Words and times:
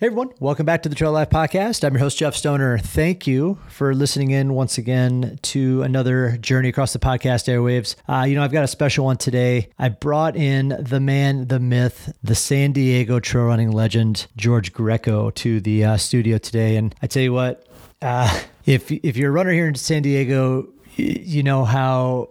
Hey 0.00 0.06
everyone, 0.06 0.30
welcome 0.40 0.64
back 0.64 0.84
to 0.84 0.88
the 0.88 0.94
Trail 0.94 1.12
Life 1.12 1.28
Podcast. 1.28 1.84
I'm 1.84 1.92
your 1.92 2.00
host, 2.00 2.16
Jeff 2.16 2.34
Stoner. 2.34 2.78
Thank 2.78 3.26
you 3.26 3.58
for 3.68 3.94
listening 3.94 4.30
in 4.30 4.54
once 4.54 4.78
again 4.78 5.38
to 5.42 5.82
another 5.82 6.38
journey 6.38 6.70
across 6.70 6.94
the 6.94 6.98
podcast 6.98 7.52
airwaves. 7.52 7.96
Uh, 8.08 8.24
you 8.24 8.34
know, 8.34 8.42
I've 8.42 8.50
got 8.50 8.64
a 8.64 8.66
special 8.66 9.04
one 9.04 9.18
today. 9.18 9.68
I 9.78 9.90
brought 9.90 10.36
in 10.36 10.68
the 10.80 11.00
man, 11.00 11.48
the 11.48 11.60
myth, 11.60 12.16
the 12.22 12.34
San 12.34 12.72
Diego 12.72 13.20
trail 13.20 13.44
running 13.44 13.72
legend, 13.72 14.26
George 14.38 14.72
Greco, 14.72 15.28
to 15.32 15.60
the 15.60 15.84
uh, 15.84 15.96
studio 15.98 16.38
today. 16.38 16.76
And 16.76 16.94
I 17.02 17.06
tell 17.06 17.22
you 17.22 17.34
what, 17.34 17.66
uh, 18.00 18.40
if 18.64 18.90
if 18.90 19.18
you're 19.18 19.28
a 19.28 19.32
runner 19.34 19.52
here 19.52 19.68
in 19.68 19.74
San 19.74 20.00
Diego, 20.00 20.66
you 20.96 21.42
know 21.42 21.66
how 21.66 22.30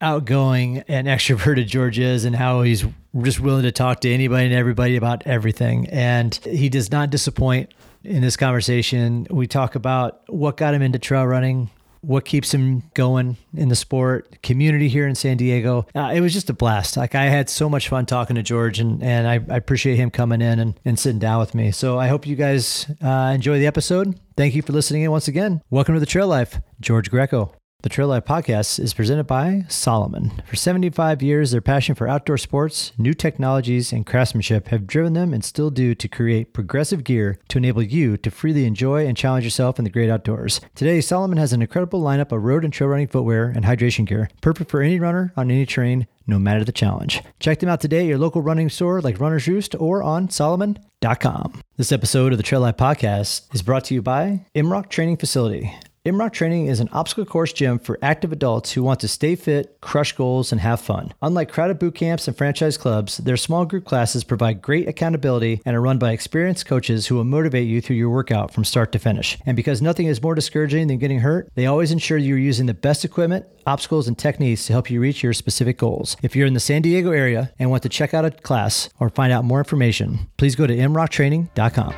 outgoing 0.00 0.78
and 0.88 1.06
extroverted 1.06 1.66
George 1.66 1.98
is 1.98 2.24
and 2.24 2.36
how 2.36 2.62
he's 2.62 2.84
just 3.22 3.40
willing 3.40 3.62
to 3.62 3.72
talk 3.72 4.00
to 4.00 4.12
anybody 4.12 4.46
and 4.46 4.54
everybody 4.54 4.96
about 4.96 5.26
everything. 5.26 5.88
And 5.88 6.34
he 6.34 6.68
does 6.68 6.90
not 6.90 7.10
disappoint 7.10 7.72
in 8.04 8.22
this 8.22 8.36
conversation. 8.36 9.26
We 9.30 9.46
talk 9.46 9.74
about 9.74 10.22
what 10.28 10.56
got 10.56 10.74
him 10.74 10.82
into 10.82 10.98
trail 10.98 11.26
running, 11.26 11.70
what 12.02 12.24
keeps 12.24 12.54
him 12.54 12.84
going 12.94 13.36
in 13.54 13.68
the 13.68 13.74
sport, 13.74 14.40
community 14.42 14.88
here 14.88 15.08
in 15.08 15.14
San 15.14 15.36
Diego. 15.36 15.86
Uh, 15.94 16.12
it 16.14 16.20
was 16.20 16.32
just 16.32 16.50
a 16.50 16.54
blast. 16.54 16.96
Like 16.96 17.14
I 17.14 17.24
had 17.24 17.50
so 17.50 17.68
much 17.68 17.88
fun 17.88 18.06
talking 18.06 18.36
to 18.36 18.42
George 18.42 18.78
and, 18.78 19.02
and 19.02 19.26
I, 19.26 19.34
I 19.52 19.56
appreciate 19.56 19.96
him 19.96 20.10
coming 20.10 20.40
in 20.40 20.60
and, 20.60 20.78
and 20.84 20.98
sitting 20.98 21.18
down 21.18 21.40
with 21.40 21.54
me. 21.54 21.72
So 21.72 21.98
I 21.98 22.08
hope 22.08 22.26
you 22.26 22.36
guys 22.36 22.86
uh, 23.02 23.32
enjoy 23.34 23.58
the 23.58 23.66
episode. 23.66 24.20
Thank 24.36 24.54
you 24.54 24.62
for 24.62 24.72
listening 24.72 25.02
in 25.02 25.10
once 25.10 25.26
again. 25.26 25.62
Welcome 25.70 25.94
to 25.94 26.00
the 26.00 26.06
Trail 26.06 26.28
Life, 26.28 26.60
George 26.80 27.10
Greco. 27.10 27.54
The 27.86 27.90
Trail 27.90 28.08
Life 28.08 28.24
podcast 28.24 28.80
is 28.80 28.94
presented 28.94 29.28
by 29.28 29.64
Salomon. 29.68 30.42
For 30.44 30.56
75 30.56 31.22
years, 31.22 31.52
their 31.52 31.60
passion 31.60 31.94
for 31.94 32.08
outdoor 32.08 32.36
sports, 32.36 32.90
new 32.98 33.14
technologies, 33.14 33.92
and 33.92 34.04
craftsmanship 34.04 34.66
have 34.70 34.88
driven 34.88 35.12
them 35.12 35.32
and 35.32 35.44
still 35.44 35.70
do 35.70 35.94
to 35.94 36.08
create 36.08 36.52
progressive 36.52 37.04
gear 37.04 37.38
to 37.46 37.58
enable 37.58 37.84
you 37.84 38.16
to 38.16 38.28
freely 38.28 38.64
enjoy 38.64 39.06
and 39.06 39.16
challenge 39.16 39.44
yourself 39.44 39.78
in 39.78 39.84
the 39.84 39.90
great 39.90 40.10
outdoors. 40.10 40.60
Today, 40.74 41.00
Salomon 41.00 41.38
has 41.38 41.52
an 41.52 41.62
incredible 41.62 42.02
lineup 42.02 42.32
of 42.32 42.42
road 42.42 42.64
and 42.64 42.72
trail 42.72 42.90
running 42.90 43.06
footwear 43.06 43.52
and 43.54 43.64
hydration 43.64 44.04
gear, 44.04 44.30
perfect 44.40 44.68
for 44.68 44.82
any 44.82 44.98
runner 44.98 45.32
on 45.36 45.48
any 45.48 45.64
terrain, 45.64 46.08
no 46.26 46.40
matter 46.40 46.64
the 46.64 46.72
challenge. 46.72 47.22
Check 47.38 47.60
them 47.60 47.68
out 47.68 47.80
today 47.80 48.00
at 48.00 48.06
your 48.06 48.18
local 48.18 48.42
running 48.42 48.68
store 48.68 49.00
like 49.00 49.20
Runner's 49.20 49.46
Roost 49.46 49.76
or 49.78 50.02
on 50.02 50.28
Salomon.com. 50.28 51.60
This 51.76 51.92
episode 51.92 52.32
of 52.32 52.38
the 52.38 52.42
Trail 52.42 52.62
Life 52.62 52.78
podcast 52.78 53.54
is 53.54 53.62
brought 53.62 53.84
to 53.84 53.94
you 53.94 54.02
by 54.02 54.44
Imrock 54.56 54.88
Training 54.88 55.18
Facility. 55.18 55.72
Imrock 56.06 56.32
Training 56.32 56.68
is 56.68 56.78
an 56.78 56.88
obstacle 56.92 57.24
course 57.24 57.52
gym 57.52 57.80
for 57.80 57.98
active 58.00 58.30
adults 58.30 58.70
who 58.70 58.84
want 58.84 59.00
to 59.00 59.08
stay 59.08 59.34
fit, 59.34 59.76
crush 59.80 60.12
goals, 60.12 60.52
and 60.52 60.60
have 60.60 60.80
fun. 60.80 61.12
Unlike 61.20 61.50
crowded 61.50 61.80
boot 61.80 61.96
camps 61.96 62.28
and 62.28 62.36
franchise 62.36 62.78
clubs, 62.78 63.16
their 63.16 63.36
small 63.36 63.64
group 63.64 63.84
classes 63.84 64.22
provide 64.22 64.62
great 64.62 64.86
accountability 64.86 65.60
and 65.66 65.74
are 65.74 65.80
run 65.80 65.98
by 65.98 66.12
experienced 66.12 66.64
coaches 66.64 67.08
who 67.08 67.16
will 67.16 67.24
motivate 67.24 67.66
you 67.66 67.80
through 67.80 67.96
your 67.96 68.10
workout 68.10 68.54
from 68.54 68.62
start 68.64 68.92
to 68.92 69.00
finish. 69.00 69.36
And 69.46 69.56
because 69.56 69.82
nothing 69.82 70.06
is 70.06 70.22
more 70.22 70.36
discouraging 70.36 70.86
than 70.86 70.98
getting 70.98 71.18
hurt, 71.18 71.50
they 71.56 71.66
always 71.66 71.90
ensure 71.90 72.18
you're 72.18 72.38
using 72.38 72.66
the 72.66 72.72
best 72.72 73.04
equipment, 73.04 73.44
obstacles, 73.66 74.06
and 74.06 74.16
techniques 74.16 74.64
to 74.66 74.74
help 74.74 74.88
you 74.88 75.00
reach 75.00 75.24
your 75.24 75.32
specific 75.32 75.76
goals. 75.76 76.16
If 76.22 76.36
you're 76.36 76.46
in 76.46 76.54
the 76.54 76.60
San 76.60 76.82
Diego 76.82 77.10
area 77.10 77.50
and 77.58 77.68
want 77.68 77.82
to 77.82 77.88
check 77.88 78.14
out 78.14 78.24
a 78.24 78.30
class 78.30 78.90
or 79.00 79.10
find 79.10 79.32
out 79.32 79.44
more 79.44 79.58
information, 79.58 80.30
please 80.36 80.54
go 80.54 80.68
to 80.68 80.76
imrocktraining.com. 80.76 81.94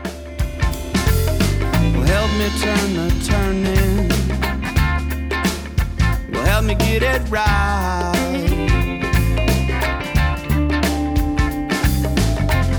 Well, 2.08 2.28
help 6.58 6.66
me 6.66 6.74
get 6.74 7.04
it 7.04 7.22
right. 7.30 8.12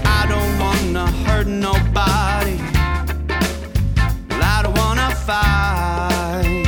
I 0.05 0.25
don't 0.27 0.59
wanna 0.59 1.07
hurt 1.23 1.47
nobody. 1.47 2.57
Well, 4.29 4.43
I 4.43 4.63
don't 4.63 4.77
wanna 4.77 5.15
fight. 5.15 6.65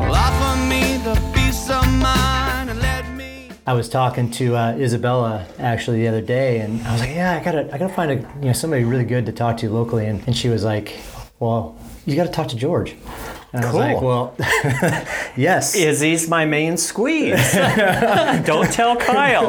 Well, 0.00 0.14
offer 0.14 0.66
me 0.66 0.96
the 1.04 1.14
peace 1.32 1.70
of 1.70 1.86
mind 2.02 2.70
and 2.70 2.80
let 2.80 3.08
me. 3.12 3.50
I 3.64 3.74
was 3.74 3.88
talking 3.88 4.28
to 4.32 4.56
uh, 4.56 4.72
Isabella 4.72 5.46
actually 5.60 6.00
the 6.00 6.08
other 6.08 6.20
day, 6.20 6.58
and 6.62 6.84
I 6.84 6.90
was 6.90 7.00
like, 7.00 7.10
"Yeah, 7.10 7.38
I 7.40 7.44
gotta, 7.44 7.72
I 7.72 7.78
gotta 7.78 7.94
find 7.94 8.10
a, 8.10 8.16
you 8.40 8.46
know, 8.46 8.52
somebody 8.52 8.82
really 8.82 9.04
good 9.04 9.24
to 9.26 9.32
talk 9.32 9.58
to 9.58 9.70
locally." 9.70 10.06
And, 10.06 10.20
and 10.26 10.36
she 10.36 10.48
was 10.48 10.64
like, 10.64 10.98
"Well, 11.38 11.76
you 12.06 12.16
got 12.16 12.24
to 12.24 12.32
talk 12.32 12.48
to 12.48 12.56
George." 12.56 12.96
And 13.52 13.64
I 13.64 13.66
was 13.68 13.74
like, 13.76 13.98
Cool. 13.98 14.08
"Well, 14.08 14.36
yes." 15.36 15.76
Izzy's 15.76 16.28
my 16.28 16.44
main 16.44 16.76
squeeze. 16.76 17.52
Don't 18.44 18.72
tell 18.72 18.96
Kyle. 18.96 19.46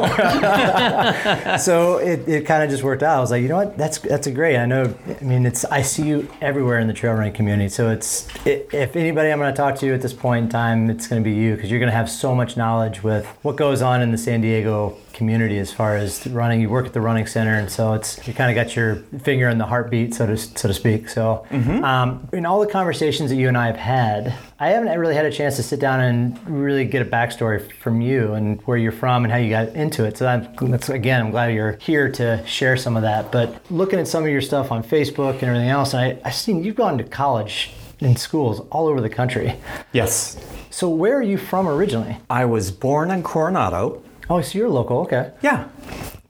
so 1.58 1.98
it, 1.98 2.28
it 2.28 2.46
kind 2.46 2.62
of 2.62 2.70
just 2.70 2.84
worked 2.84 3.02
out. 3.02 3.18
I 3.18 3.20
was 3.20 3.32
like, 3.32 3.42
you 3.42 3.48
know 3.48 3.56
what? 3.56 3.76
That's 3.76 3.98
that's 3.98 4.28
a 4.28 4.30
great. 4.30 4.56
I 4.58 4.66
know. 4.66 4.94
I 5.20 5.24
mean, 5.24 5.44
it's 5.44 5.64
I 5.64 5.82
see 5.82 6.06
you 6.06 6.28
everywhere 6.40 6.78
in 6.78 6.86
the 6.86 6.92
trail 6.92 7.14
running 7.14 7.32
community. 7.32 7.68
So 7.68 7.90
it's 7.90 8.28
i 8.46 8.64
if 8.72 8.94
anybody 8.94 9.30
I'm 9.30 9.38
going 9.38 9.52
to 9.52 9.56
talk 9.56 9.74
to 9.76 9.86
you 9.86 9.94
at 9.94 10.02
this 10.02 10.12
point 10.12 10.44
in 10.44 10.50
time, 10.50 10.88
it's 10.88 11.08
going 11.08 11.22
to 11.22 11.28
be 11.28 11.34
you 11.34 11.56
because 11.56 11.70
you're 11.70 11.80
going 11.80 11.90
to 11.90 11.96
have 11.96 12.08
so 12.08 12.32
much 12.32 12.56
knowledge 12.56 13.02
with 13.02 13.26
what 13.42 13.56
goes 13.56 13.82
on 13.82 14.02
in 14.02 14.12
the 14.12 14.18
San 14.18 14.40
Diego 14.40 14.96
community 15.16 15.58
as 15.58 15.72
far 15.72 15.96
as 15.96 16.26
running. 16.28 16.60
You 16.60 16.68
work 16.68 16.86
at 16.86 16.92
the 16.92 17.00
running 17.00 17.26
center, 17.26 17.54
and 17.54 17.70
so 17.70 17.94
it's 17.94 18.24
you 18.28 18.34
kind 18.34 18.50
of 18.56 18.64
got 18.64 18.76
your 18.76 18.96
finger 19.22 19.48
in 19.48 19.58
the 19.58 19.66
heartbeat, 19.66 20.14
so 20.14 20.26
to 20.26 20.36
so 20.36 20.68
to 20.68 20.74
speak. 20.74 21.08
So 21.08 21.44
um, 21.50 22.28
in 22.32 22.46
all 22.46 22.60
the 22.60 22.70
conversations 22.70 23.30
that 23.30 23.36
you 23.36 23.48
and 23.48 23.56
I 23.56 23.66
have 23.66 23.76
had, 23.76 24.34
I 24.60 24.68
haven't 24.68 24.96
really 24.98 25.14
had 25.14 25.26
a 25.26 25.32
chance 25.32 25.56
to 25.56 25.62
sit 25.62 25.80
down 25.80 26.00
and 26.00 26.38
really 26.48 26.84
get 26.84 27.02
a 27.02 27.04
backstory 27.04 27.72
from 27.72 28.00
you 28.00 28.34
and 28.34 28.60
where 28.62 28.76
you're 28.76 28.92
from 28.92 29.24
and 29.24 29.32
how 29.32 29.38
you 29.38 29.50
got 29.50 29.68
into 29.70 30.04
it. 30.04 30.16
So 30.16 30.26
I'm, 30.26 30.70
that's 30.70 30.88
again, 30.88 31.20
I'm 31.20 31.30
glad 31.30 31.54
you're 31.54 31.78
here 31.80 32.10
to 32.12 32.46
share 32.46 32.76
some 32.76 32.96
of 32.96 33.02
that. 33.02 33.32
But 33.32 33.60
looking 33.70 33.98
at 33.98 34.06
some 34.06 34.22
of 34.24 34.30
your 34.30 34.42
stuff 34.42 34.70
on 34.70 34.82
Facebook 34.82 35.34
and 35.34 35.44
everything 35.44 35.70
else, 35.70 35.94
I, 35.94 36.18
I've 36.24 36.34
seen 36.34 36.62
you've 36.62 36.76
gone 36.76 36.98
to 36.98 37.04
college 37.04 37.70
in 38.00 38.16
schools 38.16 38.60
all 38.70 38.86
over 38.86 39.00
the 39.00 39.08
country. 39.08 39.56
Yes. 39.92 40.36
So 40.70 40.88
where 40.90 41.16
are 41.16 41.22
you 41.22 41.38
from 41.38 41.66
originally? 41.66 42.18
I 42.28 42.44
was 42.44 42.70
born 42.70 43.10
in 43.10 43.22
Coronado. 43.22 44.02
Oh, 44.28 44.40
so 44.40 44.58
you're 44.58 44.68
local. 44.68 44.98
Okay. 45.00 45.32
Yeah. 45.40 45.68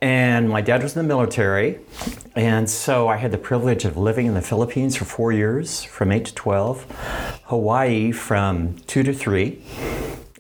And 0.03 0.51
my 0.51 0.61
dad 0.61 0.83
was 0.83 0.95
in 0.97 1.03
the 1.03 1.09
military. 1.09 1.81
And 2.35 2.69
so 2.69 3.09
I 3.09 3.17
had 3.17 3.33
the 3.33 3.39
privilege 3.39 3.87
of 3.87 3.97
living 3.97 4.27
in 4.27 4.35
the 4.35 4.43
Philippines 4.43 4.97
for 4.97 5.07
four 5.07 5.33
years, 5.33 5.83
from 5.83 6.13
8 6.13 6.27
to 6.27 6.35
12, 6.35 7.41
Hawaii 7.45 8.13
from 8.13 8.77
2 8.81 9.03
to 9.05 9.15
3, 9.15 9.63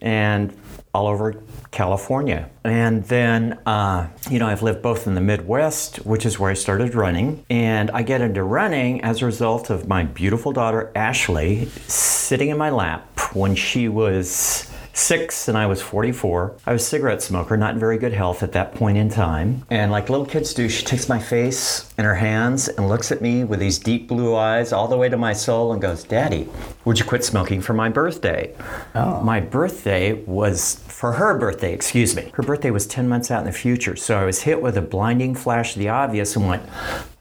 and 0.03 0.55
all 0.93 1.06
over 1.06 1.43
California. 1.71 2.50
And 2.65 3.05
then, 3.05 3.59
uh, 3.65 4.09
you 4.31 4.39
know, 4.39 4.47
I've 4.47 4.62
lived 4.62 4.83
both 4.83 5.06
in 5.06 5.15
the 5.15 5.21
Midwest, 5.22 5.97
which 6.06 6.27
is 6.27 6.39
where 6.39 6.50
I 6.50 6.55
started 6.55 6.95
running, 6.95 7.45
and 7.49 7.91
I 7.91 8.03
get 8.03 8.21
into 8.21 8.43
running 8.43 9.00
as 9.03 9.22
a 9.22 9.27
result 9.27 9.71
of 9.71 9.89
my 9.89 10.05
beautiful 10.05 10.53
daughter, 10.53 10.93
Ashley, 10.95 11.66
sitting 11.87 12.50
in 12.50 12.59
my 12.59 12.71
lap 12.71 13.19
when 13.34 13.55
she 13.55 13.89
was 13.89 14.71
six 14.97 15.47
and 15.49 15.59
I 15.59 15.67
was 15.67 15.83
44. 15.83 16.57
I 16.67 16.73
was 16.73 16.83
a 16.83 16.84
cigarette 16.87 17.23
smoker, 17.23 17.57
not 17.57 17.75
in 17.75 17.81
very 17.81 17.99
good 17.99 18.12
health 18.12 18.43
at 18.43 18.53
that 18.53 18.75
point 18.75 18.97
in 18.97 19.09
time. 19.09 19.65
And 19.71 19.93
like 19.93 20.09
little 20.09 20.27
kids 20.27 20.55
do, 20.55 20.69
she 20.69 20.84
takes 20.84 21.09
my 21.09 21.19
face 21.19 21.93
in 21.99 22.05
her 22.05 22.15
hands 22.15 22.69
and 22.69 22.89
looks 22.89 23.12
at 23.12 23.21
me 23.21 23.45
with 23.45 23.61
these 23.61 23.79
deep 23.79 24.09
blue 24.09 24.34
eyes 24.34 24.73
all 24.73 24.89
the 24.89 24.97
way 24.97 25.09
to 25.09 25.17
my 25.17 25.33
soul 25.33 25.73
and 25.73 25.83
goes, 25.83 26.03
Daddy, 26.03 26.49
would 26.84 26.99
you 26.99 27.05
quit 27.05 27.25
smoking 27.25 27.61
for 27.61 27.75
my 27.75 27.89
birthday? 27.89 28.55
Oh. 28.95 29.21
My 29.21 29.41
birthday 29.41 30.15
was 30.25 30.83
for 30.89 31.13
her 31.13 31.39
birthday, 31.39 31.73
excuse 31.75 32.17
me. 32.17 32.31
Her 32.34 32.43
birthday 32.43 32.71
was 32.71 32.87
10 32.87 33.09
months 33.09 33.31
out 33.31 33.41
in 33.41 33.47
the 33.47 33.53
future. 33.53 33.97
So 33.97 34.19
I 34.19 34.25
was 34.25 34.43
hit 34.43 34.63
with 34.63 34.77
a 34.77 34.83
blinding 34.83 35.34
flash 35.34 35.75
of 35.75 35.81
the 35.81 35.91
obvious 35.91 36.37
and 36.37 36.49
went, 36.49 36.63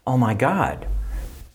Oh 0.06 0.16
my 0.16 0.34
God. 0.34 0.86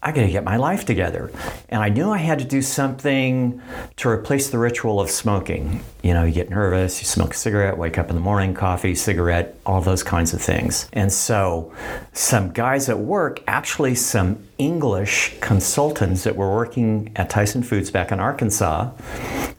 I 0.03 0.11
got 0.11 0.21
to 0.21 0.31
get 0.31 0.43
my 0.43 0.57
life 0.57 0.85
together. 0.85 1.31
And 1.69 1.83
I 1.83 1.89
knew 1.89 2.09
I 2.09 2.17
had 2.17 2.39
to 2.39 2.45
do 2.45 2.63
something 2.63 3.61
to 3.97 4.09
replace 4.09 4.49
the 4.49 4.57
ritual 4.57 4.99
of 4.99 5.11
smoking. 5.11 5.83
You 6.01 6.15
know, 6.15 6.23
you 6.23 6.33
get 6.33 6.49
nervous, 6.49 6.99
you 7.01 7.05
smoke 7.05 7.35
a 7.35 7.37
cigarette, 7.37 7.77
wake 7.77 7.99
up 7.99 8.09
in 8.09 8.15
the 8.15 8.21
morning, 8.21 8.55
coffee, 8.55 8.95
cigarette, 8.95 9.55
all 9.63 9.79
those 9.79 10.01
kinds 10.01 10.33
of 10.33 10.41
things. 10.41 10.89
And 10.93 11.13
so, 11.13 11.71
some 12.13 12.51
guys 12.51 12.89
at 12.89 12.97
work, 12.97 13.43
actually, 13.45 13.93
some 13.93 14.43
English 14.61 15.33
consultants 15.41 16.23
that 16.23 16.35
were 16.35 16.53
working 16.53 17.11
at 17.15 17.31
Tyson 17.31 17.63
Foods 17.63 17.89
back 17.89 18.11
in 18.11 18.19
Arkansas, 18.19 18.91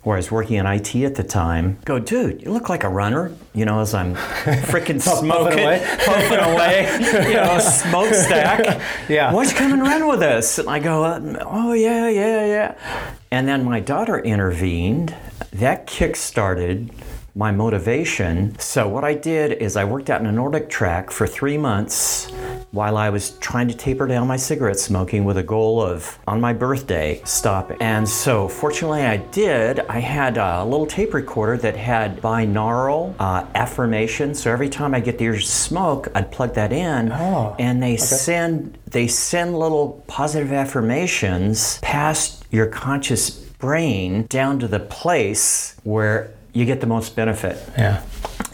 where 0.04 0.14
I 0.14 0.20
was 0.20 0.30
working 0.30 0.58
in 0.58 0.66
IT 0.66 0.94
at 0.94 1.16
the 1.16 1.24
time, 1.24 1.76
go, 1.84 1.98
dude, 1.98 2.40
you 2.42 2.52
look 2.52 2.68
like 2.68 2.84
a 2.84 2.88
runner. 2.88 3.32
You 3.52 3.64
know, 3.64 3.80
as 3.80 3.94
I'm 3.94 4.14
freaking 4.70 5.02
smoking, 5.02 5.58
away. 5.58 5.84
puffing 6.06 6.38
away, 6.38 7.28
you 7.28 7.34
know, 7.34 7.58
smokestack. 7.58 8.80
Yeah. 9.08 9.32
Why 9.32 9.44
don't 9.44 9.52
you 9.52 9.58
come 9.58 9.72
and 9.72 9.82
run 9.82 10.06
with 10.06 10.22
us? 10.22 10.58
And 10.58 10.68
I 10.68 10.78
go, 10.78 11.04
uh, 11.04 11.44
oh, 11.46 11.72
yeah, 11.72 12.08
yeah, 12.08 12.46
yeah. 12.46 13.12
And 13.30 13.48
then 13.48 13.64
my 13.64 13.80
daughter 13.80 14.18
intervened. 14.18 15.14
That 15.52 15.86
kick 15.86 16.14
started 16.16 16.90
my 17.34 17.50
motivation. 17.50 18.58
So 18.58 18.88
what 18.88 19.04
I 19.04 19.14
did 19.14 19.52
is 19.52 19.76
I 19.76 19.84
worked 19.84 20.08
out 20.08 20.20
in 20.20 20.26
a 20.26 20.32
NordicTrack 20.32 21.10
for 21.10 21.26
three 21.26 21.58
months 21.58 22.30
while 22.72 22.96
I 22.96 23.10
was 23.10 23.30
trying 23.38 23.68
to 23.68 23.74
taper 23.74 24.06
down 24.06 24.26
my 24.26 24.36
cigarette 24.36 24.78
smoking 24.78 25.24
with 25.24 25.36
a 25.36 25.42
goal 25.42 25.80
of, 25.80 26.18
on 26.26 26.40
my 26.40 26.52
birthday, 26.54 27.20
stopping. 27.24 27.76
And 27.80 28.08
so, 28.08 28.48
fortunately, 28.48 29.02
I 29.02 29.18
did. 29.18 29.80
I 29.80 29.98
had 30.00 30.38
a 30.38 30.64
little 30.64 30.86
tape 30.86 31.14
recorder 31.14 31.58
that 31.58 31.76
had 31.76 32.20
binaural 32.22 33.14
uh, 33.18 33.46
affirmation. 33.54 34.34
So 34.34 34.50
every 34.50 34.70
time 34.70 34.94
I 34.94 35.00
get 35.00 35.18
the 35.18 35.24
ears 35.24 35.44
to 35.44 35.50
smoke, 35.52 36.08
I'd 36.14 36.32
plug 36.32 36.54
that 36.54 36.72
in, 36.72 37.12
Oh, 37.12 37.54
and 37.58 37.82
they 37.82 37.96
send 37.96 38.78
they 38.86 39.06
send 39.06 39.58
little 39.58 40.02
positive 40.06 40.52
affirmations 40.52 41.78
past 41.80 42.44
your 42.50 42.66
conscious 42.66 43.30
brain 43.30 44.26
down 44.26 44.58
to 44.58 44.68
the 44.68 44.80
place 44.80 45.76
where 45.84 46.30
you 46.52 46.64
get 46.64 46.80
the 46.80 46.86
most 46.86 47.16
benefit. 47.16 47.56
Yeah. 47.78 48.02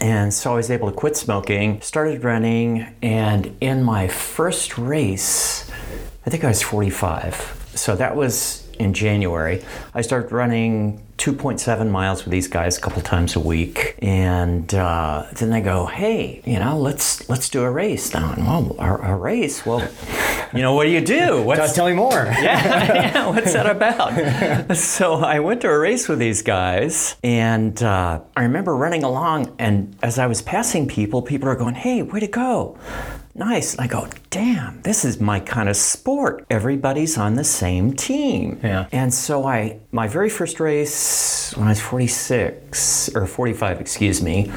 And 0.01 0.33
so 0.33 0.53
I 0.53 0.55
was 0.55 0.71
able 0.71 0.89
to 0.89 0.95
quit 0.95 1.17
smoking, 1.17 1.81
started 1.81 2.23
running, 2.23 2.95
and 3.01 3.55
in 3.59 3.83
my 3.83 4.07
first 4.07 4.77
race, 4.77 5.69
I 6.25 6.29
think 6.29 6.43
I 6.43 6.47
was 6.47 6.61
45. 6.61 7.71
So 7.75 7.95
that 7.95 8.15
was 8.15 8.67
in 8.79 8.93
January. 8.93 9.63
I 9.93 10.01
started 10.01 10.31
running 10.31 11.05
2.7 11.19 11.89
miles 11.89 12.23
with 12.23 12.31
these 12.31 12.47
guys 12.47 12.77
a 12.77 12.81
couple 12.81 13.01
times 13.01 13.35
a 13.35 13.41
week, 13.41 13.95
and 14.01 14.73
uh, 14.73 15.25
then 15.33 15.49
they 15.49 15.59
go, 15.59 15.85
"Hey, 15.85 16.41
you 16.45 16.57
know, 16.57 16.79
let's 16.79 17.29
let's 17.29 17.49
do 17.49 17.61
a 17.63 17.69
race." 17.69 18.15
I'm, 18.15 18.45
well, 18.45 18.75
a, 18.79 19.11
a 19.11 19.15
race? 19.17 19.65
Well, 19.65 19.85
you 20.53 20.61
know, 20.61 20.73
what 20.73 20.85
do 20.85 20.91
you 20.91 21.01
do? 21.01 21.41
What's 21.49 21.73
Tell 21.73 21.87
me 21.87 21.93
more. 21.93 22.11
yeah, 22.41 22.93
yeah, 22.93 23.27
what's 23.27 23.53
that 23.53 23.69
about? 23.69 24.75
so 24.77 25.15
I 25.15 25.39
went 25.39 25.61
to 25.61 25.69
a 25.69 25.77
race 25.77 26.07
with 26.07 26.19
these 26.19 26.41
guys, 26.41 27.17
and 27.21 27.81
uh, 27.83 28.21
I 28.37 28.43
remember 28.43 28.75
running 28.75 29.03
along, 29.03 29.53
and 29.59 29.95
as 30.01 30.19
I 30.19 30.27
was 30.27 30.41
passing 30.41 30.87
people, 30.87 31.21
people 31.21 31.49
are 31.49 31.55
going, 31.55 31.75
"Hey, 31.75 32.01
way 32.01 32.21
to 32.21 32.27
go!" 32.27 32.77
Nice. 33.35 33.73
And 33.73 33.81
I 33.81 33.87
go, 33.87 34.07
damn, 34.29 34.81
this 34.81 35.05
is 35.05 35.19
my 35.19 35.39
kind 35.39 35.69
of 35.69 35.75
sport. 35.75 36.45
Everybody's 36.49 37.17
on 37.17 37.35
the 37.35 37.43
same 37.43 37.93
team. 37.93 38.59
Yeah. 38.63 38.87
And 38.91 39.13
so 39.13 39.45
I, 39.45 39.79
my 39.91 40.07
very 40.07 40.29
first 40.29 40.59
race 40.59 41.53
when 41.55 41.67
I 41.67 41.71
was 41.71 41.81
46 41.81 43.15
or 43.15 43.25
45, 43.25 43.79
excuse 43.81 44.21
me, 44.21 44.51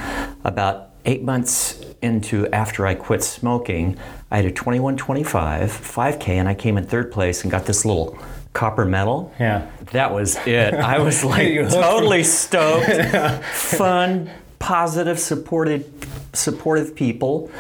about 0.45 0.91
eight 1.05 1.23
months 1.23 1.81
into 2.03 2.49
after 2.49 2.87
I 2.87 2.95
quit 2.95 3.23
smoking, 3.23 3.97
I 4.31 4.37
had 4.37 4.47
a 4.47 4.51
2125 4.51 5.71
5K, 5.71 6.29
and 6.29 6.49
I 6.49 6.55
came 6.55 6.77
in 6.77 6.85
third 6.85 7.13
place 7.13 7.43
and 7.43 7.51
got 7.51 7.67
this 7.67 7.85
little 7.85 8.19
copper 8.53 8.85
medal. 8.85 9.33
Yeah. 9.39 9.71
That 9.93 10.13
was 10.13 10.37
it. 10.47 10.75
I 10.75 10.99
was 10.99 11.25
like 11.35 11.55
totally 11.71 12.25
stoked, 12.25 13.45
fun, 13.53 14.31
positive, 14.63 15.19
supported, 15.19 15.93
supportive 16.33 16.95
people. 16.95 17.51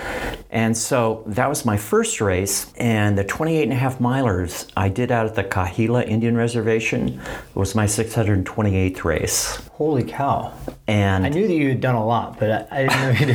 And 0.50 0.76
so 0.76 1.24
that 1.26 1.48
was 1.48 1.64
my 1.64 1.76
first 1.76 2.20
race. 2.20 2.72
And 2.76 3.18
the 3.18 3.24
28 3.24 3.64
and 3.64 3.72
a 3.72 3.76
half 3.76 3.98
milers 3.98 4.70
I 4.76 4.88
did 4.88 5.10
out 5.10 5.26
at 5.26 5.34
the 5.34 5.42
Cahuilla 5.42 6.04
Indian 6.04 6.36
Reservation 6.36 7.20
was 7.54 7.74
my 7.74 7.86
628th 7.86 9.02
race. 9.02 9.56
Holy 9.72 10.04
cow. 10.04 10.54
And 10.86 11.26
I 11.26 11.28
knew 11.28 11.48
that 11.48 11.54
you 11.54 11.70
had 11.70 11.80
done 11.80 11.96
a 11.96 12.06
lot, 12.06 12.38
but 12.38 12.68
I, 12.70 12.84
I 12.84 12.86
didn't 12.86 13.00
know 13.00 13.10
you 13.18 13.26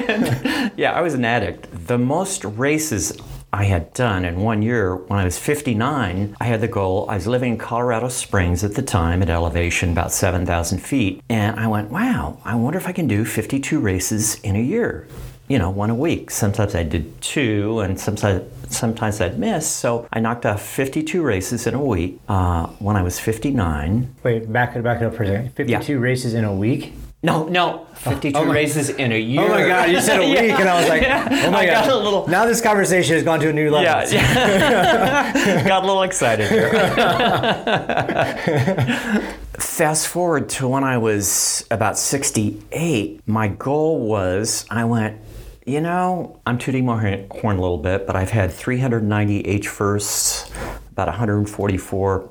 did. 0.00 0.72
yeah, 0.78 0.92
I 0.92 1.02
was 1.02 1.12
an 1.12 1.26
addict. 1.26 1.68
The 1.86 1.98
most 1.98 2.46
races 2.46 3.12
I 3.52 3.64
had 3.64 3.92
done 3.94 4.24
in 4.24 4.40
one 4.40 4.60
year 4.62 4.96
when 4.96 5.18
I 5.18 5.24
was 5.24 5.38
59, 5.38 6.36
I 6.40 6.44
had 6.44 6.60
the 6.60 6.68
goal. 6.68 7.06
I 7.08 7.14
was 7.14 7.26
living 7.26 7.52
in 7.52 7.58
Colorado 7.58 8.08
Springs 8.08 8.64
at 8.64 8.74
the 8.74 8.82
time 8.82 9.22
at 9.22 9.30
elevation 9.30 9.92
about 9.92 10.12
7,000 10.12 10.78
feet. 10.78 11.22
And 11.28 11.58
I 11.58 11.66
went, 11.68 11.90
wow, 11.90 12.38
I 12.44 12.54
wonder 12.56 12.78
if 12.78 12.86
I 12.86 12.92
can 12.92 13.06
do 13.06 13.24
52 13.24 13.80
races 13.80 14.40
in 14.40 14.56
a 14.56 14.60
year. 14.60 15.06
You 15.48 15.58
know, 15.58 15.70
one 15.70 15.90
a 15.90 15.94
week. 15.94 16.32
Sometimes 16.32 16.74
I 16.74 16.82
did 16.82 17.20
two, 17.22 17.78
and 17.78 18.00
sometimes 18.00 18.42
sometimes 18.68 19.20
I'd 19.20 19.38
miss. 19.38 19.70
So 19.70 20.08
I 20.12 20.18
knocked 20.18 20.44
off 20.44 20.60
52 20.60 21.22
races 21.22 21.68
in 21.68 21.74
a 21.74 21.82
week 21.82 22.18
uh, 22.28 22.66
when 22.80 22.96
I 22.96 23.02
was 23.02 23.20
59. 23.20 24.12
Wait, 24.24 24.52
back 24.52 24.74
it 24.74 24.82
back 24.82 25.02
it 25.02 25.04
up 25.04 25.14
for 25.14 25.22
a 25.22 25.26
second. 25.28 25.54
52 25.54 26.00
races 26.00 26.34
in 26.34 26.44
a 26.44 26.52
week? 26.52 26.94
No, 27.22 27.48
no, 27.48 27.86
52 27.94 28.38
Oh 28.38 28.44
my- 28.44 28.54
races 28.54 28.90
in 28.90 29.10
a 29.10 29.18
year. 29.18 29.40
Oh 29.42 29.48
my 29.48 29.66
god, 29.66 29.90
you 29.90 30.00
said 30.00 30.20
a 30.20 30.26
week 30.28 30.38
and 30.60 30.68
I 30.68 30.78
was 30.80 30.88
like, 30.88 31.02
oh 31.02 31.50
my 31.50 31.60
I 31.60 31.66
god. 31.66 31.86
got 31.86 31.90
a 31.90 31.96
little- 31.96 32.28
Now 32.28 32.44
this 32.46 32.60
conversation 32.60 33.14
has 33.14 33.24
gone 33.24 33.40
to 33.40 33.48
a 33.48 33.52
new 33.52 33.70
level. 33.70 33.82
Yeah, 33.84 34.06
yeah. 34.08 35.64
got 35.68 35.82
a 35.82 35.86
little 35.86 36.02
excited 36.02 36.48
here. 36.48 36.70
Fast 39.58 40.08
forward 40.08 40.48
to 40.50 40.68
when 40.68 40.84
I 40.84 40.98
was 40.98 41.66
about 41.70 41.98
68, 41.98 43.22
my 43.26 43.48
goal 43.48 44.00
was 44.06 44.66
I 44.70 44.84
went, 44.84 45.18
you 45.66 45.80
know, 45.80 46.38
I'm 46.46 46.58
tooting 46.58 46.84
my 46.84 47.00
horn 47.00 47.26
horn 47.30 47.56
a 47.56 47.60
little 47.60 47.78
bit, 47.78 48.06
but 48.06 48.14
I've 48.16 48.30
had 48.30 48.52
390 48.52 49.40
H 49.46 49.68
firsts, 49.68 50.50
about 50.92 51.08
144 51.08 52.28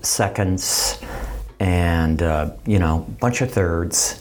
seconds, 0.00 0.98
and, 1.62 2.20
uh, 2.22 2.50
you 2.66 2.78
know, 2.80 3.06
a 3.06 3.10
bunch 3.20 3.40
of 3.40 3.50
thirds. 3.52 4.20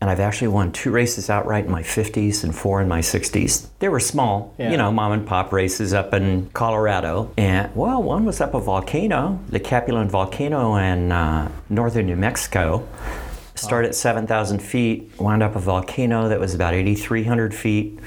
And 0.00 0.08
I've 0.08 0.20
actually 0.20 0.48
won 0.48 0.72
two 0.72 0.90
races 0.90 1.28
outright 1.28 1.66
in 1.66 1.70
my 1.70 1.82
50s 1.82 2.44
and 2.44 2.54
four 2.54 2.80
in 2.80 2.88
my 2.88 3.00
60s. 3.00 3.66
They 3.80 3.88
were 3.88 4.00
small, 4.00 4.54
Yeah. 4.56 4.70
you 4.70 4.76
know, 4.78 4.90
mom 4.90 5.12
and 5.12 5.26
pop 5.26 5.52
races 5.52 5.92
up 5.92 6.14
in 6.14 6.48
Colorado. 6.54 7.30
And, 7.36 7.74
well, 7.74 8.02
one 8.02 8.24
was 8.24 8.40
up 8.40 8.54
a 8.54 8.60
volcano, 8.60 9.38
the 9.50 9.60
Capulin 9.60 10.06
volcano 10.08 10.76
in 10.76 11.12
uh, 11.12 11.50
northern 11.68 12.06
New 12.06 12.16
Mexico. 12.16 12.86
Started 13.54 13.88
at 13.88 13.94
7,000 13.96 14.60
feet, 14.60 15.10
wound 15.18 15.42
up 15.42 15.56
a 15.56 15.60
volcano 15.60 16.28
that 16.28 16.38
was 16.40 16.54
about 16.54 16.74
8,300 16.74 17.52
feet, 17.52 17.98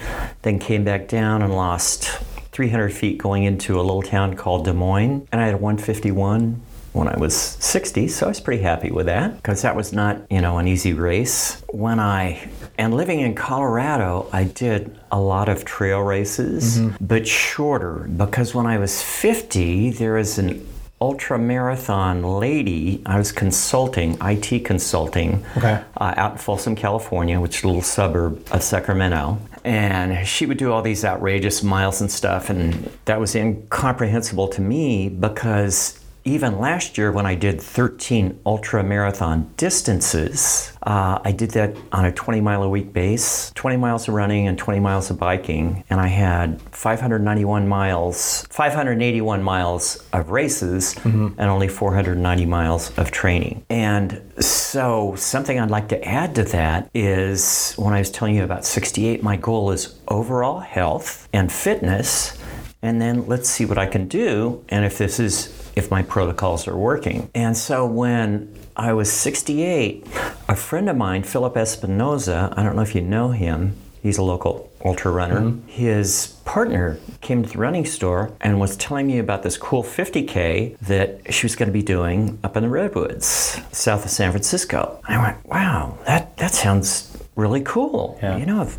then 0.43 0.57
came 0.59 0.83
back 0.85 1.09
down 1.09 1.41
and 1.41 1.53
lost 1.53 2.05
300 2.53 2.93
feet 2.93 3.17
going 3.17 3.43
into 3.43 3.77
a 3.79 3.83
little 3.83 4.01
town 4.01 4.35
called 4.37 4.63
Des 4.63 4.71
Moines. 4.73 5.27
And 5.31 5.41
I 5.41 5.45
had 5.47 5.59
151 5.59 6.61
when 6.93 7.07
I 7.07 7.17
was 7.17 7.35
60, 7.35 8.07
so 8.09 8.25
I 8.25 8.29
was 8.29 8.39
pretty 8.39 8.61
happy 8.63 8.91
with 8.91 9.05
that 9.05 9.35
because 9.37 9.61
that 9.61 9.75
was 9.75 9.93
not, 9.93 10.17
you 10.29 10.41
know, 10.41 10.57
an 10.57 10.67
easy 10.67 10.93
race. 10.93 11.61
When 11.69 11.99
I 11.99 12.49
and 12.77 12.93
living 12.93 13.19
in 13.19 13.35
Colorado, 13.35 14.27
I 14.33 14.45
did 14.45 14.97
a 15.11 15.19
lot 15.19 15.49
of 15.49 15.65
trail 15.65 16.01
races, 16.01 16.79
but 16.99 17.27
shorter 17.27 18.09
because 18.17 18.53
when 18.55 18.65
I 18.65 18.77
was 18.77 19.01
50, 19.01 19.91
there 19.91 20.13
was 20.13 20.37
an 20.37 20.67
ultra 20.99 21.37
marathon 21.39 22.21
lady. 22.23 23.01
I 23.05 23.17
was 23.17 23.31
consulting, 23.31 24.17
IT 24.21 24.65
consulting, 24.65 25.43
Okay. 25.57 25.81
uh, 25.97 26.13
out 26.17 26.33
in 26.33 26.37
Folsom, 26.37 26.75
California, 26.75 27.39
which 27.39 27.57
is 27.57 27.63
a 27.63 27.67
little 27.67 27.81
suburb 27.81 28.45
of 28.51 28.61
Sacramento. 28.63 29.39
And 29.63 30.27
she 30.27 30.45
would 30.45 30.57
do 30.57 30.71
all 30.71 30.81
these 30.81 31.05
outrageous 31.05 31.61
miles 31.63 32.01
and 32.01 32.11
stuff, 32.11 32.49
and 32.49 32.89
that 33.05 33.19
was 33.19 33.35
incomprehensible 33.35 34.47
to 34.49 34.61
me 34.61 35.09
because 35.09 35.99
even 36.23 36.59
last 36.59 36.97
year 36.97 37.11
when 37.11 37.25
I 37.25 37.35
did 37.35 37.61
13 37.61 38.39
ultra 38.45 38.83
marathon 38.83 39.51
distances, 39.57 40.71
uh, 40.83 41.19
I 41.23 41.31
did 41.31 41.51
that 41.51 41.75
on 41.91 42.05
a 42.05 42.11
20 42.11 42.41
mile 42.41 42.63
a 42.63 42.69
week 42.69 42.93
base, 42.93 43.51
20 43.55 43.77
miles 43.77 44.07
of 44.07 44.13
running 44.13 44.47
and 44.47 44.57
20 44.57 44.79
miles 44.79 45.09
of 45.09 45.17
biking, 45.17 45.83
and 45.89 45.99
I 45.99 46.07
had 46.07 46.61
591 46.71 47.67
miles, 47.67 48.45
581 48.49 49.41
miles 49.41 50.07
of 50.13 50.29
races, 50.29 50.95
and 51.37 51.39
only 51.39 51.67
490 51.67 52.45
miles 52.45 52.97
of 52.97 53.11
training. 53.11 53.63
And 53.69 54.21
so, 54.39 55.15
something 55.15 55.59
I'd 55.59 55.71
like 55.71 55.89
to 55.89 56.03
add 56.03 56.35
to 56.35 56.43
that 56.45 56.89
is 56.93 57.73
when 57.77 57.93
I 57.93 57.99
was 57.99 58.11
telling 58.11 58.35
you 58.35 58.43
about 58.43 58.65
68, 58.65 59.23
my 59.23 59.37
goal 59.37 59.71
is 59.71 59.99
overall 60.07 60.59
health 60.59 61.27
and 61.33 61.51
fitness 61.51 62.37
and 62.81 62.99
then 62.99 63.27
let's 63.27 63.47
see 63.49 63.65
what 63.65 63.77
I 63.77 63.85
can 63.85 64.07
do 64.07 64.63
and 64.69 64.83
if 64.85 64.97
this 64.97 65.19
is 65.19 65.60
if 65.75 65.91
my 65.91 66.01
protocols 66.01 66.67
are 66.67 66.77
working. 66.77 67.29
And 67.33 67.55
so 67.57 67.85
when 67.85 68.53
I 68.75 68.93
was 68.93 69.11
68, 69.11 70.05
a 70.47 70.55
friend 70.55 70.89
of 70.89 70.97
mine, 70.97 71.23
Philip 71.23 71.55
Espinoza, 71.55 72.53
I 72.57 72.63
don't 72.63 72.75
know 72.75 72.81
if 72.81 72.95
you 72.95 73.01
know 73.01 73.31
him, 73.31 73.75
he's 74.01 74.17
a 74.17 74.23
local 74.23 74.69
ultra 74.83 75.11
runner. 75.11 75.41
Mm-hmm. 75.41 75.67
His 75.67 76.37
partner 76.45 76.99
came 77.21 77.43
to 77.43 77.49
the 77.49 77.57
running 77.57 77.85
store 77.85 78.31
and 78.41 78.59
was 78.59 78.75
telling 78.77 79.07
me 79.07 79.19
about 79.19 79.43
this 79.43 79.57
cool 79.57 79.83
50K 79.83 80.77
that 80.79 81.33
she 81.33 81.45
was 81.45 81.55
going 81.55 81.67
to 81.67 81.73
be 81.73 81.83
doing 81.83 82.39
up 82.43 82.57
in 82.57 82.63
the 82.63 82.69
Redwoods, 82.69 83.59
south 83.71 84.05
of 84.05 84.11
San 84.11 84.31
Francisco. 84.31 84.99
I 85.07 85.17
went, 85.21 85.45
wow, 85.45 85.97
that, 86.05 86.35
that 86.37 86.53
sounds 86.53 87.15
really 87.35 87.61
cool. 87.61 88.19
Yeah. 88.21 88.37
You 88.37 88.45
know, 88.45 88.63
if 88.63 88.77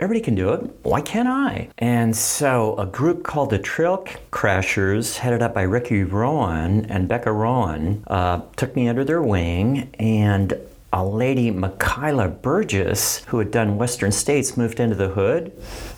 Everybody 0.00 0.20
can 0.20 0.36
do 0.36 0.50
it. 0.50 0.70
Why 0.84 1.00
can't 1.00 1.26
I? 1.26 1.70
And 1.78 2.16
so 2.16 2.76
a 2.78 2.86
group 2.86 3.24
called 3.24 3.50
the 3.50 3.58
Trail 3.58 4.04
Crashers, 4.30 5.16
headed 5.16 5.42
up 5.42 5.54
by 5.54 5.62
Ricky 5.62 6.04
Rowan 6.04 6.84
and 6.86 7.08
Becca 7.08 7.32
Rowan, 7.32 8.04
uh, 8.06 8.42
took 8.54 8.76
me 8.76 8.88
under 8.88 9.04
their 9.04 9.20
wing 9.20 9.90
and 9.98 10.56
a 10.92 11.04
lady, 11.04 11.50
Michaela 11.50 12.28
Burgess, 12.28 13.24
who 13.24 13.40
had 13.40 13.50
done 13.50 13.76
Western 13.76 14.12
States, 14.12 14.56
moved 14.56 14.78
into 14.78 14.94
the 14.94 15.08
hood 15.08 15.52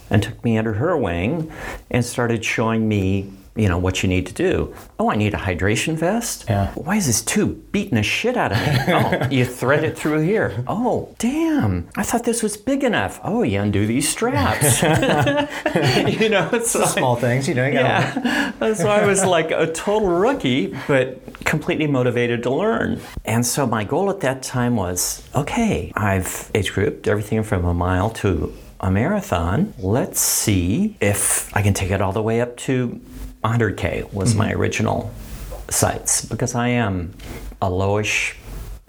and 0.09 0.21
took 0.21 0.43
me 0.43 0.57
under 0.57 0.73
her 0.73 0.97
wing 0.97 1.51
and 1.89 2.03
started 2.03 2.43
showing 2.43 2.87
me 2.89 3.31
you 3.55 3.67
know, 3.67 3.77
what 3.77 4.01
you 4.01 4.07
need 4.07 4.25
to 4.27 4.33
do. 4.33 4.73
Oh, 4.97 5.11
I 5.11 5.15
need 5.15 5.33
a 5.33 5.37
hydration 5.37 5.95
vest. 5.95 6.45
Yeah. 6.47 6.71
Why 6.73 6.95
is 6.95 7.07
this 7.07 7.21
tube 7.21 7.71
beating 7.71 7.95
the 7.95 8.03
shit 8.03 8.37
out 8.37 8.53
of 8.53 8.57
me? 8.57 8.75
oh, 8.93 9.27
you 9.29 9.45
thread 9.45 9.83
it 9.83 9.97
through 9.97 10.21
here. 10.21 10.63
Oh, 10.67 11.13
damn! 11.19 11.89
I 11.97 12.03
thought 12.03 12.23
this 12.23 12.41
was 12.41 12.55
big 12.55 12.83
enough. 12.83 13.19
Oh, 13.23 13.43
you 13.43 13.59
undo 13.59 13.85
these 13.85 14.07
straps. 14.07 14.81
you 16.21 16.29
know, 16.29 16.49
it's 16.53 16.73
like, 16.75 16.89
Small 16.89 17.15
things, 17.17 17.47
you 17.47 17.53
know. 17.53 17.67
You 17.67 17.73
yeah. 17.73 18.73
so 18.73 18.89
I 18.89 19.05
was 19.05 19.25
like 19.25 19.51
a 19.51 19.71
total 19.71 20.09
rookie, 20.09 20.75
but 20.87 21.43
completely 21.43 21.87
motivated 21.87 22.43
to 22.43 22.49
learn. 22.49 23.01
And 23.25 23.45
so 23.45 23.67
my 23.67 23.83
goal 23.83 24.09
at 24.09 24.21
that 24.21 24.43
time 24.43 24.75
was 24.75 25.27
okay, 25.35 25.91
I've 25.95 26.49
age 26.55 26.73
grouped 26.73 27.07
everything 27.07 27.43
from 27.43 27.65
a 27.65 27.73
mile 27.73 28.09
to 28.11 28.53
a 28.79 28.89
marathon. 28.89 29.73
Let's 29.77 30.19
see 30.19 30.97
if 30.99 31.55
I 31.55 31.61
can 31.61 31.73
take 31.73 31.91
it 31.91 32.01
all 32.01 32.11
the 32.11 32.21
way 32.21 32.41
up 32.41 32.57
to 32.57 32.99
100K, 33.43 34.11
was 34.13 34.35
my 34.35 34.51
original 34.53 35.11
sights, 35.69 36.25
because 36.25 36.55
I 36.55 36.69
am 36.69 37.13
a 37.61 37.69
lowish 37.69 38.35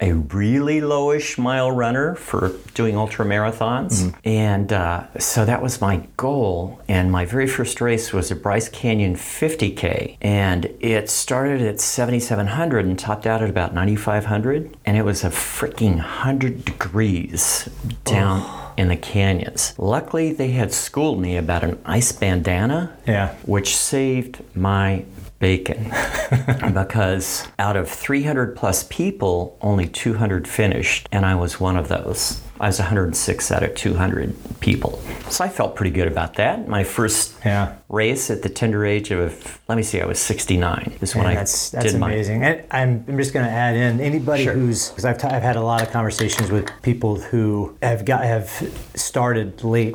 a 0.02 0.12
really 0.14 0.80
lowish 0.80 1.38
mile 1.38 1.70
runner 1.70 2.16
for 2.16 2.50
doing 2.74 2.96
ultra 2.96 3.24
marathons. 3.24 4.12
And 4.24 4.72
uh, 4.72 5.06
so 5.18 5.44
that 5.44 5.62
was 5.62 5.80
my 5.80 6.08
goal. 6.16 6.80
And 6.88 7.12
my 7.12 7.24
very 7.24 7.46
first 7.46 7.80
race 7.80 8.12
was 8.12 8.32
a 8.32 8.34
Bryce 8.34 8.68
Canyon 8.68 9.14
50K. 9.14 10.16
And 10.20 10.64
it 10.80 11.08
started 11.08 11.62
at 11.62 11.80
7,700 11.80 12.84
and 12.84 12.98
topped 12.98 13.26
out 13.28 13.42
at 13.42 13.48
about 13.48 13.74
9,500. 13.74 14.76
And 14.84 14.96
it 14.96 15.04
was 15.04 15.22
a 15.22 15.30
freaking 15.30 15.94
100 15.94 16.64
degrees 16.64 17.68
down. 18.04 18.61
In 18.76 18.88
the 18.88 18.96
canyons. 18.96 19.74
Luckily, 19.78 20.32
they 20.32 20.52
had 20.52 20.72
schooled 20.72 21.20
me 21.20 21.36
about 21.36 21.62
an 21.64 21.78
ice 21.84 22.12
bandana, 22.12 22.96
Yeah. 23.06 23.34
which 23.44 23.76
saved 23.76 24.42
my 24.54 25.04
bacon 25.38 25.90
because 26.74 27.46
out 27.58 27.76
of 27.76 27.88
300 27.88 28.56
plus 28.56 28.84
people, 28.84 29.56
only 29.60 29.88
200 29.88 30.46
finished, 30.46 31.08
and 31.12 31.26
I 31.26 31.34
was 31.34 31.58
one 31.60 31.76
of 31.76 31.88
those. 31.88 32.40
I 32.60 32.66
was 32.68 32.78
106 32.78 33.50
out 33.50 33.62
of 33.64 33.74
200 33.74 34.34
people. 34.60 35.02
So 35.28 35.44
I 35.44 35.48
felt 35.48 35.74
pretty 35.74 35.90
good 35.90 36.06
about 36.06 36.34
that. 36.34 36.68
My 36.68 36.84
first 36.84 37.34
Yeah. 37.44 37.72
Race 37.92 38.30
at 38.30 38.42
the 38.42 38.48
tender 38.48 38.84
age 38.86 39.10
of, 39.12 39.60
let 39.68 39.76
me 39.76 39.82
see, 39.82 40.00
I 40.00 40.06
was 40.06 40.18
69 40.18 40.96
this 40.98 41.14
one 41.14 41.24
Man, 41.26 41.32
I 41.32 41.36
that's 41.40 41.70
that's 41.70 41.92
did 41.92 42.00
my. 42.00 42.10
amazing. 42.10 42.42
And 42.42 42.64
I'm, 42.70 43.04
I'm 43.06 43.18
just 43.18 43.32
going 43.34 43.44
to 43.46 43.52
add 43.52 43.76
in 43.76 44.00
anybody 44.00 44.44
Sure. 44.44 44.54
who's 44.54 44.88
because 44.88 45.04
I've, 45.04 45.18
t- 45.18 45.28
I've 45.28 45.42
had 45.42 45.56
a 45.56 45.60
lot 45.60 45.82
of 45.82 45.90
conversations 45.90 46.50
with 46.50 46.70
people 46.82 47.16
who 47.20 47.76
have 47.82 48.04
got 48.04 48.24
have 48.24 48.48
started 48.96 49.62
late, 49.62 49.94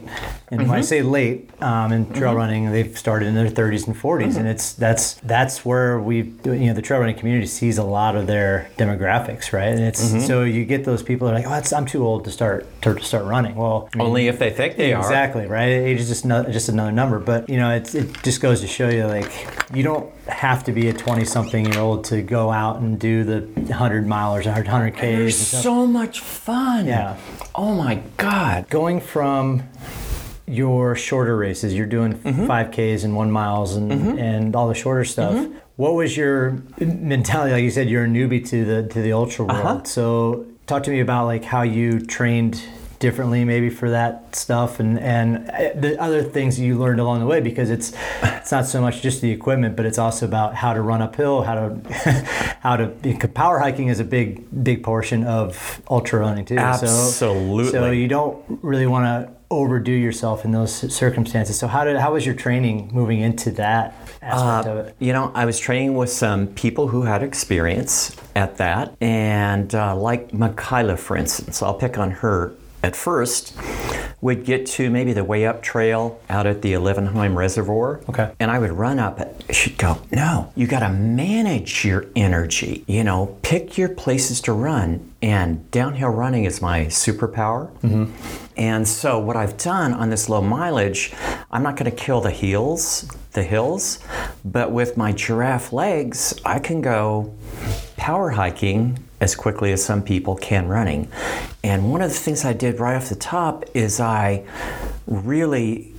and 0.49 0.61
Mm-hmm. 0.61 0.69
when 0.69 0.77
I 0.79 0.81
say 0.81 1.01
late 1.01 1.49
um, 1.61 1.91
in 1.91 2.11
trail 2.13 2.33
running, 2.35 2.71
they've 2.71 2.97
started 2.97 3.27
in 3.27 3.35
their 3.35 3.47
30s 3.49 3.87
and 3.87 3.95
40s, 3.95 4.27
Mm-hmm. 4.27 4.37
and 4.39 4.47
it's 4.47 4.73
that's 4.73 5.15
that's 5.15 5.65
where 5.65 5.99
we 5.99 6.17
you 6.45 6.67
know 6.67 6.73
the 6.73 6.81
trail 6.81 6.99
running 6.99 7.17
community 7.17 7.47
sees 7.47 7.77
a 7.79 7.83
lot 7.83 8.15
of 8.15 8.27
their 8.27 8.69
demographics, 8.77 9.51
right? 9.53 9.69
And 9.69 9.79
it's 9.81 9.97
Mm-hmm. 10.07 10.19
so 10.21 10.43
you 10.43 10.63
get 10.65 10.85
those 10.85 11.01
people 11.03 11.27
that 11.27 11.33
are 11.33 11.37
like, 11.39 11.47
oh, 11.47 11.49
that's, 11.49 11.73
I'm 11.73 11.85
too 11.87 12.05
old 12.05 12.23
to 12.25 12.31
start 12.31 12.65
to 12.83 12.99
start 13.01 13.25
running. 13.25 13.55
Well, 13.55 13.89
I 13.93 13.97
mean, 13.97 14.07
Only 14.07 14.27
if 14.27 14.37
they 14.39 14.51
think 14.51 14.77
they 14.77 14.93
are. 14.93 15.01
Exactly 15.01 15.47
right. 15.47 15.67
Age 15.69 15.99
is 15.99 16.07
just 16.07 16.23
no, 16.25 16.43
just 16.43 16.69
another 16.69 16.91
number, 16.91 17.19
but 17.19 17.49
you 17.49 17.57
know, 17.57 17.71
it's, 17.71 17.86
it 17.95 18.23
just 18.23 18.41
goes 18.41 18.61
to 18.61 18.67
show 18.67 18.89
you 18.89 19.05
like 19.05 19.31
you 19.73 19.83
don't 19.83 20.11
have 20.27 20.63
to 20.65 20.71
be 20.71 20.87
a 20.89 20.93
twenty-something 20.93 21.65
year 21.71 21.79
old 21.81 22.05
to 22.05 22.21
go 22.21 22.51
out 22.51 22.77
and 22.79 22.99
do 22.99 23.23
the 23.23 23.73
hundred 23.73 24.05
milers, 24.05 24.45
hundred 24.67 24.91
k's. 24.95 25.01
They're 25.01 25.23
and 25.25 25.33
stuff. 25.33 25.63
so 25.63 25.85
much 25.87 26.19
fun. 26.21 26.85
Yeah. 26.87 27.17
Oh 27.55 27.73
my 27.75 28.01
God. 28.17 28.69
Going 28.69 28.99
from 29.01 29.63
your 30.45 30.95
shorter 30.95 31.35
races, 31.35 31.73
you're 31.73 31.85
doing 31.85 32.13
Mm-hmm. 32.13 32.47
five 32.47 32.71
k's 32.71 33.03
and 33.03 33.15
one 33.15 33.31
miles 33.31 33.75
and 33.75 33.91
and 34.19 34.55
all 34.55 34.67
the 34.67 34.75
shorter 34.75 35.03
stuff. 35.05 35.33
Mm-hmm. 35.33 35.57
What 35.75 35.93
was 35.93 36.15
your 36.17 36.61
mentality? 36.79 37.51
Like 37.53 37.63
you 37.63 37.69
said, 37.71 37.89
you're 37.89 38.05
a 38.05 38.07
newbie 38.07 38.47
to 38.49 38.65
the 38.65 38.87
to 38.87 39.01
the 39.01 39.13
ultra 39.13 39.45
world. 39.45 39.65
Uh-huh. 39.65 39.83
So 39.83 40.45
talk 40.65 40.83
to 40.83 40.91
me 40.91 40.99
about 41.01 41.25
like 41.25 41.43
how 41.43 41.61
you 41.63 41.99
trained 41.99 42.61
differently 42.99 43.45
maybe 43.45 43.69
for 43.69 43.89
that 43.89 44.35
stuff 44.35 44.79
and 44.79 44.99
and 44.99 45.49
uh, 45.51 45.69
the 45.75 45.99
other 46.01 46.23
things 46.23 46.59
you 46.59 46.77
learned 46.77 46.99
along 46.99 47.19
the 47.19 47.25
way 47.25 47.39
because 47.39 47.69
it's 47.69 47.93
it's 48.23 48.51
not 48.51 48.65
so 48.65 48.81
much 48.81 49.01
just 49.01 49.21
the 49.21 49.31
equipment 49.31 49.75
but 49.75 49.85
it's 49.85 49.97
also 49.99 50.25
about 50.25 50.55
how 50.55 50.73
to 50.73 50.81
run 50.81 51.01
uphill 51.01 51.43
how 51.43 51.53
to 51.55 52.57
how 52.61 52.75
to 52.75 52.87
power 53.33 53.59
hiking 53.59 53.87
is 53.87 53.99
a 53.99 54.03
big 54.03 54.43
big 54.63 54.83
portion 54.83 55.23
of 55.23 55.81
ultra 55.89 56.19
running 56.19 56.45
too 56.45 56.57
absolutely 56.57 57.11
so 57.65 57.67
Absolutely. 57.67 58.01
you 58.01 58.07
don't 58.07 58.43
really 58.61 58.87
want 58.87 59.05
to 59.05 59.31
overdo 59.49 59.91
yourself 59.91 60.43
in 60.43 60.51
those 60.51 60.73
circumstances 60.93 61.57
so 61.57 61.67
how 61.67 61.83
did 61.83 61.95
how 61.97 62.11
was 62.13 62.25
your 62.25 62.35
training 62.35 62.89
moving 62.91 63.21
into 63.21 63.49
that 63.51 63.93
aspect 64.21 64.67
of 64.67 64.77
Uh, 64.77 64.89
it 64.89 64.95
you 64.99 65.13
know, 65.13 65.31
I 65.35 65.45
was 65.45 65.57
training 65.59 65.95
with 65.95 66.09
some 66.09 66.47
people 66.47 66.87
who 66.87 67.03
had 67.03 67.21
experience 67.23 68.15
at 68.35 68.57
that, 68.57 68.95
and 68.99 69.73
uh, 69.73 69.95
like 69.95 70.31
Makayla, 70.31 70.97
for 70.97 71.15
instance, 71.15 71.61
I'll 71.61 71.73
pick 71.75 71.97
on 71.97 72.11
her. 72.11 72.51
At 72.83 72.95
first, 72.95 73.53
we'd 74.21 74.45
get 74.45 74.65
to 74.65 74.89
maybe 74.89 75.13
the 75.13 75.23
way 75.23 75.45
up 75.45 75.61
trail 75.61 76.19
out 76.29 76.45
at 76.45 76.61
the 76.61 76.73
Olivenhain 76.73 77.35
Reservoir. 77.35 78.01
Okay. 78.09 78.31
And 78.39 78.51
I 78.51 78.59
would 78.59 78.71
run 78.71 78.99
up 78.99 79.19
it. 79.19 79.45
She'd 79.51 79.77
go, 79.77 80.01
No, 80.11 80.51
you 80.55 80.67
got 80.67 80.79
to 80.79 80.89
manage 80.89 81.83
your 81.83 82.05
energy. 82.15 82.83
You 82.87 83.03
know, 83.03 83.37
pick 83.41 83.77
your 83.77 83.89
places 83.89 84.41
to 84.41 84.53
run. 84.53 85.11
And 85.21 85.69
downhill 85.71 86.09
running 86.09 86.45
is 86.45 86.61
my 86.61 86.85
superpower. 86.85 87.71
Mm-hmm. 87.79 88.13
And 88.57 88.87
so, 88.87 89.19
what 89.19 89.35
I've 89.35 89.57
done 89.57 89.93
on 89.93 90.09
this 90.09 90.29
low 90.29 90.41
mileage, 90.41 91.13
I'm 91.51 91.63
not 91.63 91.75
going 91.75 91.89
to 91.89 91.97
kill 91.97 92.21
the 92.21 92.31
heels, 92.31 93.09
the 93.33 93.43
hills, 93.43 93.99
but 94.45 94.71
with 94.71 94.97
my 94.97 95.11
giraffe 95.11 95.73
legs, 95.73 96.33
I 96.45 96.59
can 96.59 96.81
go 96.81 97.35
power 97.97 98.29
hiking 98.29 98.99
as 99.19 99.35
quickly 99.35 99.71
as 99.71 99.83
some 99.83 100.01
people 100.01 100.35
can 100.35 100.67
running. 100.67 101.09
And 101.63 101.91
one 101.91 102.01
of 102.01 102.09
the 102.09 102.17
things 102.17 102.45
I 102.45 102.53
did 102.53 102.79
right 102.79 102.95
off 102.95 103.09
the 103.09 103.15
top 103.15 103.65
is 103.73 103.99
I 103.99 104.45
really 105.05 105.93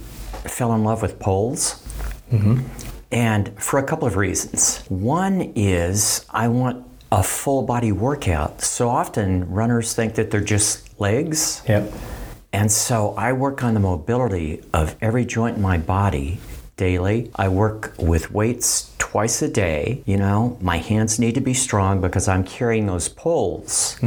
fell 0.45 0.75
in 0.75 0.85
love 0.85 1.03
with 1.03 1.19
poles. 1.19 1.85
Mm-hmm. 2.31 2.61
And 3.11 3.61
for 3.63 3.79
a 3.79 3.83
couple 3.83 4.07
of 4.07 4.17
reasons. 4.17 4.85
One 4.89 5.53
is 5.57 6.27
I 6.31 6.49
want 6.49 6.87
a 7.11 7.23
full 7.23 7.63
body 7.63 7.91
workout. 7.91 8.61
So 8.61 8.89
often 8.89 9.51
runners 9.51 9.95
think 9.95 10.15
that 10.17 10.31
they're 10.31 10.41
just 10.41 11.01
legs. 11.01 11.63
yep 11.67 11.91
And 12.53 12.71
so 12.71 13.15
I 13.17 13.33
work 13.33 13.65
on 13.65 13.75
the 13.75 13.81
mobility 13.81 14.63
of 14.75 14.95
every 15.01 15.25
joint 15.25 15.57
in 15.57 15.63
my 15.63 15.79
body 15.79 16.39
daily. 16.89 17.31
I 17.37 17.49
work 17.51 17.93
with 17.99 18.33
weights 18.33 18.91
twice 18.97 19.43
a 19.43 19.49
day. 19.49 20.03
You 20.07 20.17
know, 20.17 20.57
my 20.63 20.79
hands 20.79 21.19
need 21.19 21.35
to 21.35 21.43
be 21.43 21.53
strong 21.53 22.01
because 22.01 22.27
I'm 22.29 22.45
carrying 22.45 22.87
those 22.87 23.09
poles 23.09 23.99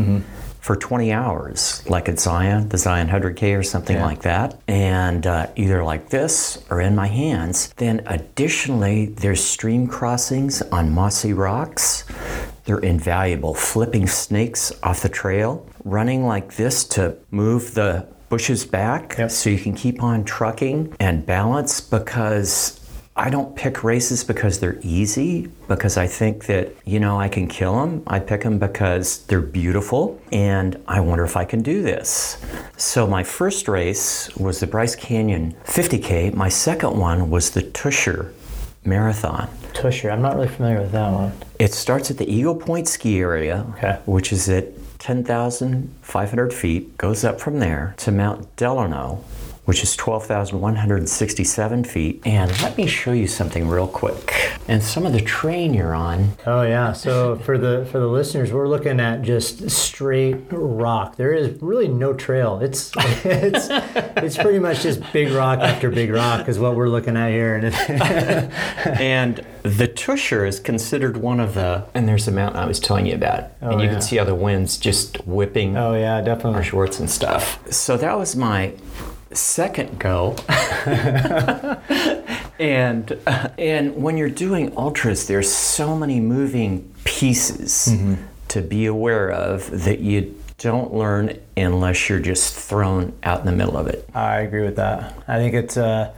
for 0.60 0.76
20 0.76 1.12
hours, 1.12 1.84
like 1.90 2.08
at 2.08 2.20
Zion, 2.20 2.70
the 2.70 2.78
Zion 2.78 3.08
100K 3.10 3.58
or 3.58 3.64
something 3.64 3.98
Yeah. 3.98 4.06
like 4.06 4.22
that. 4.22 4.60
And 4.68 5.26
uh, 5.26 5.48
either 5.56 5.84
like 5.84 6.10
this 6.10 6.64
or 6.70 6.80
in 6.82 6.96
my 6.96 7.08
hands. 7.08 7.74
Then 7.78 8.02
additionally, 8.06 9.08
there's 9.08 9.44
stream 9.44 9.88
crossings 9.88 10.62
on 10.64 10.92
mossy 10.92 11.34
rocks. 11.34 12.04
They're 12.66 12.78
invaluable. 12.80 13.56
Flipping 13.56 14.06
snakes 14.08 14.72
off 14.84 15.02
the 15.02 15.10
trail, 15.10 15.66
running 15.84 16.26
like 16.28 16.56
this 16.58 16.84
to 16.90 17.18
move 17.32 17.74
the 17.74 18.06
bushes 18.32 18.66
back 18.66 19.16
Yep. 19.20 19.30
so 19.30 19.50
you 19.50 19.60
can 19.60 19.76
keep 19.76 20.02
on 20.02 20.24
trucking 20.24 20.96
and 21.02 21.26
balance 21.26 21.82
because 21.82 22.80
I 23.14 23.30
don't 23.30 23.54
pick 23.58 23.84
races 23.84 24.24
because 24.24 24.60
they're 24.62 24.80
easy, 24.82 25.50
because 25.68 25.98
I 25.98 26.08
think 26.08 26.46
that, 26.46 26.74
you 26.86 26.98
know, 26.98 27.20
I 27.20 27.28
can 27.28 27.46
kill 27.46 27.76
them. 27.82 28.04
I 28.08 28.20
pick 28.20 28.42
them 28.44 28.58
because 28.58 29.26
they're 29.26 29.42
beautiful 29.42 30.20
and 30.32 30.82
I 30.88 31.02
wonder 31.02 31.26
if 31.26 31.36
I 31.36 31.44
can 31.44 31.62
do 31.62 31.82
this. 31.84 32.38
So 32.78 33.06
my 33.06 33.24
first 33.24 33.68
race 33.68 34.34
was 34.38 34.62
the 34.62 34.68
Bryce 34.68 34.96
Canyon 34.96 35.54
50K. 35.66 36.34
My 36.34 36.48
second 36.48 36.98
one 36.98 37.30
was 37.30 37.52
the 37.52 37.64
Tushar 37.64 38.32
Marathon. 38.84 39.48
tushar 39.74 40.12
i'm 40.12 40.22
not 40.22 40.36
really 40.36 40.48
familiar 40.48 40.82
with 40.82 40.92
that 40.92 41.12
one 41.12 41.32
It 41.60 41.74
starts 41.74 42.10
at 42.12 42.18
the 42.18 42.28
Eagle 42.32 42.56
Point 42.56 42.88
ski 42.88 43.20
area, 43.20 43.66
Okay. 43.78 44.00
which 44.06 44.32
is 44.34 44.50
at 44.50 44.66
10,500 45.00 46.54
feet, 46.54 46.98
goes 46.98 47.24
up 47.24 47.40
from 47.40 47.60
there 47.60 47.94
to 47.98 48.12
Mount 48.12 48.56
Delano, 48.56 49.24
which 49.66 49.84
is 49.84 49.96
12,167 49.96 51.84
feet. 51.84 52.22
And 52.26 52.50
let 52.62 52.78
me 52.78 52.88
show 52.88 53.12
you 53.12 53.28
something 53.28 53.68
real 53.68 53.88
quick. 53.88 54.34
And 54.68 54.82
some 54.82 55.06
of 55.06 55.14
the 55.14 55.22
terrain 55.22 55.74
you're 55.74 55.94
on. 55.94 56.32
Oh 56.46 56.64
yeah. 56.64 56.94
So 56.94 57.36
for 57.46 57.58
the 57.58 57.88
for 57.92 58.00
the 58.00 58.08
listeners, 58.08 58.52
we're 58.52 58.68
looking 58.68 59.00
at 59.00 59.22
just 59.22 59.70
straight 59.70 60.38
rock. 60.50 61.16
There 61.16 61.34
is 61.34 61.62
really 61.62 61.88
no 61.88 62.14
trail. 62.14 62.60
It's 62.60 62.92
it's 63.24 63.68
it's 63.70 64.38
pretty 64.38 64.60
much 64.60 64.82
just 64.82 65.02
big 65.14 65.32
rock 65.32 65.60
after 65.60 65.90
big 65.90 66.10
rock 66.10 66.48
is 66.48 66.60
what 66.60 66.76
we're 66.76 66.90
looking 66.90 67.16
at 67.16 67.30
here. 67.30 67.56
And 67.56 69.46
the 69.64 69.88
Tushar 69.88 70.48
is 70.48 70.60
considered 70.60 71.18
one 71.18 71.40
of 71.40 71.54
the, 71.54 71.86
and 71.94 72.08
there's 72.08 72.26
the 72.26 72.32
mountain 72.32 72.60
I 72.60 72.66
was 72.66 72.80
telling 72.80 73.06
you 73.06 73.16
about. 73.16 73.52
Oh, 73.62 73.72
and 73.72 73.82
you 73.82 73.88
yeah. 73.88 73.94
can 73.94 74.02
see 74.02 74.18
how 74.18 74.24
the 74.24 74.36
wind's 74.36 74.78
just 74.78 75.26
whipping 75.28 75.78
oh 75.78 75.94
yeah, 75.94 76.22
definitely. 76.22 76.56
our 76.56 76.64
shorts 76.64 77.00
and 77.00 77.10
stuff. 77.10 77.60
So 77.72 77.98
that 77.98 78.18
was 78.18 78.36
my 78.36 78.74
second 79.34 80.00
go. 80.00 80.36
and 82.60 83.18
uh, 83.28 83.50
and 83.58 83.96
when 83.96 84.18
you're 84.18 84.30
doing 84.30 84.76
ultras, 84.78 85.28
there's 85.28 85.52
so 85.52 85.96
many 85.96 86.20
moving 86.20 86.94
pieces 87.04 87.94
to 88.50 88.62
be 88.62 88.86
aware 88.86 89.32
of 89.32 89.84
that 89.86 90.00
you 90.00 90.36
don't 90.58 90.94
learn 90.94 91.40
unless 91.58 92.08
you're 92.08 92.20
just 92.20 92.56
thrown 92.56 93.14
out 93.24 93.40
in 93.40 93.46
the 93.46 93.52
middle 93.52 93.78
of 93.78 93.88
it. 93.88 94.08
I 94.14 94.42
agree 94.42 94.64
with 94.64 94.76
that. 94.76 95.18
I 95.28 95.38
think 95.38 95.56
it's 95.56 95.76
uh, 95.76 96.14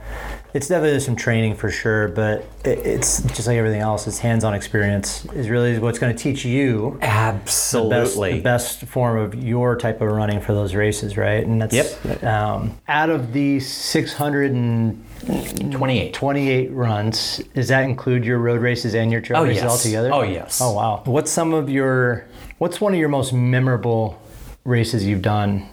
it's 0.54 0.68
definitely 0.68 1.00
some 1.00 1.16
training 1.16 1.56
for 1.56 1.68
sure, 1.68 2.06
but 2.08 2.46
it, 2.64 2.78
it's 2.86 3.20
just 3.22 3.48
like 3.48 3.56
everything 3.56 3.80
else. 3.80 4.06
It's 4.06 4.18
hands-on 4.20 4.54
experience 4.54 5.24
is 5.34 5.48
really 5.50 5.76
what's 5.80 5.98
going 5.98 6.14
to 6.14 6.22
teach 6.22 6.44
you 6.44 6.92
the 6.92 6.98
best, 7.00 7.10
Absolutely. 7.42 8.34
the 8.34 8.40
best 8.40 8.82
form 8.86 9.18
of 9.18 9.34
your 9.34 9.74
type 9.76 10.00
of 10.00 10.08
running 10.10 10.40
for 10.40 10.54
those 10.54 10.74
races, 10.76 11.16
right? 11.16 11.44
And 11.44 11.60
that's 11.60 11.74
Yep. 11.74 12.22
Um, 12.22 12.78
out 12.88 13.10
of 13.10 13.32
the 13.32 13.58
628 13.58 16.12
28. 16.14 16.70
runs, 16.72 17.38
does 17.54 17.68
that 17.68 17.84
include 17.84 18.24
your 18.24 18.38
road 18.38 18.60
races 18.60 18.94
and 18.94 19.10
your 19.10 19.20
trail 19.20 19.40
Oh, 19.40 19.44
races 19.44 19.62
yes. 19.64 19.70
all 19.72 19.78
together? 19.78 20.10
Oh, 20.12 20.22
yes. 20.22 20.60
Oh 20.62 20.72
wow. 20.72 21.02
What's 21.04 21.30
some 21.30 21.52
of 21.52 21.68
your 21.68 22.26
what's 22.58 22.80
one 22.80 22.92
of 22.94 23.00
your 23.00 23.08
most 23.08 23.32
memorable 23.32 24.20
races 24.64 25.04
you've 25.04 25.22
done? 25.22 25.68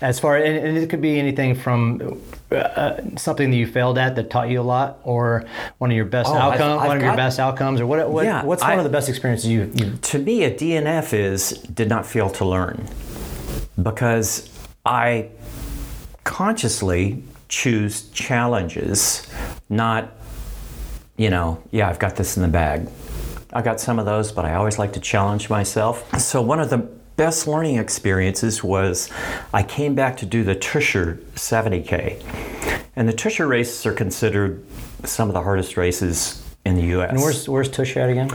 As 0.00 0.18
far 0.18 0.36
and, 0.36 0.56
and 0.56 0.78
it 0.78 0.88
could 0.88 1.02
be 1.02 1.18
anything 1.18 1.54
from 1.54 2.20
uh, 2.50 3.00
something 3.16 3.50
that 3.50 3.56
you 3.56 3.66
failed 3.66 3.98
at 3.98 4.16
that 4.16 4.30
taught 4.30 4.48
you 4.48 4.60
a 4.60 4.62
lot, 4.62 5.00
or 5.04 5.44
one 5.78 5.90
of 5.90 5.96
your 5.96 6.06
best 6.06 6.30
Oh, 6.30 6.34
outcomes, 6.34 6.86
one 6.86 6.96
of 6.96 7.02
your 7.02 7.16
best 7.16 7.38
outcomes, 7.38 7.80
or 7.80 7.86
what? 7.86 8.08
what 8.10 8.24
Yeah, 8.24 8.44
what's 8.44 8.62
one 8.62 8.78
of 8.78 8.84
the 8.84 8.90
best 8.90 9.08
experiences 9.08 9.48
you 9.50 9.70
you 9.74 9.96
to 9.96 10.18
me, 10.18 10.44
a 10.44 10.50
DNF 10.50 11.12
is 11.12 11.50
did 11.52 11.88
not 11.88 12.06
fail 12.06 12.30
to 12.30 12.44
learn 12.44 12.88
because 13.82 14.48
I 14.84 15.28
consciously 16.24 17.22
choose 17.48 18.08
challenges, 18.10 19.26
not, 19.68 20.12
you 21.16 21.30
know, 21.30 21.62
yeah, 21.70 21.88
I've 21.88 21.98
got 21.98 22.16
this 22.16 22.36
in 22.36 22.42
the 22.42 22.48
bag. 22.48 22.88
I 23.52 23.62
got 23.62 23.80
some 23.80 23.98
of 23.98 24.04
those, 24.04 24.30
but 24.30 24.44
I 24.44 24.54
always 24.54 24.78
like 24.78 24.92
to 24.92 25.00
challenge 25.00 25.48
myself. 25.48 26.20
So, 26.20 26.42
one 26.42 26.60
of 26.60 26.68
the 26.70 26.86
best 27.18 27.48
learning 27.48 27.76
experiences 27.76 28.64
was 28.64 29.10
I 29.52 29.64
came 29.64 29.94
back 29.94 30.16
to 30.18 30.26
do 30.26 30.44
the 30.44 30.54
Tushar 30.54 31.18
70K. 31.34 32.22
And 32.96 33.08
the 33.08 33.12
Tushar 33.12 33.48
races 33.48 33.84
are 33.84 33.92
considered 33.92 34.64
some 35.04 35.28
of 35.28 35.34
the 35.34 35.42
hardest 35.42 35.76
races 35.76 36.42
in 36.64 36.76
the 36.76 36.98
US. 36.98 37.10
And 37.10 37.20
where's 37.20 37.48
where's 37.48 37.68
Tush 37.68 37.96
at 37.96 38.08
again? 38.08 38.30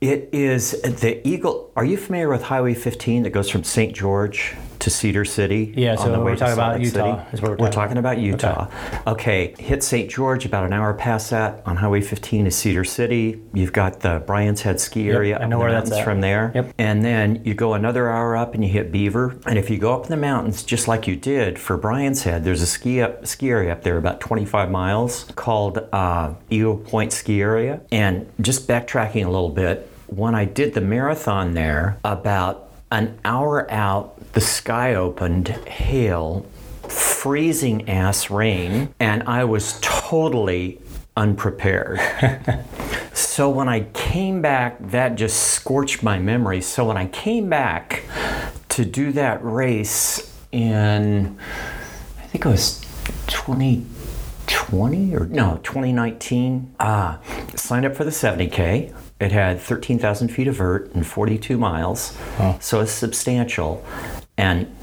It 0.00 0.30
is 0.32 0.72
the 0.82 1.26
Eagle. 1.26 1.72
Are 1.76 1.84
you 1.84 1.96
familiar 1.96 2.28
with 2.28 2.42
Highway 2.42 2.74
15 2.74 3.22
that 3.22 3.30
goes 3.30 3.48
from 3.48 3.62
St. 3.62 3.94
George 3.94 4.54
to 4.84 4.90
Cedar 4.90 5.24
City? 5.24 5.72
Yeah, 5.76 5.96
so 5.96 6.04
on 6.04 6.12
the 6.12 6.18
we're 6.18 6.32
way 6.32 6.36
talking 6.36 6.52
about 6.52 6.80
Utah 6.80 7.24
City? 7.24 7.36
is 7.36 7.42
what 7.42 7.58
we're 7.58 7.64
we're 7.64 7.72
talking 7.72 7.96
about 7.96 8.18
Utah. 8.18 8.68
Okay. 9.06 9.54
hit 9.58 9.82
St. 9.82 10.10
George 10.10 10.44
about 10.44 10.64
an 10.64 10.72
hour 10.72 10.92
past 10.92 11.30
that 11.30 11.62
on 11.66 11.76
Highway 11.76 12.02
15 12.02 12.44
to 12.44 12.50
Cedar 12.50 12.84
City. 12.84 13.40
You've 13.54 13.72
got 13.72 14.00
the 14.00 14.22
Brian 14.26 14.54
Head 14.56 14.80
ski 14.80 15.08
area. 15.10 15.38
I 15.38 15.42
up 15.42 15.42
know 15.42 15.44
in 15.44 15.50
the 15.50 15.58
where 15.58 15.72
that's 15.72 15.90
mountains 15.90 16.00
at. 16.00 16.04
from 16.04 16.20
there. 16.20 16.52
Yep. 16.54 16.74
And 16.78 17.04
then 17.04 17.42
you 17.44 17.54
go 17.54 17.72
another 17.74 18.10
hour 18.10 18.36
up 18.36 18.54
and 18.54 18.62
you 18.62 18.70
hit 18.70 18.92
Beaver. 18.92 19.38
And 19.46 19.58
if 19.58 19.70
you 19.70 19.78
go 19.78 19.94
up 19.94 20.04
in 20.04 20.10
the 20.10 20.16
mountains, 20.18 20.62
just 20.62 20.86
like 20.86 21.06
you 21.06 21.16
did 21.16 21.58
for 21.58 21.76
Brian 21.76 22.14
Head, 22.14 22.44
there's 22.44 22.60
a 22.60 22.66
ski 22.66 23.00
up, 23.00 23.26
ski 23.26 23.48
area 23.50 23.72
up 23.72 23.82
there 23.82 23.96
about 23.96 24.20
25 24.20 24.70
miles 24.70 25.24
called 25.34 25.78
uh, 25.92 26.34
Eagle 26.50 26.76
Point 26.76 27.12
Ski 27.12 27.40
Area. 27.40 27.80
And 27.90 28.30
just 28.40 28.68
backtracking 28.68 29.24
a 29.24 29.30
little 29.30 29.48
bit, 29.48 29.90
when 30.06 30.34
I 30.34 30.44
did 30.44 30.74
the 30.74 30.80
marathon 30.82 31.54
there, 31.54 31.98
about 32.04 32.70
an 32.90 33.18
hour 33.24 33.68
out, 33.70 34.13
the 34.34 34.40
sky 34.40 34.94
opened, 34.94 35.48
hail, 35.48 36.46
freezing 36.88 37.88
ass 37.88 38.30
rain, 38.30 38.92
and 39.00 39.22
I 39.24 39.44
was 39.44 39.78
totally 39.80 40.80
unprepared. 41.16 42.00
So 43.34 43.48
when 43.48 43.68
I 43.68 43.80
came 43.94 44.42
back, 44.42 44.76
that 44.90 45.16
just 45.16 45.54
scorched 45.54 46.04
my 46.04 46.20
memory. 46.20 46.60
So 46.60 46.84
when 46.84 46.96
I 46.96 47.06
came 47.06 47.48
back 47.48 48.04
to 48.70 48.84
do 48.84 49.10
that 49.12 49.44
race 49.44 50.32
in, 50.52 51.36
I 52.16 52.26
think 52.26 52.44
it 52.44 52.48
was 52.48 52.80
2020 53.26 55.16
or 55.16 55.26
no, 55.26 55.58
2019, 55.64 56.74
uh, 56.78 57.18
signed 57.56 57.86
up 57.86 57.96
for 57.96 58.04
the 58.04 58.12
70K. 58.12 58.94
It 59.18 59.32
had 59.32 59.60
13,000 59.60 60.28
feet 60.28 60.46
of 60.46 60.54
vert 60.54 60.92
and 60.94 61.04
42 61.04 61.58
miles. 61.58 62.16
So 62.60 62.80
it's 62.80 62.92
substantial. 62.92 63.84
And 64.36 64.74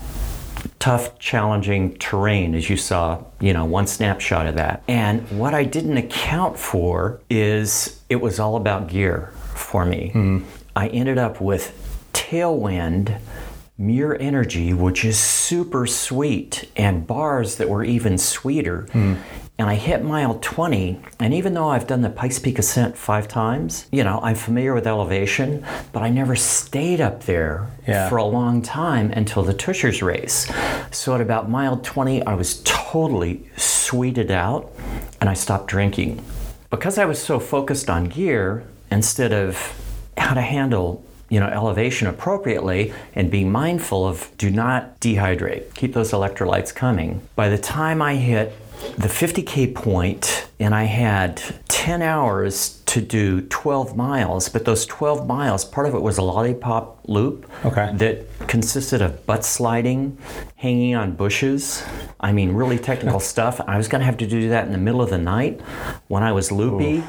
tough, 0.80 1.18
challenging 1.20 1.98
terrain, 1.98 2.56
as 2.56 2.70
you 2.70 2.78
saw, 2.78 3.24
you 3.40 3.54
know, 3.54 3.66
one 3.66 3.88
snapshot 3.88 4.48
of 4.48 4.56
that. 4.56 4.84
And 4.88 5.22
what 5.38 5.54
I 5.54 5.64
didn't 5.64 5.98
account 5.98 6.58
for 6.58 7.22
is 7.30 8.02
it 8.10 8.18
was 8.18 8.40
all 8.40 8.56
about 8.56 8.88
gear 8.88 9.32
for 9.56 9.86
me. 9.86 10.10
Hmm. 10.10 10.40
I 10.76 10.88
ended 10.88 11.18
up 11.18 11.42
with 11.42 11.78
Tailwind 12.14 13.20
Mere 13.82 14.16
Energy, 14.20 14.74
which 14.74 15.04
is 15.04 15.18
super 15.20 15.88
sweet, 15.88 16.70
and 16.78 17.08
bars 17.08 17.56
that 17.56 17.68
were 17.68 17.84
even 17.84 18.18
sweeter. 18.18 18.88
Hmm. 18.92 19.16
And 19.58 19.70
I 19.70 19.76
hit 19.76 20.04
mile 20.04 20.40
20, 20.40 21.02
and 21.20 21.34
even 21.34 21.54
though 21.56 21.70
I've 21.70 21.86
done 21.88 22.02
the 22.02 22.10
Pikes 22.10 22.40
Peak 22.40 22.58
ascent 22.60 22.96
five 22.96 23.28
times, 23.28 23.88
you 23.92 24.04
know, 24.04 24.20
I'm 24.24 24.36
familiar 24.36 24.74
with 24.74 24.88
elevation, 24.88 25.66
but 25.94 26.02
I 26.04 26.10
never 26.10 26.36
stayed 26.36 27.02
up 27.02 27.24
there 27.26 27.68
Yeah. 27.88 28.08
for 28.10 28.18
a 28.18 28.24
long 28.24 28.62
time 28.62 29.12
until 29.12 29.44
the 29.44 29.54
Tushars 29.54 30.02
race. 30.02 30.52
So 30.92 31.14
at 31.16 31.22
about 31.22 31.50
mile 31.50 31.78
20, 31.78 32.24
I 32.26 32.34
was 32.36 32.62
totally 32.64 33.44
sweeted 33.58 34.32
out 34.32 34.72
and 35.20 35.30
I 35.30 35.34
stopped 35.34 35.68
drinking. 35.68 36.24
Because 36.70 36.98
I 36.98 37.06
was 37.06 37.22
so 37.22 37.40
focused 37.40 37.90
on 37.90 38.06
gear 38.06 38.64
instead 38.92 39.32
of 39.34 39.58
how 40.18 40.34
to 40.34 40.42
handle 40.42 41.04
you 41.32 41.40
know 41.40 41.48
elevation 41.48 42.08
appropriately 42.08 42.94
and 43.16 43.32
be 43.32 43.44
mindful 43.44 44.06
of 44.08 44.30
do 44.38 44.52
not 44.52 45.00
dehydrate 45.00 45.74
keep 45.74 45.94
those 45.94 46.12
electrolytes 46.12 46.74
coming 46.76 47.22
by 47.36 47.48
the 47.50 47.58
time 47.58 48.02
i 48.02 48.16
hit 48.16 48.54
the 48.98 49.08
50k 49.08 49.74
point 49.74 50.48
and 50.60 50.76
i 50.76 50.84
had 50.84 51.42
10 51.70 52.02
hours 52.02 52.82
to 52.86 53.00
do 53.00 53.42
12 53.42 53.96
miles 53.96 54.50
but 54.50 54.66
those 54.66 54.86
12 54.86 55.26
miles 55.26 55.64
part 55.64 55.88
of 55.88 55.96
it 55.96 56.02
was 56.02 56.18
a 56.18 56.22
lollipop 56.22 57.00
loop 57.08 57.50
Okay. 57.66 57.92
that 57.96 58.26
consisted 58.48 59.02
of 59.02 59.26
butt 59.26 59.46
sliding, 59.46 60.18
hanging 60.56 60.96
on 60.96 61.14
bushes. 61.14 61.84
I 62.20 62.32
mean, 62.34 62.54
really 62.54 62.80
technical 62.80 63.20
stuff. 63.34 63.62
I 63.68 63.78
was 63.78 63.88
going 63.88 64.00
to 64.02 64.06
have 64.06 64.18
to 64.18 64.28
do 64.28 64.50
that 64.50 64.66
in 64.66 64.72
the 64.72 64.78
middle 64.78 65.02
of 65.02 65.10
the 65.10 65.18
night 65.18 65.62
when 66.08 66.24
I 66.24 66.32
was 66.32 66.52
loopy. 66.52 67.04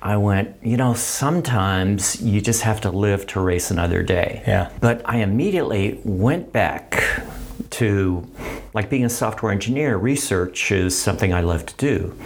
I 0.00 0.16
went, 0.16 0.56
you 0.62 0.76
know, 0.76 0.94
sometimes 0.94 2.22
you 2.22 2.40
just 2.40 2.62
have 2.62 2.80
to 2.82 2.90
live 2.90 3.26
to 3.28 3.40
race 3.40 3.70
another 3.70 4.02
day. 4.02 4.42
Yeah. 4.46 4.70
But 4.80 5.02
I 5.04 5.18
immediately 5.18 6.00
went 6.04 6.52
back 6.52 7.22
to 7.70 8.26
like 8.74 8.90
being 8.90 9.04
a 9.04 9.08
software 9.08 9.52
engineer, 9.52 9.96
research 9.96 10.70
is 10.70 10.96
something 10.96 11.32
I 11.34 11.40
love 11.40 11.66
to 11.66 11.74
do. 11.76 12.16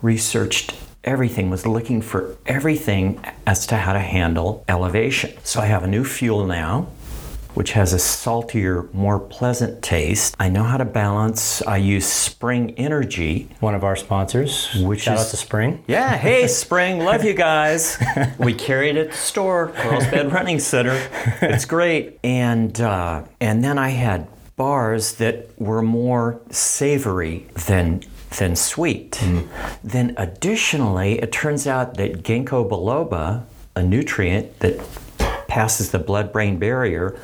Researched 0.00 0.74
everything, 1.04 1.50
was 1.50 1.66
looking 1.66 2.02
for 2.02 2.36
everything 2.46 3.22
as 3.46 3.66
to 3.66 3.76
how 3.76 3.92
to 3.92 3.98
handle 4.00 4.64
elevation. 4.68 5.32
So 5.44 5.60
I 5.60 5.66
have 5.66 5.84
a 5.84 5.86
new 5.86 6.04
fuel 6.04 6.46
now, 6.46 6.88
which 7.58 7.72
has 7.72 7.92
a 7.92 7.98
saltier, 7.98 8.88
more 8.92 9.18
pleasant 9.18 9.82
taste. 9.82 10.36
I 10.38 10.48
know 10.48 10.62
how 10.62 10.76
to 10.76 10.84
balance. 10.84 11.60
I 11.62 11.78
use 11.78 12.06
Spring 12.06 12.70
Energy. 12.78 13.48
One 13.58 13.74
of 13.74 13.82
our 13.82 13.96
sponsors. 13.96 14.72
Which 14.76 15.00
Shout 15.00 15.16
is- 15.18 15.24
out 15.26 15.30
to 15.30 15.36
Spring. 15.36 15.82
Yeah, 15.88 16.16
hey 16.16 16.46
Spring, 16.64 17.00
love 17.00 17.24
you 17.24 17.34
guys. 17.34 17.98
We 18.38 18.54
carry 18.54 18.90
it 18.90 18.96
at 18.96 19.10
the 19.10 19.16
store, 19.16 19.72
Carlsbad 19.76 20.32
Running 20.36 20.60
Center. 20.60 20.96
It's 21.42 21.64
great. 21.64 22.20
And 22.22 22.80
uh, 22.80 23.24
and 23.40 23.64
then 23.64 23.76
I 23.76 23.88
had 23.88 24.28
bars 24.54 25.14
that 25.14 25.48
were 25.60 25.82
more 25.82 26.40
savory 26.50 27.48
than 27.66 28.02
than 28.38 28.54
sweet. 28.54 29.20
Then 29.82 30.14
additionally, 30.16 31.18
it 31.18 31.32
turns 31.32 31.66
out 31.66 31.94
that 31.96 32.22
ginkgo 32.22 32.68
biloba, 32.70 33.42
a 33.74 33.82
nutrient 33.82 34.60
that 34.60 34.78
passes 35.58 35.90
the 35.90 35.98
blood-brain 35.98 36.56
barrier, 36.56 37.18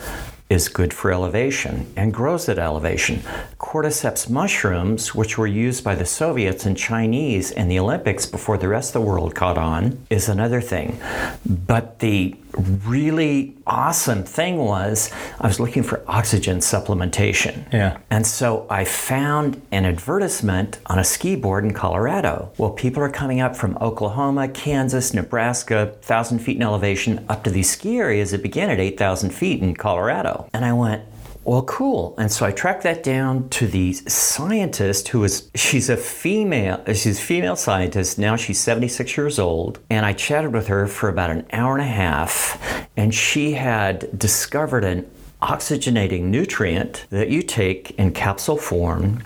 is 0.50 0.68
good 0.68 0.92
for 0.92 1.12
elevation 1.12 1.86
and 1.96 2.12
grows 2.12 2.48
at 2.48 2.58
elevation. 2.58 3.22
Cordyceps 3.60 4.28
mushrooms, 4.28 5.14
which 5.14 5.38
were 5.38 5.46
used 5.46 5.84
by 5.84 5.94
the 5.94 6.04
Soviets 6.04 6.66
and 6.66 6.76
Chinese 6.76 7.52
in 7.52 7.68
the 7.68 7.78
Olympics 7.78 8.26
before 8.26 8.58
the 8.58 8.66
rest 8.66 8.88
of 8.96 9.02
the 9.02 9.08
world 9.08 9.36
caught 9.36 9.56
on, 9.56 10.04
is 10.10 10.28
another 10.28 10.60
thing. 10.60 10.98
But 11.46 12.00
the 12.00 12.34
really 12.56 13.56
awesome 13.66 14.22
thing 14.24 14.58
was 14.58 15.10
I 15.40 15.46
was 15.46 15.60
looking 15.60 15.82
for 15.82 16.02
oxygen 16.06 16.58
supplementation. 16.58 17.72
Yeah. 17.72 17.98
And 18.10 18.26
so 18.26 18.66
I 18.70 18.84
found 18.84 19.60
an 19.72 19.84
advertisement 19.84 20.78
on 20.86 20.98
a 20.98 21.04
ski 21.04 21.36
board 21.36 21.64
in 21.64 21.72
Colorado. 21.72 22.52
Well, 22.58 22.70
people 22.70 23.02
are 23.02 23.10
coming 23.10 23.40
up 23.40 23.56
from 23.56 23.76
Oklahoma, 23.80 24.48
Kansas, 24.48 25.14
Nebraska, 25.14 25.92
1,000 25.94 26.38
feet 26.38 26.56
in 26.56 26.62
elevation 26.62 27.24
up 27.28 27.44
to 27.44 27.50
these 27.50 27.70
ski 27.70 27.98
areas 27.98 28.30
that 28.30 28.42
begin 28.42 28.70
at 28.70 28.80
8,000 28.80 29.30
feet 29.30 29.62
in 29.62 29.74
Colorado. 29.74 30.48
And 30.52 30.64
I 30.64 30.72
went, 30.72 31.02
Well, 31.44 31.62
cool. 31.64 32.14
And 32.16 32.32
so 32.32 32.46
I 32.46 32.52
tracked 32.52 32.84
that 32.84 33.02
down 33.02 33.50
to 33.50 33.66
the 33.66 33.92
scientist 33.92 35.08
who 35.08 35.24
is, 35.24 35.50
she's 35.54 35.90
a 35.90 35.96
female, 35.96 36.82
she's 36.86 37.18
a 37.18 37.22
female 37.22 37.56
scientist. 37.56 38.18
Now 38.18 38.36
she's 38.36 38.58
76 38.58 39.14
years 39.16 39.38
old. 39.38 39.78
And 39.90 40.06
I 40.06 40.14
chatted 40.14 40.54
with 40.54 40.68
her 40.68 40.86
for 40.86 41.10
about 41.10 41.30
an 41.30 41.46
hour 41.52 41.74
and 41.74 41.82
a 41.82 41.92
half. 41.92 42.88
And 42.96 43.14
she 43.14 43.52
had 43.52 44.18
discovered 44.18 44.84
an 44.84 45.10
oxygenating 45.42 46.22
nutrient 46.22 47.04
that 47.10 47.28
you 47.28 47.42
take 47.42 47.90
in 47.92 48.12
capsule 48.12 48.56
form 48.56 49.22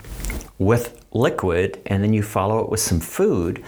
with 0.57 1.05
liquid 1.13 1.81
and 1.85 2.03
then 2.03 2.11
you 2.11 2.21
follow 2.21 2.59
it 2.59 2.69
with 2.69 2.81
some 2.81 2.99
food 2.99 3.63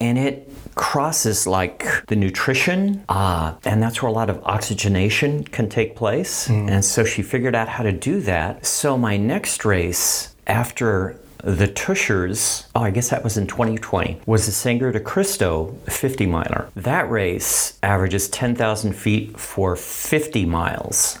and 0.00 0.18
it 0.18 0.49
crosses 0.80 1.46
like 1.46 1.84
the 2.06 2.16
nutrition 2.16 3.04
uh, 3.10 3.54
and 3.66 3.82
that's 3.82 4.00
where 4.00 4.08
a 4.08 4.12
lot 4.12 4.30
of 4.30 4.42
oxygenation 4.44 5.44
can 5.44 5.68
take 5.68 5.94
place. 5.94 6.48
And 6.70 6.82
so 6.82 7.04
she 7.04 7.20
figured 7.20 7.54
out 7.54 7.68
how 7.68 7.84
to 7.84 7.92
do 7.92 8.22
that. 8.22 8.64
So 8.64 8.96
my 8.96 9.18
next 9.18 9.66
race 9.66 10.34
after 10.46 11.20
the 11.42 11.68
Tushars, 11.68 12.66
oh, 12.74 12.82
I 12.82 12.90
guess 12.90 13.10
that 13.10 13.24
was 13.24 13.36
in 13.36 13.46
2020, 13.46 14.20
was 14.26 14.46
the 14.46 14.52
Sangre 14.52 14.92
de 14.92 15.00
Cristo 15.00 15.76
50 15.86 16.26
miler. 16.26 16.70
That 16.74 17.10
race 17.10 17.78
averages 17.82 18.28
10,000 18.28 18.92
feet 18.92 19.38
for 19.38 19.76
50 19.76 20.44
miles 20.46 21.18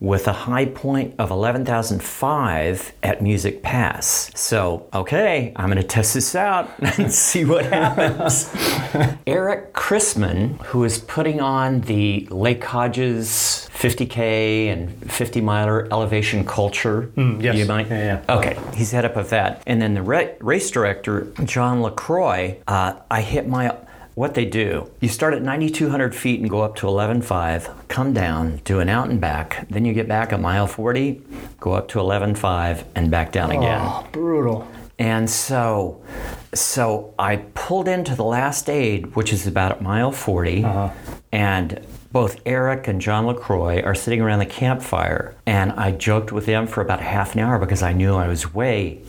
with 0.00 0.28
a 0.28 0.32
high 0.32 0.66
point 0.66 1.14
of 1.18 1.30
11,005 1.30 2.92
at 3.02 3.22
Music 3.22 3.62
Pass. 3.62 4.30
So, 4.34 4.88
okay, 4.94 5.52
I'm 5.56 5.66
going 5.66 5.80
to 5.80 5.86
test 5.86 6.14
this 6.14 6.34
out 6.34 6.70
and 6.98 7.12
see 7.12 7.44
what 7.44 7.66
happens. 7.66 8.50
Eric 9.26 9.72
Chrisman, 9.72 10.60
who 10.66 10.84
is 10.84 10.98
putting 10.98 11.40
on 11.40 11.80
the 11.82 12.26
Lake 12.30 12.64
Hodges 12.64 13.68
50K 13.78 14.72
and 14.72 15.10
50 15.10 15.40
miler 15.40 15.86
elevation 15.92 16.44
culture. 16.44 17.10
Mm, 17.16 17.42
yes. 17.42 17.56
You 17.56 17.66
might? 17.66 17.88
Yeah, 17.88 18.22
yeah. 18.28 18.36
Okay, 18.36 18.58
he's 18.74 18.90
head 18.90 19.04
up 19.04 19.16
of 19.16 19.28
that. 19.38 19.62
And 19.66 19.80
then 19.80 19.94
the 19.94 20.02
ra- 20.02 20.34
race 20.40 20.70
director, 20.70 21.32
John 21.44 21.80
LaCroix, 21.82 22.58
uh, 22.66 22.94
I 23.10 23.20
hit 23.22 23.48
my. 23.48 23.76
What 24.14 24.34
they 24.34 24.46
do, 24.46 24.90
you 25.00 25.08
start 25.08 25.32
at 25.32 25.42
9,200 25.42 26.12
feet 26.12 26.40
and 26.40 26.50
go 26.50 26.62
up 26.62 26.74
to 26.76 26.86
11.5, 26.86 27.86
come 27.86 28.12
down, 28.12 28.56
do 28.64 28.80
an 28.80 28.88
out 28.88 29.08
and 29.10 29.20
back, 29.20 29.68
then 29.70 29.84
you 29.84 29.92
get 29.92 30.08
back 30.08 30.32
at 30.32 30.40
mile 30.40 30.66
40, 30.66 31.22
go 31.60 31.74
up 31.74 31.86
to 31.90 32.00
11.5, 32.00 32.84
and 32.96 33.12
back 33.12 33.30
down 33.30 33.52
again. 33.52 33.80
Oh, 33.80 34.04
brutal. 34.10 34.66
And 34.98 35.30
so, 35.30 36.02
so 36.52 37.14
I 37.16 37.36
pulled 37.54 37.86
into 37.86 38.16
the 38.16 38.24
last 38.24 38.68
aid, 38.68 39.14
which 39.14 39.32
is 39.32 39.46
about 39.46 39.70
at 39.70 39.82
mile 39.82 40.10
40, 40.10 40.64
and 41.30 41.80
both 42.12 42.40
Eric 42.46 42.88
and 42.88 43.00
John 43.00 43.26
LaCroix 43.26 43.80
are 43.82 43.94
sitting 43.94 44.20
around 44.20 44.38
the 44.38 44.46
campfire. 44.46 45.34
And 45.46 45.72
I 45.72 45.92
joked 45.92 46.32
with 46.32 46.46
them 46.46 46.66
for 46.66 46.80
about 46.80 47.00
half 47.00 47.34
an 47.34 47.40
hour 47.40 47.58
because 47.58 47.82
I 47.82 47.92
knew 47.92 48.14
I 48.14 48.28
was 48.28 48.54
way 48.54 49.02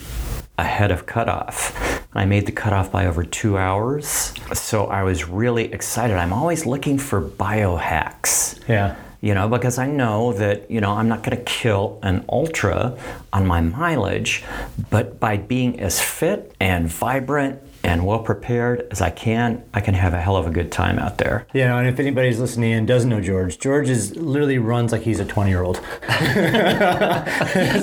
ahead 0.58 0.92
of 0.92 1.06
cutoff. 1.06 2.06
I 2.14 2.26
made 2.26 2.46
the 2.46 2.52
cutoff 2.52 2.92
by 2.92 3.06
over 3.06 3.24
two 3.24 3.58
hours. 3.58 4.34
So 4.54 4.88
I 4.88 5.04
was 5.04 5.30
really 5.30 5.72
excited. 5.72 6.18
I'm 6.18 6.34
always 6.34 6.66
looking 6.66 6.98
for 6.98 7.22
biohacks 7.22 8.60
Yeah. 8.68 8.96
you 9.22 9.34
know, 9.34 9.48
because 9.48 9.78
I 9.78 9.88
know 9.88 10.34
that, 10.34 10.70
you 10.70 10.82
know, 10.82 10.92
I'm 10.92 11.08
not 11.08 11.24
going 11.24 11.38
to 11.38 11.44
kill 11.44 12.00
an 12.04 12.26
ultra 12.28 12.98
on 13.32 13.46
my 13.48 13.62
mileage, 13.62 14.44
but 14.90 15.20
by 15.20 15.38
being 15.38 15.80
as 15.80 16.02
fit 16.02 16.54
and 16.60 16.88
vibrant 16.90 17.62
and 17.84 18.06
well 18.06 18.20
prepared 18.20 18.88
as 18.92 19.02
I 19.02 19.10
can, 19.10 19.64
I 19.74 19.82
can 19.82 19.94
have 19.94 20.14
a 20.14 20.22
hell 20.22 20.36
of 20.36 20.46
a 20.46 20.50
good 20.50 20.72
time 20.72 21.00
out 21.00 21.18
there. 21.18 21.48
Yeah, 21.54 21.78
and 21.78 21.88
if 21.88 22.00
anybody's 22.00 22.40
listening 22.40 22.74
and 22.74 22.88
doesn't 22.88 23.10
know 23.10 23.22
George, 23.22 23.60
George 23.60 23.90
is 23.90 24.16
literally 24.16 24.58
runs 24.58 24.92
like 24.92 25.02
he's 25.02 25.20
a 25.20 25.26
20 25.26 25.50
year 25.50 25.64
old. 25.64 25.78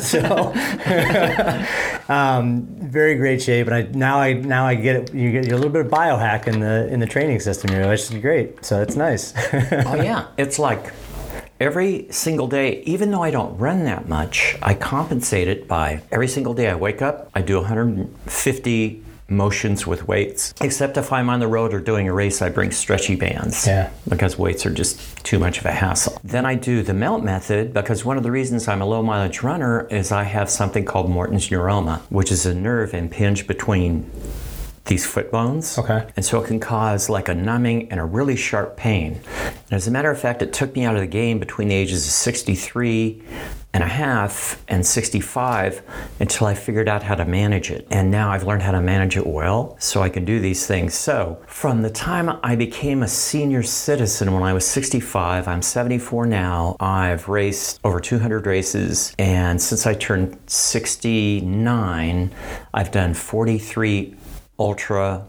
so, 0.01 0.53
um, 2.13 2.67
very 2.81 3.17
great 3.17 3.43
shape. 3.43 3.67
And 3.67 3.75
I 3.75 3.83
now 3.93 4.19
I 4.19 4.35
now 4.35 4.67
I 4.67 4.75
get 4.75 4.97
it. 4.97 5.15
You 5.15 5.33
get 5.33 5.51
a 5.51 5.57
little 5.57 5.71
bit 5.71 5.87
of 5.87 5.93
biohack 5.93 6.47
in 6.47 6.61
the 6.61 6.93
in 6.93 7.01
the 7.01 7.07
training 7.07 7.41
system 7.41 7.71
here, 7.71 7.89
which 7.89 8.03
is 8.03 8.11
great. 8.21 8.65
So 8.65 8.83
it's 8.83 8.97
nice. 8.97 9.33
oh 9.53 10.03
yeah, 10.03 10.27
it's 10.37 10.59
like 10.59 10.93
every 11.59 12.07
single 12.11 12.49
day, 12.49 12.83
even 12.83 13.11
though 13.11 13.23
I 13.23 13.31
don't 13.31 13.57
run 13.57 13.85
that 13.85 14.09
much, 14.09 14.57
I 14.63 14.75
compensate 14.75 15.49
it 15.49 15.67
by 15.67 16.03
every 16.13 16.29
single 16.29 16.55
day 16.55 16.69
I 16.69 16.75
wake 16.75 17.01
up, 17.01 17.31
I 17.35 17.43
do 17.43 17.57
150 17.57 19.06
motions 19.29 19.87
with 19.87 20.07
weights. 20.07 20.55
Except 20.61 20.97
if 20.97 21.13
I'm 21.13 21.29
on 21.29 21.41
the 21.41 21.49
road 21.49 21.75
or 21.75 21.81
doing 21.81 22.09
a 22.09 22.13
race, 22.13 22.43
I 22.43 22.49
bring 22.49 22.71
stretchy 22.71 23.17
bands. 23.17 23.67
Yeah. 23.67 23.91
Because 24.09 24.39
weights 24.39 24.65
are 24.67 24.71
just 24.71 25.25
too 25.25 25.39
much 25.39 25.59
of 25.59 25.67
a 25.67 25.73
hassle. 25.73 26.21
Then 26.23 26.47
I 26.47 26.55
do 26.55 26.83
the 26.83 26.95
melt 26.95 27.23
method 27.23 27.75
because 27.75 28.05
one 28.05 28.17
of 28.17 28.23
the 28.23 28.31
reasons 28.31 28.69
I'm 28.69 28.83
a 28.83 28.87
low 28.87 29.03
mileage 29.03 29.43
runner 29.43 29.87
is 29.89 30.13
I 30.13 30.25
have 30.25 30.49
something 30.51 30.85
called 30.85 31.11
Morton's 31.11 31.49
neuroma, 31.49 32.01
which 32.11 32.31
is 32.31 32.47
a 32.47 32.55
nerve 32.55 32.95
impinged 32.95 33.47
between 33.47 34.11
these 34.87 35.05
foot 35.05 35.33
bones. 35.33 35.79
Okay. 35.79 36.07
And 36.17 36.25
so 36.25 36.41
it 36.41 36.47
can 36.47 36.61
cause 36.61 37.09
like 37.09 37.29
a 37.29 37.35
numbing 37.35 37.91
and 37.91 37.99
a 37.99 38.05
really 38.05 38.37
sharp 38.37 38.77
pain. 38.77 39.21
And 39.45 39.73
as 39.73 39.89
a 39.89 39.91
matter 39.91 40.11
of 40.11 40.21
fact, 40.21 40.43
it 40.43 40.53
took 40.53 40.75
me 40.75 40.85
out 40.85 40.95
of 40.95 41.01
the 41.01 41.07
game 41.09 41.39
between 41.41 41.69
the 41.69 41.75
ages 41.75 42.07
of 42.07 42.13
63 42.13 43.23
and 43.77 43.85
a 43.85 43.89
half 43.89 44.65
and 44.69 44.87
65 44.87 45.83
until 46.19 46.47
I 46.47 46.55
figured 46.55 46.89
out 46.89 47.03
how 47.03 47.15
to 47.15 47.27
manage 47.27 47.71
it. 47.71 47.87
And 47.91 48.11
now 48.11 48.31
I've 48.31 48.45
learned 48.45 48.63
how 48.63 48.73
to 48.73 48.81
manage 48.81 49.19
it 49.19 49.27
well 49.27 49.77
so 49.79 50.01
I 50.01 50.09
can 50.09 50.25
do 50.25 50.41
these 50.41 50.67
things. 50.67 50.95
So 50.95 51.43
from 51.47 51.83
the 51.83 51.91
time 51.91 52.41
I 52.43 52.57
became 52.57 53.03
a 53.03 53.09
senior 53.09 53.63
citizen 53.63 54.33
when 54.33 54.43
I 54.43 54.55
was 54.55 54.67
65, 54.67 55.47
I'm 55.47 55.61
74 55.61 56.25
now. 56.25 56.79
I've 56.81 57.29
raced 57.29 57.79
over 57.85 58.01
200 58.01 58.47
races. 58.47 59.15
And 59.19 59.61
since 59.61 59.87
I 59.87 59.93
turned 59.93 60.39
69, 60.47 62.31
I've 62.73 62.91
done 62.91 63.13
43 63.13 64.17
ultra 64.59 65.27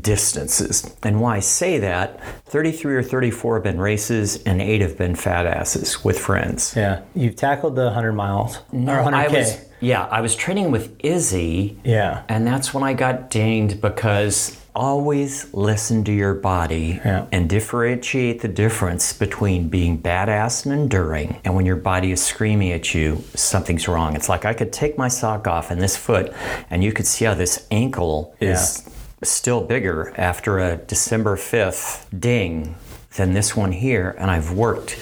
distances. 0.00 0.94
And 1.02 1.20
why 1.20 1.36
I 1.36 1.40
say 1.40 1.78
that, 1.78 2.20
33 2.46 2.94
or 2.96 3.02
34 3.02 3.56
have 3.56 3.64
been 3.64 3.80
races 3.80 4.42
and 4.44 4.60
8 4.62 4.80
have 4.80 4.96
been 4.96 5.14
fat 5.14 5.46
asses 5.46 6.02
with 6.04 6.18
friends. 6.18 6.74
yeah, 6.76 7.02
you've 7.14 7.36
tackled 7.36 7.76
the 7.76 7.84
100 7.84 8.12
miles 8.12 8.58
or 8.72 9.02
100 9.02 9.14
I 9.14 9.28
was, 9.28 9.60
yeah, 9.80 10.04
I 10.10 10.20
was 10.20 10.34
training 10.34 10.70
with 10.70 10.94
Izzy. 11.00 11.78
Yeah. 11.84 12.22
And 12.28 12.46
that's 12.46 12.72
when 12.72 12.82
I 12.82 12.94
got 12.94 13.28
dinged 13.30 13.80
because 13.80 14.58
always 14.76 15.52
listen 15.54 16.02
to 16.02 16.10
your 16.12 16.34
body 16.34 17.00
Yeah. 17.04 17.26
and 17.30 17.48
differentiate 17.48 18.40
the 18.40 18.48
difference 18.48 19.12
between 19.12 19.68
being 19.68 20.00
badass 20.02 20.64
and 20.64 20.74
enduring 20.74 21.36
and 21.44 21.54
when 21.54 21.64
your 21.64 21.76
body 21.76 22.10
is 22.10 22.20
screaming 22.20 22.72
at 22.72 22.92
you 22.92 23.22
something's 23.34 23.86
wrong. 23.86 24.16
It's 24.16 24.28
like 24.28 24.44
I 24.44 24.52
could 24.52 24.72
take 24.72 24.98
my 24.98 25.06
sock 25.06 25.46
off 25.46 25.70
and 25.70 25.80
this 25.80 25.96
foot 25.96 26.32
and 26.70 26.82
you 26.82 26.92
could 26.92 27.06
see 27.06 27.24
how 27.24 27.34
this 27.34 27.64
ankle 27.70 28.34
is 28.40 28.82
still 29.30 29.60
bigger 29.60 30.12
after 30.16 30.58
a 30.58 30.76
December 30.76 31.36
5th 31.36 32.06
ding 32.18 32.74
than 33.16 33.32
this 33.32 33.56
one 33.56 33.72
here 33.72 34.14
and 34.18 34.30
I've 34.30 34.52
worked 34.52 34.98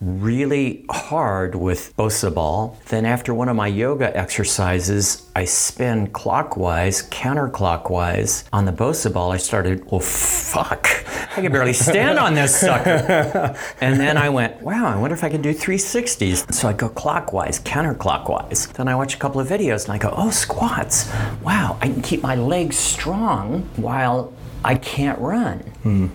really 0.00 0.84
hard 0.90 1.54
with 1.54 1.94
Bosu 1.96 2.32
ball. 2.32 2.78
Then 2.88 3.04
after 3.04 3.34
one 3.34 3.48
of 3.48 3.56
my 3.56 3.66
yoga 3.66 4.16
exercises, 4.16 5.30
I 5.36 5.44
spin 5.44 6.08
clockwise, 6.08 7.08
counterclockwise 7.10 8.44
on 8.52 8.64
the 8.64 8.72
Bosu 8.72 9.12
ball. 9.12 9.30
I 9.30 9.36
started, 9.36 9.90
well, 9.90 10.00
fuck, 10.00 10.88
I 11.36 11.42
can 11.42 11.52
barely 11.52 11.74
stand 11.74 12.18
on 12.18 12.34
this 12.34 12.58
sucker. 12.58 13.56
and 13.80 14.00
then 14.00 14.16
I 14.16 14.30
went, 14.30 14.60
wow, 14.62 14.86
I 14.86 14.96
wonder 14.96 15.14
if 15.14 15.22
I 15.22 15.28
can 15.28 15.42
do 15.42 15.52
360s. 15.52 16.52
So 16.52 16.68
I 16.68 16.72
go 16.72 16.88
clockwise, 16.88 17.60
counterclockwise. 17.60 18.72
Then 18.72 18.88
I 18.88 18.94
watch 18.94 19.14
a 19.14 19.18
couple 19.18 19.40
of 19.40 19.48
videos 19.48 19.84
and 19.84 19.92
I 19.92 19.98
go, 19.98 20.12
oh, 20.16 20.30
squats. 20.30 21.12
Wow, 21.42 21.76
I 21.80 21.88
can 21.88 22.02
keep 22.02 22.22
my 22.22 22.34
legs 22.34 22.76
strong 22.76 23.68
while 23.76 24.32
I 24.64 24.76
can't 24.76 25.18
run. 25.18 25.58
Hmm. 25.82 26.06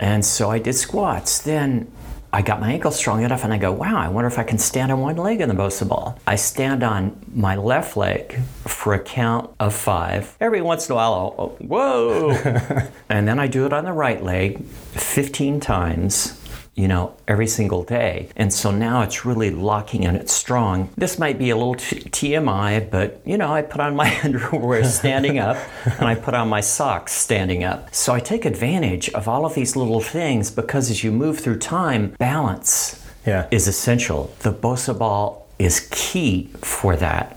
And 0.00 0.24
so 0.24 0.50
I 0.50 0.58
did 0.58 0.74
squats. 0.74 1.40
Then 1.40 1.91
I 2.34 2.40
got 2.40 2.60
my 2.60 2.72
ankle 2.72 2.90
strong 2.90 3.22
enough 3.22 3.44
and 3.44 3.52
I 3.52 3.58
go, 3.58 3.72
wow, 3.72 3.98
I 3.98 4.08
wonder 4.08 4.26
if 4.26 4.38
I 4.38 4.42
can 4.42 4.56
stand 4.56 4.90
on 4.90 5.00
one 5.00 5.16
leg 5.16 5.42
in 5.42 5.50
the 5.50 5.54
Bosu 5.54 5.86
ball. 5.86 6.18
I 6.26 6.36
stand 6.36 6.82
on 6.82 7.14
my 7.34 7.56
left 7.56 7.94
leg 7.94 8.40
for 8.66 8.94
a 8.94 8.98
count 8.98 9.50
of 9.60 9.74
five. 9.74 10.34
Every 10.40 10.62
once 10.62 10.88
in 10.88 10.92
a 10.92 10.96
while, 10.96 11.12
I'll, 11.12 11.34
oh, 11.38 11.48
whoa. 11.58 12.30
and 13.10 13.28
then 13.28 13.38
I 13.38 13.48
do 13.48 13.66
it 13.66 13.74
on 13.74 13.84
the 13.84 13.92
right 13.92 14.22
leg 14.22 14.64
15 14.64 15.60
times. 15.60 16.41
You 16.74 16.88
know, 16.88 17.14
every 17.28 17.48
single 17.48 17.82
day. 17.84 18.30
And 18.34 18.50
so 18.50 18.70
now 18.70 19.02
it's 19.02 19.26
really 19.26 19.50
locking 19.50 20.06
and 20.06 20.16
it's 20.16 20.32
strong. 20.32 20.88
This 20.96 21.18
might 21.18 21.38
be 21.38 21.50
a 21.50 21.56
little 21.56 21.74
t- 21.74 22.00
TMI, 22.00 22.90
but 22.90 23.20
you 23.26 23.36
know, 23.36 23.52
I 23.52 23.60
put 23.60 23.78
on 23.82 23.94
my 23.94 24.18
underwear 24.24 24.82
standing 24.84 25.38
up 25.38 25.58
and 25.84 26.08
I 26.08 26.14
put 26.14 26.32
on 26.32 26.48
my 26.48 26.62
socks 26.62 27.12
standing 27.12 27.62
up. 27.62 27.94
So 27.94 28.14
I 28.14 28.20
take 28.20 28.46
advantage 28.46 29.10
of 29.10 29.28
all 29.28 29.44
of 29.44 29.54
these 29.54 29.76
little 29.76 30.00
things 30.00 30.50
because 30.50 30.88
as 30.90 31.04
you 31.04 31.12
move 31.12 31.40
through 31.40 31.58
time, 31.58 32.14
balance 32.18 33.04
Yeah. 33.26 33.48
is 33.50 33.68
essential. 33.68 34.32
The 34.38 34.52
Bosu 34.52 34.98
ball 34.98 35.46
is 35.58 35.86
key 35.90 36.48
for 36.62 36.96
that. 36.96 37.36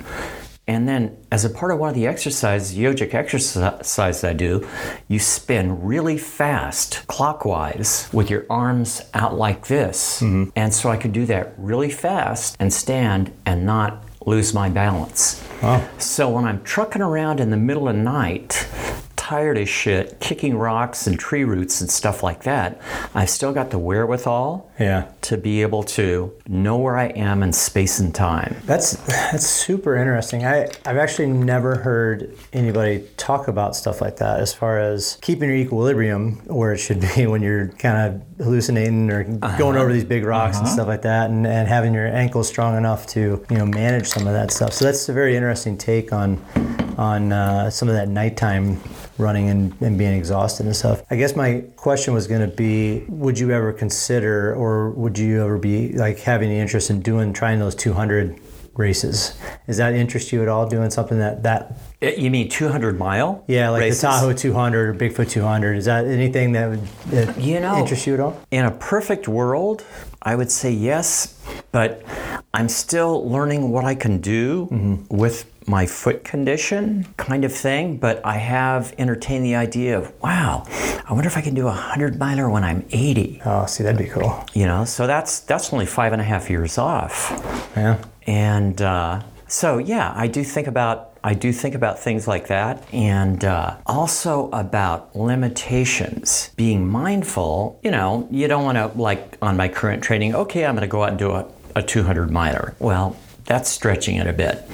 And 0.67 0.88
then, 0.88 1.15
as 1.32 1.45
a 1.45 1.49
part 1.49 1.71
of 1.71 1.78
one 1.78 1.89
of 1.89 1.95
the 1.95 2.08
exercises, 2.08 2.75
yogic 2.75 3.13
exercise 3.13 4.23
I 4.23 4.34
do, 4.34 4.67
you 5.08 5.19
spin 5.19 5.84
really 5.84 6.17
fast 6.17 7.06
clockwise 7.08 8.10
with 8.12 8.32
your 8.32 8.47
arms 8.49 9.04
out 9.13 9.38
like 9.38 9.67
this. 9.67 10.21
Mm-hmm. 10.21 10.49
And 10.56 10.73
so 10.73 10.89
I 10.89 10.97
could 10.97 11.13
do 11.13 11.28
that 11.28 11.54
really 11.58 11.91
fast 11.91 12.58
and 12.60 12.73
stand 12.73 13.32
and 13.45 13.63
not 13.65 14.04
lose 14.25 14.56
my 14.56 14.69
balance. 14.69 15.43
Wow. 15.62 15.88
So 15.99 16.30
when 16.30 16.45
I'm 16.45 16.63
trucking 16.63 17.01
around 17.01 17.39
in 17.39 17.51
the 17.51 17.58
middle 17.58 17.88
of 17.88 17.95
the 17.95 18.01
night, 18.01 18.67
tired 19.25 19.57
as 19.57 19.67
shit, 19.67 20.19
kicking 20.19 20.55
rocks 20.55 21.07
and 21.07 21.17
tree 21.17 21.43
roots 21.43 21.81
and 21.81 21.89
stuff 21.89 22.21
like 22.21 22.43
that, 22.43 22.79
I've 23.15 23.29
still 23.31 23.53
got 23.53 23.71
the 23.71 23.79
wherewithal 23.79 24.69
Yeah. 24.79 25.05
to 25.21 25.35
be 25.35 25.63
able 25.63 25.81
to 25.97 26.31
know 26.47 26.77
where 26.77 26.95
I 26.95 27.07
am 27.07 27.41
in 27.41 27.51
space 27.51 27.97
and 27.97 28.13
time. 28.13 28.55
That's 28.67 28.91
that's 29.31 29.47
super 29.47 29.95
interesting. 29.95 30.45
I 30.45 30.67
I've 30.85 30.97
actually 30.97 31.29
never 31.31 31.77
heard 31.77 32.38
anybody 32.53 33.03
talk 33.17 33.47
about 33.47 33.75
stuff 33.75 33.99
like 33.99 34.17
that 34.17 34.39
as 34.41 34.53
far 34.53 34.79
as 34.79 35.17
keeping 35.21 35.49
your 35.49 35.57
equilibrium 35.57 36.35
where 36.45 36.71
it 36.73 36.77
should 36.77 37.01
be 37.15 37.25
when 37.25 37.41
you're 37.41 37.69
kind 37.79 37.97
of 38.38 38.45
hallucinating 38.45 39.09
or 39.09 39.23
going 39.57 39.75
over 39.75 39.91
these 39.91 40.03
big 40.03 40.23
rocks 40.23 40.59
and 40.59 40.67
stuff 40.67 40.88
like 40.88 41.01
that 41.01 41.31
and, 41.31 41.47
and 41.47 41.67
having 41.67 41.95
your 41.95 42.05
ankles 42.07 42.47
strong 42.47 42.77
enough 42.77 43.07
to, 43.07 43.43
you 43.49 43.57
know, 43.57 43.65
manage 43.65 44.05
some 44.07 44.27
of 44.27 44.33
that 44.33 44.51
stuff. 44.51 44.71
So 44.71 44.85
that's 44.85 45.09
a 45.09 45.13
very 45.13 45.35
interesting 45.35 45.79
take 45.79 46.13
on 46.13 46.39
on 46.97 47.31
uh, 47.33 47.69
some 47.69 47.89
of 47.89 47.95
that 47.95 48.07
nighttime 48.07 48.79
running 49.17 49.49
and, 49.49 49.73
and 49.82 49.97
being 49.97 50.13
exhausted 50.13 50.65
and 50.65 50.75
stuff. 50.75 51.04
I 51.10 51.15
guess 51.15 51.36
my 51.36 51.63
question 51.75 52.13
was 52.13 52.28
going 52.28 52.47
to 52.49 52.56
be 52.56 53.06
would 53.08 53.39
you 53.39 53.51
ever 53.51 53.71
consider 53.73 54.54
or 54.56 54.91
would 54.91 55.17
you 55.17 55.43
ever 55.43 55.58
be 55.58 55.93
like 55.93 56.19
having 56.19 56.49
any 56.49 56.60
interest 56.60 56.89
in 56.89 57.01
doing 57.01 57.32
trying 57.34 57.60
those 57.60 57.75
200 57.75 58.38
races? 58.75 59.38
Does 59.67 59.78
that 59.78 59.93
interest 59.93 60.34
you 60.34 60.41
at 60.41 60.49
all 60.49 60.67
doing 60.67 60.89
something 60.89 61.17
that 61.19 61.43
that 61.43 61.78
Uh, 62.04 62.08
You 62.17 62.30
mean 62.30 62.49
200 62.49 62.99
mile? 62.99 63.43
yeah, 63.47 63.69
like 63.69 63.82
races? 63.82 64.01
the 64.01 64.08
Tahoe 64.08 64.34
200 64.34 64.89
or 64.89 64.93
Bigfoot 64.93 65.30
200? 65.30 65.78
Is 65.78 65.86
that 65.86 66.06
anything 66.06 66.51
that 66.51 66.69
would 66.69 66.86
that 67.12 67.39
You 67.39 67.62
know- 67.62 67.78
interest 67.78 68.06
you 68.06 68.15
at 68.15 68.19
all? 68.19 68.36
In 68.51 68.65
a 68.65 68.71
perfect 68.71 69.28
world, 69.30 69.84
I 70.21 70.36
would 70.36 70.51
say 70.51 70.71
yes, 70.71 71.36
but 71.71 72.04
I'm 72.56 72.70
still 72.70 73.28
learning 73.30 73.70
what 73.72 73.86
I 73.86 73.96
can 73.96 74.20
do 74.20 74.68
Mm-hmm. 74.72 75.15
with 75.15 75.46
my 75.68 75.86
foot 75.88 76.24
condition, 76.24 77.06
kind 77.18 77.44
of 77.44 77.52
thing. 77.52 77.98
But 77.98 78.24
I 78.24 78.38
have 78.38 78.94
entertained 78.98 79.44
the 79.46 79.56
idea 79.56 79.98
of, 79.98 80.13
wow, 80.22 80.63
I 81.08 81.13
wonder 81.13 81.28
if 81.28 81.38
I 81.38 81.41
can 81.41 81.56
do 81.56 81.68
a 81.68 81.72
hundred 81.72 82.20
miler 82.20 82.50
when 82.50 82.63
I'm 82.63 82.86
80. 82.91 83.41
Oh, 83.46 83.65
see, 83.65 83.84
that'd 83.84 83.98
be 83.98 84.06
cool. 84.10 84.46
You 84.54 84.65
know, 84.68 84.86
so 84.86 85.08
that's 85.08 85.39
that's 85.39 85.74
only 85.74 85.86
five 85.88 86.13
and 86.13 86.22
a 86.22 86.26
half 86.26 86.50
years 86.50 86.78
off. 86.78 87.32
Yeah. 87.76 87.98
And 88.28 88.80
uh, 88.82 89.22
so, 89.48 89.78
yeah, 89.80 90.13
I 90.15 90.28
do 90.28 90.44
think 90.44 90.68
about 90.68 91.12
I 91.24 91.34
do 91.34 91.52
think 91.52 91.74
about 91.74 91.98
things 91.98 92.28
like 92.28 92.48
that, 92.50 92.84
and 92.94 93.44
uh, 93.44 93.78
also 93.88 94.48
about 94.52 95.15
limitations. 95.15 96.52
Being 96.56 96.88
mindful, 96.88 97.80
you 97.84 97.89
know, 97.89 98.28
you 98.30 98.48
don't 98.48 98.63
want 98.63 98.78
to 98.78 98.91
like 99.00 99.36
on 99.41 99.58
my 99.58 99.68
current 99.68 100.04
training. 100.04 100.36
Okay, 100.36 100.63
I'm 100.65 100.76
going 100.76 100.82
to 100.82 100.88
go 100.88 101.02
out 101.02 101.10
and 101.10 101.18
do 101.18 101.32
a, 101.32 101.48
a 101.75 101.83
200 101.83 102.31
miler. 102.31 102.75
Well, 102.79 103.17
that's 103.45 103.69
stretching 103.69 104.15
it 104.15 104.25
a 104.25 104.33
bit, 104.33 104.67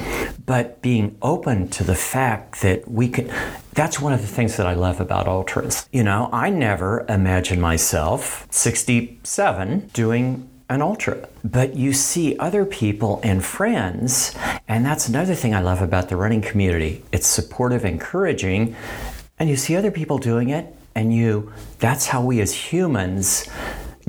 but 0.46 0.82
being 0.82 1.18
open 1.22 1.68
to 1.70 1.84
the 1.84 1.96
fact 1.96 2.62
that 2.62 2.90
we 2.90 3.10
can. 3.10 3.30
That's 3.74 4.00
one 4.00 4.14
of 4.14 4.22
the 4.22 4.28
things 4.28 4.58
that 4.58 4.66
I 4.66 4.74
love 4.74 5.02
about 5.02 5.28
ultras. 5.28 5.88
You 5.92 6.04
know, 6.04 6.30
I 6.32 6.50
never 6.50 7.06
imagined 7.10 7.62
myself 7.62 8.48
67 8.50 9.90
doing 9.94 10.50
an 10.70 10.82
ultra. 10.82 11.28
But 11.44 11.76
you 11.76 11.92
see 11.92 12.38
other 12.38 12.66
people 12.66 13.20
and 13.24 13.44
friends, 13.44 14.34
and 14.70 14.86
that's 14.86 15.10
another 15.10 15.36
thing 15.36 15.54
I 15.54 15.60
love 15.60 15.82
about 15.82 16.08
the 16.08 16.16
running 16.16 16.42
community. 16.42 17.04
It's 17.12 17.28
supportive, 17.28 17.84
encouraging, 17.84 18.76
and 19.38 19.50
you 19.50 19.58
see 19.58 19.76
other 19.76 19.92
people 19.92 20.18
doing 20.18 20.50
it, 20.50 20.74
and 20.96 21.14
you 21.14 21.52
that's 21.80 22.08
how 22.08 22.24
we 22.24 22.40
as 22.40 22.54
humans 22.54 23.50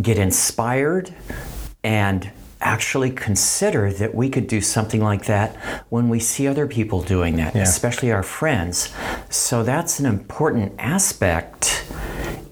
get 0.00 0.18
inspired 0.18 1.12
and 1.82 2.30
actually 2.62 3.10
consider 3.10 3.92
that 3.92 4.14
we 4.14 4.30
could 4.30 4.46
do 4.46 4.60
something 4.60 5.02
like 5.02 5.26
that 5.26 5.56
when 5.90 6.08
we 6.08 6.20
see 6.20 6.46
other 6.46 6.66
people 6.66 7.02
doing 7.02 7.36
that, 7.36 7.54
Yeah. 7.54 7.62
especially 7.62 8.10
our 8.12 8.22
friends. 8.22 8.88
So 9.28 9.62
that's 9.62 10.00
an 10.00 10.06
important 10.06 10.72
aspect 10.78 11.84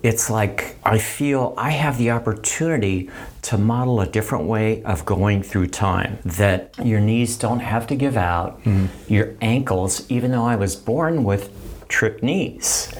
it's 0.03 0.31
like 0.31 0.77
I 0.85 0.99
feel 0.99 1.55
I 1.57 1.70
have 1.70 1.99
the 1.99 2.11
opportunity 2.11 3.11
to 3.42 3.59
model 3.59 4.01
a 4.01 4.07
different 4.07 4.46
way 4.46 4.83
of 4.85 5.05
going 5.05 5.42
through 5.42 5.68
time. 5.68 6.18
That 6.25 6.75
your 6.83 7.01
knees 7.01 7.37
don't 7.37 7.61
have 7.61 7.87
to 7.88 7.96
give 7.96 8.16
out, 8.16 8.62
mm-hmm. 8.64 8.87
your 9.12 9.35
ankles, 9.42 10.11
even 10.11 10.31
though 10.31 10.44
I 10.44 10.57
was 10.57 10.75
born 10.75 11.25
with 11.25 11.51
tripped 11.88 12.23
knees. 12.23 12.92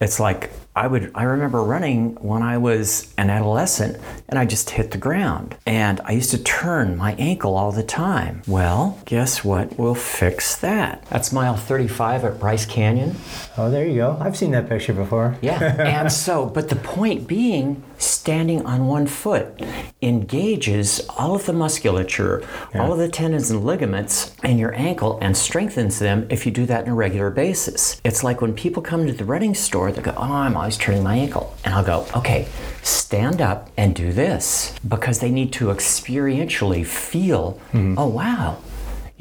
It's 0.00 0.20
like 0.20 0.50
I 0.76 0.88
would 0.88 1.12
I 1.14 1.22
remember 1.22 1.62
running 1.62 2.16
when 2.16 2.42
I 2.42 2.58
was 2.58 3.12
an 3.16 3.30
adolescent 3.30 3.96
and 4.28 4.38
I 4.38 4.44
just 4.44 4.70
hit 4.70 4.90
the 4.90 4.98
ground. 4.98 5.56
And 5.66 6.00
I 6.04 6.12
used 6.12 6.32
to 6.32 6.42
turn 6.42 6.96
my 6.96 7.14
ankle 7.14 7.56
all 7.56 7.70
the 7.70 7.84
time. 7.84 8.42
Well, 8.48 8.98
guess 9.04 9.44
what 9.44 9.78
We'll 9.78 9.94
fix 9.94 10.56
that? 10.56 11.04
That's 11.10 11.32
mile 11.32 11.56
35 11.56 12.24
at 12.24 12.40
Bryce 12.40 12.66
Canyon. 12.66 13.16
Oh, 13.56 13.70
there 13.70 13.86
you 13.86 13.96
go. 13.96 14.16
I've 14.20 14.36
seen 14.36 14.50
that 14.50 14.68
picture 14.68 14.92
before. 14.92 15.36
Yeah. 15.40 15.60
and 15.78 16.10
so, 16.10 16.46
but 16.46 16.68
the 16.68 16.76
point 16.76 17.28
being, 17.28 17.82
standing 17.98 18.66
on 18.66 18.86
one 18.86 19.06
foot 19.06 19.62
engages 20.02 21.06
all 21.10 21.34
of 21.34 21.46
the 21.46 21.52
musculature, 21.52 22.44
all 22.74 22.92
of 22.92 22.98
the 22.98 23.08
tendons 23.08 23.50
and 23.50 23.64
ligaments 23.64 24.34
in 24.42 24.58
your 24.58 24.74
ankle 24.74 25.18
and 25.22 25.36
strengthens 25.36 26.00
them 26.00 26.26
if 26.30 26.44
you 26.44 26.52
do 26.52 26.66
that 26.66 26.84
on 26.84 26.90
a 26.90 26.94
regular 26.94 27.30
basis. 27.30 28.00
It's 28.04 28.24
like 28.24 28.40
when 28.40 28.54
people 28.54 28.82
come 28.82 29.06
to 29.06 29.12
the 29.12 29.24
running 29.24 29.54
store, 29.54 29.92
they 29.92 30.02
go, 30.02 30.14
Oh, 30.16 30.22
I'm 30.22 30.56
always 30.56 30.76
turning 30.76 31.02
my 31.02 31.16
ankle. 31.16 31.56
And 31.64 31.74
I'll 31.74 31.84
go, 31.84 32.06
Okay, 32.16 32.48
stand 32.82 33.40
up 33.40 33.70
and 33.76 33.94
do 33.94 34.12
this 34.12 34.74
because 34.86 35.20
they 35.20 35.30
need 35.30 35.52
to 35.54 35.66
experientially 35.66 36.84
feel, 36.84 37.60
mm-hmm. 37.72 37.94
Oh, 37.98 38.08
wow. 38.08 38.58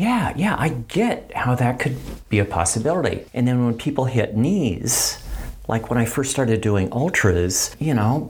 Yeah, 0.04 0.34
yeah, 0.36 0.56
I 0.60 0.68
get 0.70 1.32
how 1.34 1.56
that 1.56 1.80
could 1.80 1.96
be 2.28 2.40
a 2.40 2.44
possibility. 2.46 3.24
And 3.34 3.48
then 3.48 3.64
when 3.66 3.78
people 3.78 4.04
hit 4.04 4.36
knees, 4.36 5.18
like 5.70 5.90
when 5.90 5.98
I 5.98 6.04
first 6.04 6.30
started 6.30 6.60
doing 6.60 6.92
ultras, 6.92 7.74
you 7.80 7.94
know, 7.94 8.30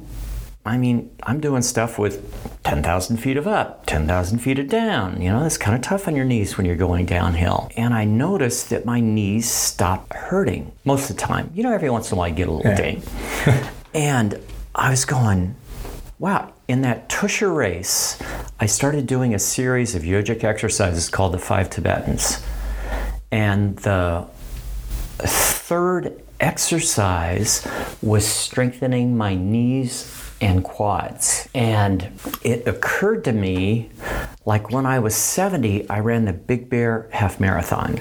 I 0.68 0.78
mean, 0.78 1.10
I'm 1.24 1.40
doing 1.42 1.64
stuff 1.64 1.98
with 1.98 2.22
10,000 2.64 3.18
feet 3.18 3.38
of 3.38 3.48
up, 3.48 3.88
10,000 3.88 4.38
feet 4.38 4.60
of 4.60 4.70
down. 4.70 5.20
You 5.20 5.32
know, 5.32 5.44
it's 5.46 5.58
kind 5.58 5.76
of 5.76 5.82
tough 5.82 6.08
on 6.08 6.16
your 6.16 6.26
knees 6.26 6.58
when 6.58 6.68
you're 6.68 6.76
going 6.76 7.08
downhill. 7.08 7.72
And 7.76 7.92
I 7.96 8.06
noticed 8.06 8.70
that 8.70 8.86
my 8.86 9.00
knees 9.00 9.50
stop 9.50 10.14
hurting 10.14 10.72
most 10.86 11.10
of 11.10 11.16
the 11.16 11.22
time. 11.24 11.50
You 11.56 11.64
know, 11.64 11.74
every 11.74 11.90
once 11.90 12.12
in 12.12 12.16
a 12.16 12.20
while 12.20 12.28
I 12.28 12.32
get 12.32 12.50
a 12.50 12.52
little 12.52 12.70
Yeah. 12.72 12.78
ding. 12.78 13.04
and 13.96 14.40
I 14.76 14.92
was 14.92 15.06
going, 15.06 15.56
wow, 16.20 16.53
in 16.68 16.82
that 16.82 17.10
Tushar 17.10 17.54
race, 17.56 18.22
I 18.60 18.66
started 18.66 19.06
doing 19.08 19.34
a 19.34 19.40
series 19.40 19.96
of 19.96 20.04
yogic 20.04 20.44
exercises 20.44 21.10
called 21.10 21.34
the 21.34 21.40
Five 21.40 21.70
Tibetans. 21.70 22.44
And 23.32 23.78
the 23.78 24.28
third 25.20 26.22
exercise 26.40 27.68
was 28.02 28.26
strengthening 28.26 29.18
my 29.18 29.36
knees 29.36 30.32
and 30.40 30.64
quads. 30.64 31.48
And 31.54 32.12
it 32.44 32.68
occurred 32.68 33.24
to 33.26 33.34
me 33.34 33.90
like 34.46 34.72
when 34.72 34.86
I 34.86 35.00
was 35.00 35.16
70, 35.16 35.90
I 35.90 36.00
ran 36.00 36.26
the 36.26 36.34
Big 36.34 36.70
Bear 36.70 37.08
half 37.12 37.40
marathon. 37.40 38.00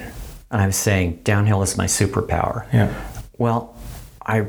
And 0.51 0.61
I 0.61 0.66
was 0.66 0.77
saying, 0.77 1.20
downhill 1.25 1.62
is 1.62 1.77
my 1.79 1.87
superpower. 1.87 2.66
Yeah. 2.72 2.92
Well, 3.38 3.77
I 4.25 4.46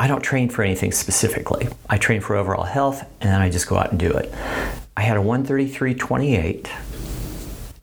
I 0.00 0.06
don't 0.06 0.22
train 0.22 0.48
for 0.48 0.62
anything 0.62 0.92
specifically. 0.92 1.68
I 1.90 1.98
train 1.98 2.20
for 2.20 2.36
overall 2.36 2.62
health 2.62 3.02
and 3.20 3.30
then 3.30 3.40
I 3.40 3.50
just 3.50 3.66
go 3.66 3.76
out 3.76 3.90
and 3.90 3.98
do 3.98 4.10
it. 4.12 4.32
I 4.96 5.02
had 5.02 5.16
a 5.16 5.20
133.28 5.20 6.68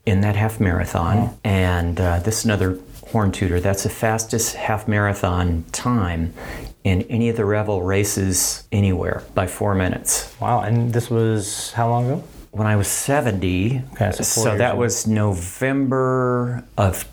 in 0.05 0.21
that 0.21 0.35
half 0.35 0.59
marathon, 0.59 1.35
and 1.43 1.99
uh, 1.99 2.19
this 2.19 2.39
is 2.39 2.45
another 2.45 2.79
horn 3.07 3.31
tutor. 3.31 3.59
That's 3.59 3.83
the 3.83 3.89
fastest 3.89 4.55
half 4.55 4.87
marathon 4.87 5.65
time 5.71 6.33
in 6.83 7.01
any 7.03 7.29
of 7.29 7.37
the 7.37 7.45
Revel 7.45 7.81
races 7.81 8.67
anywhere 8.71 9.23
by 9.33 9.47
four 9.47 9.73
minutes. 9.73 10.33
Wow. 10.39 10.61
And 10.61 10.93
this 10.93 11.09
was 11.09 11.71
how 11.73 11.89
long 11.89 12.05
ago? 12.05 12.23
When 12.51 12.67
I 12.67 12.75
was 12.75 12.87
70, 12.87 13.81
Okay, 13.93 14.11
so 14.11 14.23
so 14.23 14.57
that 14.57 14.73
ago. 14.73 14.79
was 14.79 15.07
November 15.07 16.63
of 16.77 17.11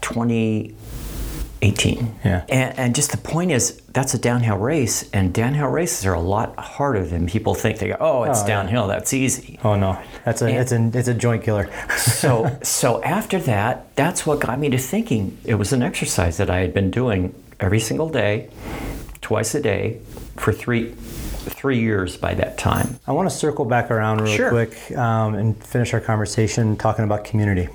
2018. 1.62 2.14
Yeah. 2.24 2.44
And, 2.48 2.78
and 2.78 2.94
just 2.94 3.10
the 3.12 3.16
point 3.18 3.52
is, 3.52 3.80
that's 3.88 4.14
a 4.14 4.18
downhill 4.18 4.56
race, 4.58 5.08
and 5.12 5.32
downhill 5.32 5.68
races 5.68 6.04
are 6.06 6.14
a 6.14 6.20
lot 6.20 6.58
harder 6.58 7.04
than 7.04 7.26
people 7.26 7.54
think. 7.54 7.78
They 7.78 7.88
go, 7.88 7.96
oh, 8.00 8.24
it's 8.24 8.40
Oh, 8.40 8.42
yeah. 8.42 8.46
downhill, 8.48 8.88
that's 8.88 9.12
easy. 9.14 9.58
Oh 9.62 9.76
no, 9.76 9.98
that's 10.24 10.42
a 10.42 10.46
And- 10.46 10.56
it's 10.56 10.72
a 10.72 10.98
it's 10.98 11.08
a 11.08 11.14
joint 11.14 11.44
killer. 11.44 11.70
so 11.96 12.58
so 12.62 13.02
after 13.02 13.38
that 13.40 13.94
that's 13.96 14.26
what 14.26 14.40
got 14.40 14.58
me 14.58 14.70
to 14.70 14.78
thinking 14.78 15.36
it 15.44 15.54
was 15.56 15.72
an 15.72 15.82
exercise 15.82 16.36
that 16.38 16.48
i 16.50 16.60
had 16.60 16.72
been 16.74 16.90
doing 16.90 17.34
every 17.60 17.78
single 17.80 18.08
day 18.08 18.48
twice 19.20 19.54
a 19.54 19.60
day 19.60 19.98
for 20.36 20.52
three 20.52 20.94
three 21.50 21.78
years 21.80 22.16
by 22.16 22.34
that 22.34 22.58
time. 22.58 22.98
I 23.06 23.12
want 23.12 23.28
to 23.30 23.34
circle 23.34 23.64
back 23.64 23.90
around 23.90 24.20
real 24.20 24.36
Sure. 24.36 24.50
quick 24.50 24.96
um, 24.96 25.34
and 25.34 25.62
finish 25.64 25.92
our 25.94 26.00
conversation 26.00 26.76
talking 26.76 27.04
about 27.04 27.24
community. 27.24 27.68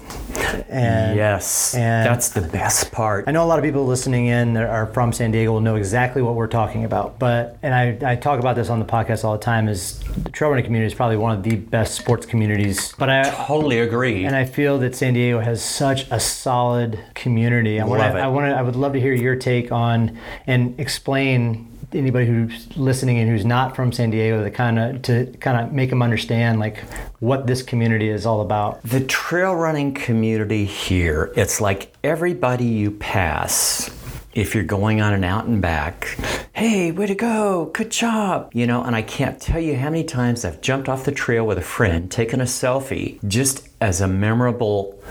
And 0.70 1.16
yes, 1.18 1.76
and- 1.76 2.06
that's 2.06 2.30
the 2.30 2.42
best 2.42 2.92
part. 2.92 3.26
I 3.28 3.32
know 3.32 3.44
a 3.44 3.46
lot 3.48 3.60
of 3.60 3.66
people 3.66 3.86
listening 3.86 4.28
in 4.28 4.54
that 4.54 4.64
are 4.70 4.88
from 4.88 5.12
San 5.14 5.32
Diego 5.32 5.52
will 5.52 5.62
know 5.62 5.76
exactly 5.76 6.22
what 6.22 6.36
we're 6.36 6.48
talking 6.48 6.86
about. 6.86 7.20
But 7.20 7.58
and 7.62 7.74
I, 7.74 8.12
I 8.14 8.16
talk 8.16 8.40
about 8.40 8.56
this 8.56 8.70
on 8.70 8.80
the 8.80 8.86
podcast 8.86 9.24
all 9.24 9.34
the 9.34 9.44
time. 9.44 9.68
Is 9.68 10.00
the 10.24 10.30
trail 10.30 10.50
running 10.50 10.66
community 10.66 10.88
is 10.88 10.94
probably 10.96 11.18
one 11.18 11.36
of 11.38 11.44
the 11.44 11.56
best 11.58 11.96
sports 11.96 12.26
communities. 12.26 12.94
But 12.98 13.10
I 13.10 13.24
Totally 13.48 13.80
agree. 13.80 14.26
and 14.26 14.36
I 14.36 14.46
feel 14.46 14.78
that 14.80 14.96
San 14.96 15.14
Diego 15.14 15.40
has 15.40 15.62
such 15.64 16.10
a 16.12 16.20
solid 16.20 17.00
community. 17.14 17.80
I 17.80 17.86
Love 17.86 18.16
it. 18.16 18.20
I 18.20 18.28
want 18.28 18.48
to, 18.52 18.56
I 18.58 18.62
would 18.62 18.76
love 18.76 18.94
to 18.94 19.00
hear 19.02 19.14
your 19.14 19.36
take 19.36 19.72
on 19.72 20.18
and 20.46 20.80
explain 20.80 21.68
anybody 21.94 22.26
who's 22.26 22.76
listening 22.78 23.20
and 23.20 23.30
who's 23.30 23.46
not 23.46 23.76
from 23.76 23.92
San 23.92 24.10
Diego 24.10 24.44
to 24.44 24.52
kind 24.52 24.80
of 24.80 25.02
to 25.04 25.26
kind 25.40 25.60
of 25.60 25.74
make 25.74 25.90
them 25.90 26.02
understand 26.02 26.60
like 26.60 26.80
what 27.20 27.48
this 27.48 27.62
community 27.62 28.10
is 28.10 28.26
all 28.26 28.42
about. 28.42 28.82
The 28.84 29.02
trail 29.06 29.56
running 29.56 29.94
community 29.94 30.66
here, 30.66 31.32
it's 31.36 31.62
like 31.62 31.94
everybody 32.04 32.66
you 32.66 32.92
pass, 32.92 33.90
if 34.34 34.54
you're 34.54 34.64
going 34.64 35.02
on 35.02 35.14
an 35.14 35.24
out 35.24 35.46
and 35.46 35.62
back, 35.62 36.18
hey, 36.54 36.92
way 36.92 37.08
to 37.08 37.16
go, 37.16 37.72
good 37.74 37.90
job. 37.90 38.52
You 38.54 38.68
know, 38.68 38.84
and 38.84 38.96
I 38.96 39.02
can't 39.02 39.42
tell 39.42 39.60
you 39.60 39.76
how 39.76 39.90
many 39.90 40.04
times 40.04 40.46
I've 40.46 40.62
jumped 40.62 40.90
off 40.90 41.06
the 41.06 41.12
trail 41.12 41.46
with 41.46 41.58
a 41.58 41.64
friend, 41.64 42.12
taken 42.12 42.42
a 42.42 42.46
selfie, 42.46 43.26
just 43.28 43.70
as 43.82 44.02
a 44.02 44.08
memorable 44.08 45.02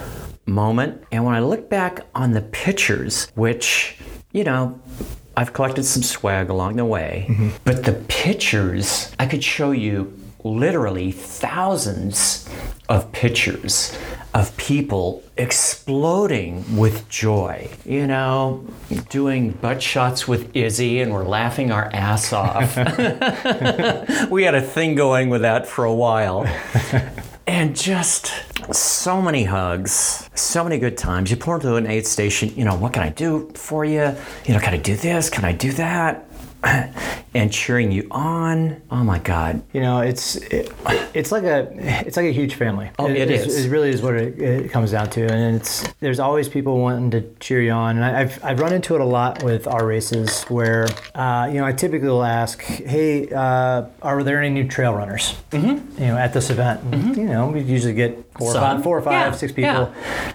moment. 0.46 1.02
And 1.10 1.24
when 1.24 1.34
I 1.34 1.40
look 1.40 1.68
back 1.68 2.06
on 2.14 2.32
the 2.32 2.42
pictures, 2.42 3.28
which, 3.34 3.98
you 4.32 4.44
know, 4.44 4.80
I've 5.36 5.52
collected 5.52 5.84
some 5.84 6.02
swag 6.02 6.48
along 6.48 6.76
the 6.76 6.84
way, 6.84 7.26
mm-hmm. 7.28 7.50
but 7.64 7.84
the 7.84 7.92
pictures, 8.08 9.12
I 9.18 9.26
could 9.26 9.44
show 9.44 9.70
you 9.70 10.18
literally 10.44 11.12
thousands 11.12 12.48
of 12.88 13.10
pictures 13.12 13.96
of 14.32 14.56
people 14.56 15.22
exploding 15.36 16.76
with 16.76 17.08
joy. 17.08 17.68
You 17.84 18.06
know, 18.06 18.66
doing 19.08 19.52
butt 19.52 19.82
shots 19.82 20.28
with 20.28 20.54
Izzy 20.54 21.00
and 21.00 21.12
we're 21.12 21.24
laughing 21.24 21.72
our 21.72 21.90
ass 21.92 22.32
off. 22.32 22.76
we 24.30 24.44
had 24.44 24.54
a 24.54 24.62
thing 24.62 24.94
going 24.94 25.30
with 25.30 25.42
that 25.42 25.66
for 25.66 25.84
a 25.84 25.94
while. 25.94 26.46
And 27.48 27.76
just 27.76 28.32
so 28.72 29.20
many 29.22 29.44
hugs, 29.44 30.28
so 30.34 30.64
many 30.64 30.78
good 30.78 30.96
times. 30.98 31.30
You 31.30 31.36
pull 31.36 31.54
into 31.54 31.76
an 31.76 31.86
aid 31.86 32.06
station, 32.06 32.52
you 32.56 32.64
know, 32.64 32.74
what 32.76 32.92
can 32.92 33.02
I 33.02 33.10
do 33.10 33.50
for 33.54 33.84
you? 33.84 34.14
You 34.44 34.54
know, 34.54 34.60
can 34.60 34.74
I 34.74 34.78
do 34.78 34.96
this? 34.96 35.30
Can 35.30 35.44
I 35.44 35.52
do 35.52 35.72
that? 35.72 36.28
And 37.34 37.52
cheering 37.52 37.92
you 37.92 38.08
on. 38.10 38.80
Oh 38.90 39.04
my 39.04 39.18
God. 39.18 39.60
You 39.74 39.82
know, 39.82 40.00
it's 40.00 40.36
it, 40.36 40.72
it's 41.12 41.30
like 41.30 41.42
a 41.42 41.68
it's 42.06 42.16
like 42.16 42.24
a 42.24 42.32
huge 42.32 42.54
family. 42.54 42.88
Oh, 42.98 43.08
it 43.10 43.16
it's- 43.30 43.46
is. 43.46 43.66
It 43.66 43.68
really 43.68 43.90
is 43.90 44.00
what 44.00 44.14
it, 44.14 44.40
it 44.40 44.70
comes 44.70 44.92
down 44.92 45.10
to, 45.10 45.30
and 45.30 45.56
it's 45.56 45.86
there's 46.00 46.18
always 46.18 46.48
people 46.48 46.78
wanting 46.80 47.10
to 47.10 47.20
cheer 47.38 47.60
you 47.60 47.72
on, 47.72 47.96
and 47.96 48.04
I, 48.06 48.20
I've 48.20 48.42
I've 48.42 48.58
run 48.58 48.72
into 48.72 48.94
it 48.94 49.02
a 49.02 49.04
lot 49.04 49.42
with 49.42 49.66
our 49.68 49.84
races 49.86 50.44
where 50.44 50.88
uh, 51.14 51.46
you 51.52 51.58
know 51.60 51.66
I 51.66 51.72
typically 51.72 52.08
will 52.08 52.24
ask, 52.24 52.62
hey, 52.62 53.28
uh, 53.28 53.84
are 54.00 54.22
there 54.22 54.38
any 54.42 54.48
new 54.48 54.66
trail 54.66 54.94
runners? 54.94 55.34
Mm-hmm. 55.50 56.00
You 56.00 56.08
know, 56.08 56.16
at 56.16 56.32
this 56.32 56.48
event, 56.48 56.80
And, 56.90 57.18
you 57.18 57.24
know, 57.24 57.48
we 57.48 57.60
usually 57.60 57.92
get 57.92 58.25
four 58.38 58.48
or 58.48 58.52
Some. 58.52 58.62
five, 58.62 58.82
four 58.82 58.98
or 58.98 59.02
five, 59.02 59.12
Yeah, 59.12 59.30
six 59.32 59.52
people 59.52 59.92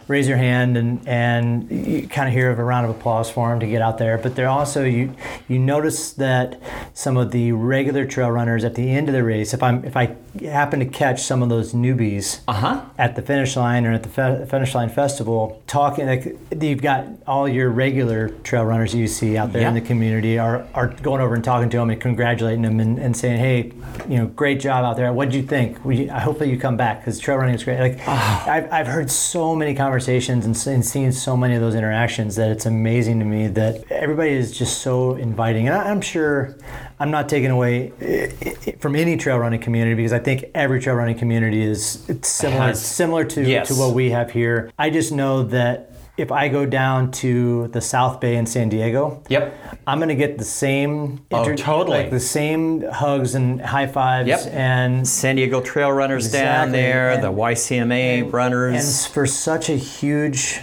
raise 0.07 0.27
your 0.27 0.37
hand, 0.37 0.77
and 0.77 1.07
and 1.07 1.69
you 1.71 2.07
kind 2.07 2.27
of 2.27 2.33
hear 2.33 2.51
a 2.51 2.55
round 2.55 2.85
of 2.89 2.95
applause 2.95 3.29
for 3.29 3.49
them 3.49 3.59
to 3.59 3.67
get 3.67 3.81
out 3.81 3.97
there. 3.97 4.17
But 4.17 4.35
they're 4.35 4.47
also 4.49 4.83
you 4.83 5.13
you 5.47 5.59
notice 5.59 6.13
that 6.13 6.59
some 6.93 7.17
of 7.17 7.31
the 7.31 7.51
regular 7.51 8.05
trail 8.05 8.29
runners 8.31 8.63
at 8.63 8.75
the 8.75 8.89
end 8.89 9.07
of 9.07 9.13
the 9.13 9.23
race, 9.23 9.53
if 9.53 9.61
I'm 9.63 9.83
if 9.85 9.95
I 9.95 10.15
happen 10.43 10.79
to 10.79 10.85
catch 10.85 11.21
some 11.23 11.43
of 11.43 11.49
those 11.49 11.73
newbies 11.73 12.39
Uh 12.47 12.53
huh. 12.53 12.81
at 12.97 13.15
the 13.15 13.21
finish 13.21 13.55
line 13.55 13.85
or 13.85 13.91
at 13.93 14.03
the 14.03 14.09
fe- 14.09 14.45
finish 14.49 14.73
line 14.73 14.89
festival, 14.89 15.61
talking 15.67 16.07
like 16.07 16.37
you've 16.59 16.81
got 16.81 17.05
all 17.27 17.47
your 17.47 17.69
regular 17.69 18.29
trail 18.43 18.63
runners 18.65 18.93
you 18.95 19.07
see 19.07 19.37
out 19.37 19.51
there 19.53 19.67
in 19.67 19.73
the 19.73 19.81
community 19.81 20.39
are, 20.39 20.65
are 20.73 20.87
going 20.87 21.21
over 21.21 21.35
and 21.35 21.43
talking 21.43 21.69
to 21.69 21.77
them 21.77 21.89
and 21.89 21.99
congratulating 22.01 22.61
them 22.61 22.79
and, 22.79 22.97
and 22.99 23.15
saying, 23.15 23.39
hey, 23.39 23.71
you 24.09 24.17
know, 24.17 24.25
great 24.27 24.59
job 24.59 24.83
out 24.85 24.95
there. 24.97 25.11
What 25.13 25.25
did 25.29 25.35
you 25.35 25.43
think? 25.43 25.83
We, 25.83 26.09
I 26.09 26.19
hopefully 26.19 26.49
you 26.49 26.57
come 26.57 26.77
back 26.77 26.99
because 26.99 27.19
trail 27.19 27.37
running 27.37 27.55
is 27.55 27.63
great. 27.63 27.79
Like 27.79 27.90
Ah. 28.05 28.49
I've, 28.49 28.71
I've 28.71 28.87
heard 28.87 29.09
so 29.11 29.55
many 29.55 29.73
conversations 29.75 30.45
and, 30.45 30.55
and 30.75 30.85
seen 30.85 31.11
so 31.11 31.35
many 31.37 31.55
of 31.55 31.61
those 31.61 31.75
interactions 31.75 32.35
that 32.35 32.51
it's 32.51 32.65
amazing 32.65 33.19
to 33.19 33.25
me 33.25 33.47
that 33.47 33.83
everybody 33.91 34.31
is 34.31 34.57
just 34.57 34.79
so 34.81 35.15
inviting. 35.15 35.67
And 35.67 35.75
I, 35.77 35.89
I'm 35.89 36.01
sure 36.01 36.55
I'm 36.99 37.11
not 37.11 37.29
taking 37.29 37.51
away 37.51 37.91
eh, 38.01 38.31
eh, 38.41 38.71
from 38.79 38.95
any 38.95 39.17
trail 39.17 39.37
running 39.37 39.59
community 39.61 39.95
because 39.95 40.13
I 40.13 40.19
think 40.19 40.45
every 40.55 40.79
trail 40.81 40.95
running 40.95 41.17
community 41.17 41.61
is 41.63 42.07
it's 42.09 42.27
similar 42.29 42.61
Has- 42.67 42.85
similar 42.85 43.25
to, 43.25 43.43
Yes. 43.43 43.67
to 43.69 43.75
what 43.75 43.93
we 43.93 44.11
have 44.11 44.31
here. 44.31 44.71
I 44.77 44.89
just 44.89 45.11
know 45.11 45.43
that 45.43 45.90
if 46.21 46.31
I 46.31 46.47
go 46.49 46.65
down 46.67 47.09
to 47.11 47.67
the 47.69 47.81
South 47.81 48.19
Bay 48.19 48.35
in 48.35 48.45
San 48.45 48.69
Diego, 48.69 49.23
Yep. 49.27 49.53
I'm 49.87 49.99
gonna 49.99 50.13
get 50.15 50.37
the 50.37 50.45
same 50.45 51.21
Oh, 51.31 51.51
totally. 51.55 51.97
like 51.97 52.11
the 52.11 52.19
same 52.19 52.83
hugs 52.87 53.33
and 53.33 53.59
high 53.59 53.87
fives 53.87 54.27
Yep. 54.29 54.39
and 54.53 55.07
San 55.07 55.35
Diego 55.37 55.61
Trail 55.61 55.91
Runners 55.91 56.31
down 56.31 56.71
there, 56.71 57.09
And- 57.11 57.23
the 57.23 57.31
YMCA 57.31 58.19
and 58.19 58.31
runners. 58.33 58.75
And 59.05 59.13
for 59.13 59.25
such 59.25 59.69
a 59.69 59.75
huge 59.75 60.59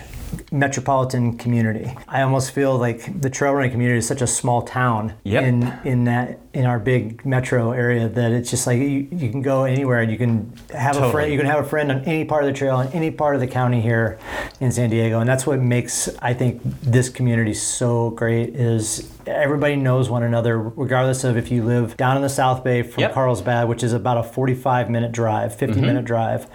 metropolitan 0.51 1.37
community. 1.37 1.93
I 2.09 2.23
almost 2.23 2.53
feel 2.53 2.77
like 2.79 3.21
the 3.21 3.31
trail 3.31 3.53
running 3.53 3.71
community 3.71 3.99
is 3.99 4.07
such 4.07 4.23
a 4.23 4.27
small 4.27 4.63
town 4.63 5.15
Yep. 5.25 5.43
in 5.45 5.73
in 5.85 6.05
that 6.05 6.41
in 6.55 6.65
our 6.65 6.79
big 6.79 7.25
metro 7.27 7.73
area 7.73 8.09
that 8.09 8.33
it's 8.33 8.51
just 8.51 8.67
like 8.67 8.79
you, 8.79 9.07
you 9.13 9.31
can 9.31 9.43
go 9.43 9.65
anywhere 9.65 10.01
and 10.01 10.11
you 10.11 10.17
can 10.17 10.53
have 10.75 10.97
a 10.97 11.11
friend 11.13 11.31
you 11.33 11.39
can 11.39 11.47
have 11.47 11.65
a 11.65 11.69
friend 11.69 11.93
on 11.93 12.01
any 12.05 12.25
part 12.25 12.43
of 12.43 12.49
the 12.53 12.57
trail 12.59 12.81
in 12.81 12.89
any 12.93 13.11
part 13.11 13.35
of 13.35 13.41
the 13.41 13.47
county 13.47 13.81
here 13.81 14.19
in 14.61 14.73
San 14.73 14.89
Diego 14.91 15.21
and 15.21 15.29
that's 15.29 15.47
what 15.47 15.61
makes 15.61 16.09
I 16.21 16.33
think 16.35 16.63
this 16.83 17.09
community 17.11 17.55
so 17.55 18.11
great 18.11 18.57
is 18.57 19.13
everybody 19.27 19.77
knows 19.77 20.09
one 20.09 20.23
another 20.23 20.59
regardless 20.59 21.23
of 21.23 21.37
if 21.37 21.51
you 21.51 21.63
live 21.63 21.97
down 21.99 22.17
in 22.17 22.23
the 22.23 22.29
South 22.31 22.65
Bay 22.65 22.83
from 22.83 23.03
Yep. 23.03 23.13
Carlsbad 23.13 23.69
which 23.69 23.83
is 23.85 23.93
about 23.93 24.17
a 24.17 24.23
45 24.23 24.89
minute 24.91 25.13
drive 25.13 25.55
50 25.55 25.81
minute 25.83 26.07
drive 26.07 26.47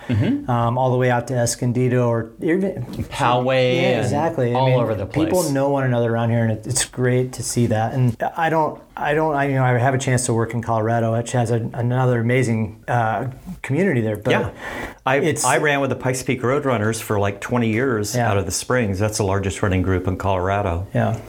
um, 0.49 0.77
all 0.77 0.91
the 0.91 0.97
way 0.97 1.11
out 1.11 1.27
to 1.27 1.35
Escondido 1.35 2.07
or 2.09 2.31
even 2.41 2.83
Poway 3.09 3.82
yeah, 3.83 4.01
exactly. 4.01 4.51
I 4.55 4.59
all 4.59 4.65
mean, 4.69 4.79
over 4.79 4.95
the 4.95 5.05
place. 5.05 5.25
People 5.27 5.43
know 5.51 5.69
one 5.69 5.83
another 5.83 6.11
around 6.11 6.29
here, 6.31 6.43
and 6.45 6.65
it's 6.65 6.85
great 6.85 7.33
to 7.33 7.43
see 7.43 7.67
that. 7.67 7.93
And 7.93 8.15
I 8.37 8.49
don't, 8.49 8.81
I 8.97 9.13
don't, 9.13 9.35
I 9.35 9.45
you 9.45 9.55
know, 9.55 9.63
I 9.63 9.77
have 9.77 9.93
a 9.93 9.97
chance 9.97 10.25
to 10.27 10.33
work 10.33 10.53
in 10.53 10.61
Colorado, 10.61 11.13
which 11.17 11.31
has 11.33 11.51
a, 11.51 11.69
another 11.73 12.19
amazing 12.21 12.83
uh, 12.87 13.29
community 13.61 14.01
there. 14.01 14.17
But 14.17 14.31
Yeah. 14.31 14.51
I, 15.05 15.17
it's- 15.17 15.43
I 15.45 15.57
ran 15.57 15.81
with 15.81 15.89
the 15.89 15.95
Pikes 15.97 16.23
Peak 16.23 16.41
Roadrunners 16.41 17.01
for 17.01 17.19
like 17.19 17.41
20 17.41 17.69
years 17.69 18.15
Yeah. 18.15 18.29
out 18.29 18.37
of 18.37 18.45
the 18.45 18.51
Springs. 18.51 18.99
That's 18.99 19.17
the 19.17 19.23
largest 19.25 19.61
running 19.61 19.81
group 19.81 20.07
in 20.07 20.17
Colorado. 20.17 20.87
yeah, 20.93 21.19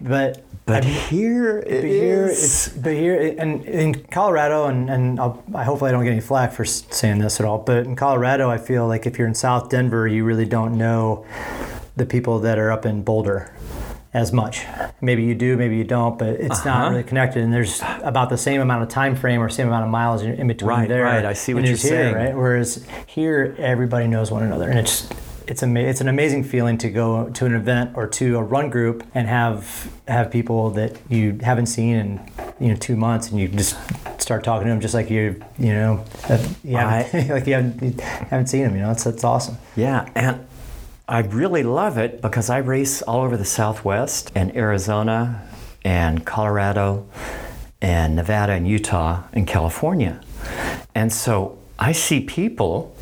but. 0.00 0.44
But 0.66 0.76
I've- 0.82 0.88
here 1.14 1.58
it 1.58 1.82
but 1.82 1.84
here, 1.84 2.26
is- 2.28 2.42
it's 2.68 2.68
but 2.78 2.94
here 2.94 3.34
and 3.38 3.66
in 3.66 3.92
Colorado, 4.04 4.64
and 4.64 4.88
and 4.88 5.20
I'll, 5.20 5.42
I 5.54 5.62
hopefully 5.62 5.90
I 5.90 5.92
don't 5.92 6.04
get 6.04 6.12
any 6.12 6.22
flack 6.22 6.52
for 6.54 6.64
saying 6.64 7.18
this 7.18 7.38
at 7.38 7.44
all. 7.44 7.58
But 7.58 7.84
in 7.84 7.96
Colorado, 7.96 8.48
I 8.48 8.56
feel 8.56 8.88
like 8.88 9.04
if 9.04 9.18
you're 9.18 9.28
in 9.28 9.34
South 9.34 9.68
Denver, 9.68 10.08
you 10.08 10.24
really 10.24 10.46
don't 10.46 10.78
know 10.78 11.26
the 11.96 12.06
people 12.06 12.38
that 12.40 12.58
are 12.58 12.70
up 12.72 12.84
in 12.86 13.02
Boulder 13.02 13.52
as 14.12 14.32
much. 14.32 14.64
Maybe 15.00 15.24
you 15.24 15.34
do, 15.34 15.56
maybe 15.56 15.76
you 15.76 15.82
don't, 15.84 16.18
but 16.18 16.28
it's 16.28 16.64
not 16.64 16.82
Uh-huh. 16.82 16.90
really 16.90 17.02
connected. 17.02 17.42
And 17.42 17.52
there's 17.52 17.82
about 18.02 18.30
the 18.30 18.36
same 18.38 18.60
amount 18.60 18.82
of 18.84 18.88
time 18.88 19.16
frame 19.16 19.40
or 19.42 19.48
same 19.48 19.66
amount 19.66 19.84
of 19.84 19.90
miles 19.90 20.22
in, 20.22 20.34
in 20.34 20.46
between 20.46 20.68
Right, 20.70 20.88
there. 20.88 21.02
right. 21.04 21.24
I 21.24 21.32
see 21.32 21.52
what 21.52 21.64
you're 21.64 21.70
here, 21.70 21.76
saying. 21.76 22.14
Right? 22.14 22.36
Whereas 22.36 22.86
here, 23.06 23.56
everybody 23.58 24.06
knows 24.06 24.30
one 24.30 24.42
another, 24.44 24.68
and 24.68 24.78
it's 24.78 25.08
it's 25.46 25.62
ama- 25.62 25.80
it's 25.80 26.00
an 26.00 26.08
amazing 26.08 26.42
feeling 26.44 26.78
to 26.78 26.88
go 26.88 27.28
to 27.30 27.44
an 27.44 27.54
event 27.54 27.90
or 27.96 28.06
to 28.06 28.38
a 28.38 28.42
run 28.42 28.70
group 28.70 29.04
and 29.14 29.28
have 29.28 29.90
have 30.08 30.30
people 30.30 30.70
that 30.70 30.96
you 31.10 31.38
haven't 31.42 31.66
seen 31.66 31.94
in 31.96 32.20
you 32.60 32.68
know 32.68 32.76
two 32.76 32.96
months, 32.96 33.30
and 33.30 33.38
you 33.40 33.48
just 33.48 33.76
start 34.18 34.42
talking 34.44 34.66
to 34.68 34.70
them 34.70 34.80
just 34.80 34.94
like 34.94 35.10
you 35.10 35.42
you 35.58 35.74
know 35.74 36.02
that 36.28 36.40
like 36.64 37.46
you 37.48 37.54
haven't, 37.54 37.82
you 37.82 37.94
haven't 38.30 38.46
seen 38.46 38.62
them. 38.62 38.74
You 38.76 38.82
know, 38.82 38.90
it's 38.92 39.04
it's 39.06 39.24
awesome. 39.24 39.58
Yeah, 39.76 40.08
and 40.14 40.46
I 41.06 41.20
really 41.20 41.62
love 41.62 41.98
it 41.98 42.22
because 42.22 42.48
I 42.48 42.58
race 42.58 43.02
all 43.02 43.20
over 43.20 43.36
the 43.36 43.44
Southwest 43.44 44.32
and 44.34 44.56
Arizona 44.56 45.46
and 45.84 46.24
Colorado 46.24 47.06
and 47.82 48.16
Nevada 48.16 48.52
and 48.52 48.66
Utah 48.66 49.24
and 49.34 49.46
California. 49.46 50.22
And 50.94 51.12
so 51.12 51.58
I 51.78 51.92
see 51.92 52.20
people 52.20 52.94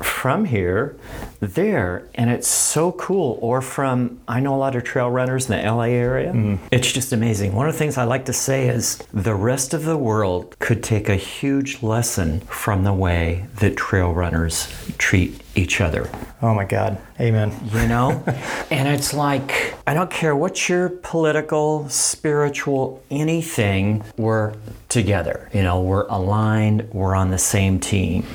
from 0.00 0.46
here 0.46 0.96
there 1.40 2.08
and 2.14 2.30
it's 2.30 2.48
so 2.48 2.92
cool. 2.92 3.38
Or 3.42 3.60
from 3.60 4.18
i 4.26 4.40
know 4.40 4.54
a 4.54 4.56
lot 4.56 4.74
of 4.74 4.84
trail 4.84 5.10
runners 5.10 5.50
in 5.50 5.62
the 5.62 5.70
la 5.70 5.82
area. 5.82 6.32
Mm-hmm. 6.32 6.66
It's 6.70 6.90
just 6.90 7.12
amazing. 7.12 7.52
One 7.52 7.68
of 7.68 7.74
the 7.74 7.78
things 7.78 7.98
i 7.98 8.04
like 8.04 8.24
to 8.24 8.32
say 8.32 8.66
is 8.68 8.96
the 9.12 9.34
rest 9.34 9.74
of 9.74 9.84
the 9.84 9.98
world 9.98 10.56
could 10.58 10.82
take 10.82 11.10
a 11.10 11.16
huge 11.16 11.82
lesson 11.82 12.40
from 12.40 12.84
the 12.84 12.94
way 12.94 13.46
that 13.56 13.76
trail 13.76 14.14
runners 14.14 14.72
treat 14.96 15.42
each 15.56 15.80
other 15.80 16.08
Oh 16.42 16.54
my 16.54 16.64
God. 16.64 16.98
Amen. 17.18 17.50
you 17.72 17.88
know? 17.88 18.22
and 18.70 18.88
it's 18.88 19.14
like, 19.14 19.74
I 19.86 19.94
don't 19.94 20.10
care 20.10 20.36
what 20.36 20.68
your 20.68 20.90
political, 20.90 21.88
spiritual, 21.88 23.02
anything, 23.10 24.04
we're 24.18 24.54
together. 24.90 25.48
You 25.54 25.62
know, 25.62 25.80
we're 25.80 26.06
aligned, 26.08 26.90
we're 26.92 27.14
on 27.14 27.30
the 27.30 27.38
same 27.38 27.80
team. 27.80 28.26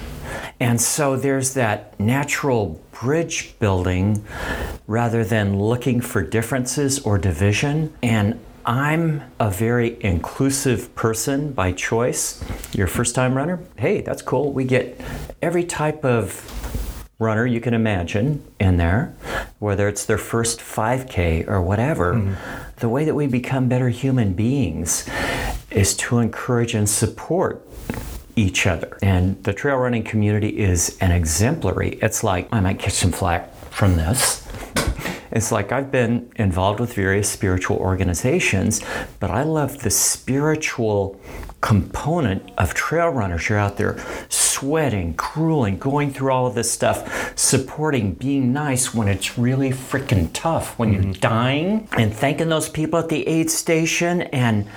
And 0.60 0.82
so 0.82 1.16
there's 1.16 1.54
that 1.54 2.00
natural 2.00 2.82
bridge 2.92 3.58
building 3.60 4.26
rather 4.88 5.24
than 5.24 5.60
looking 5.60 6.02
for 6.02 6.24
differences 6.24 7.00
or 7.00 7.20
division. 7.20 7.94
And 8.02 8.40
I'm 8.66 9.22
a 9.40 9.52
very 9.52 10.04
inclusive 10.04 10.94
person 10.96 11.52
by 11.54 11.72
choice. 11.72 12.44
You're 12.74 12.88
a 12.88 12.90
first 12.90 13.14
time 13.14 13.36
runner? 13.36 13.60
Hey, 13.78 14.02
that's 14.02 14.22
cool. 14.24 14.52
We 14.52 14.66
get 14.66 15.00
every 15.42 15.64
type 15.64 16.04
of 16.04 16.61
runner 17.22 17.46
you 17.46 17.62
can 17.62 17.74
imagine 17.74 18.44
in 18.60 18.78
there, 18.78 19.16
whether 19.60 19.88
it's 19.88 20.06
their 20.06 20.18
first 20.18 20.60
5K 20.60 21.48
or 21.48 21.62
whatever, 21.62 22.16
mm-hmm. 22.16 22.80
the 22.80 22.90
way 22.90 23.06
that 23.06 23.14
we 23.14 23.28
become 23.28 23.70
better 23.70 23.90
human 23.90 24.34
beings 24.34 25.08
is 25.70 25.96
to 25.96 26.18
encourage 26.18 26.74
and 26.74 26.90
support 26.90 27.66
each 28.36 28.66
other. 28.66 28.98
And 29.02 29.42
the 29.44 29.54
trail 29.54 29.78
running 29.78 30.04
community 30.04 30.60
is 30.60 30.98
an 31.00 31.12
exemplary. 31.12 32.00
It's 32.02 32.24
like, 32.24 32.50
I 32.52 32.60
might 32.60 32.80
catch 32.80 32.94
some 32.94 33.12
flack 33.12 33.54
from 33.70 33.96
this. 33.96 34.48
It's 35.32 35.52
like 35.52 35.72
I've 35.72 35.92
been 35.92 36.32
involved 36.36 36.80
with 36.80 36.94
various 36.94 37.30
spiritual 37.30 37.78
organizations, 37.78 38.82
but 39.20 39.32
I 39.32 39.44
love 39.44 39.84
the 39.84 39.90
spiritual 39.90 41.20
component 41.62 42.52
of 42.58 42.74
trail 42.74 43.10
runners. 43.10 43.48
You're 43.48 43.60
out 43.60 43.78
there 43.78 44.04
sweating, 44.30 45.14
grueling, 45.14 45.78
going 45.78 46.12
through 46.12 46.32
all 46.32 46.48
of 46.48 46.56
this 46.56 46.72
stuff, 46.72 47.38
supporting, 47.38 48.14
being 48.14 48.52
nice 48.52 48.94
when 48.94 49.08
it's 49.08 49.38
really 49.38 49.70
freaking 49.70 50.30
tough, 50.34 50.78
when 50.78 50.92
you're 50.92 51.02
mm-hmm. 51.02 51.22
dying, 51.22 51.88
and 51.94 52.14
thanking 52.14 52.50
those 52.50 52.68
people 52.68 53.00
at 53.00 53.10
the 53.10 53.28
aid 53.28 53.50
station. 53.50 54.24
And 54.24 54.68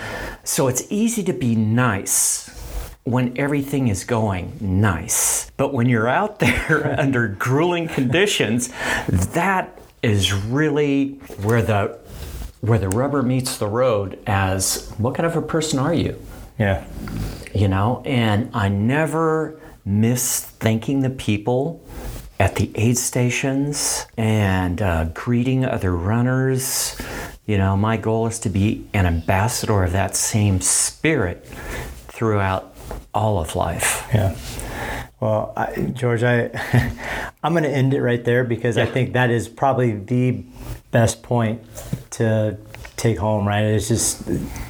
so 0.45 0.69
it's 0.69 0.85
easy 0.91 1.23
to 1.25 1.33
be 1.33 1.55
nice 1.55 2.51
when 3.05 3.37
everything 3.39 3.89
is 3.89 4.05
going 4.05 4.57
nice. 4.61 5.51
But 5.57 5.73
when 5.73 5.89
you're 5.89 6.09
out 6.09 6.39
there 6.41 6.99
under 6.99 7.29
grueling 7.29 7.89
conditions, 7.89 8.73
that 9.09 9.79
is 10.05 10.33
really 10.33 11.15
where 11.43 11.63
the 11.63 11.99
where 12.61 12.79
the 12.79 12.89
rubber 12.89 13.23
meets 13.23 13.59
the 13.59 13.67
road 13.67 14.19
as 14.27 14.91
what 14.97 15.15
kind 15.15 15.27
of 15.27 15.37
a 15.37 15.43
person 15.43 15.79
are 15.79 15.93
you? 15.93 16.19
Yeah. 16.59 16.87
You 17.55 17.69
know, 17.69 18.03
and 18.07 18.51
I 18.55 18.69
never 18.69 19.61
miss 19.85 20.41
thanking 20.41 21.01
the 21.01 21.11
people 21.11 21.87
at 22.41 22.57
the 22.57 22.71
aid 22.75 22.97
stations 22.97 24.07
and 24.17 24.81
uh, 24.81 25.05
greeting 25.13 25.65
other 25.65 25.95
runners. 25.95 27.01
You 27.47 27.59
know, 27.59 27.77
my 27.77 27.97
goal 27.99 28.27
is 28.27 28.39
to 28.41 28.49
be 28.49 28.87
an 28.95 29.05
ambassador 29.07 29.85
of 29.85 29.93
that 29.93 30.17
same 30.17 30.61
spirit 30.61 31.45
throughout 32.09 32.74
all 33.12 33.39
of 33.39 33.57
life. 33.57 34.07
Yeah. 34.12 34.37
Well, 35.20 35.53
I, 35.57 35.76
George, 35.95 36.22
I 36.22 36.51
I'm 37.43 37.53
going 37.53 37.64
to 37.64 37.70
end 37.70 37.95
it 37.95 38.03
right 38.03 38.24
there 38.24 38.45
because 38.45 38.76
I 38.76 38.87
think 38.87 39.12
that 39.14 39.30
is 39.30 39.49
probably 39.49 39.93
the 39.93 40.45
best 40.91 41.22
point 41.22 41.62
to 42.12 42.59
take 42.97 43.18
home. 43.18 43.47
Right? 43.47 43.62
It's 43.62 43.89
just 43.89 44.28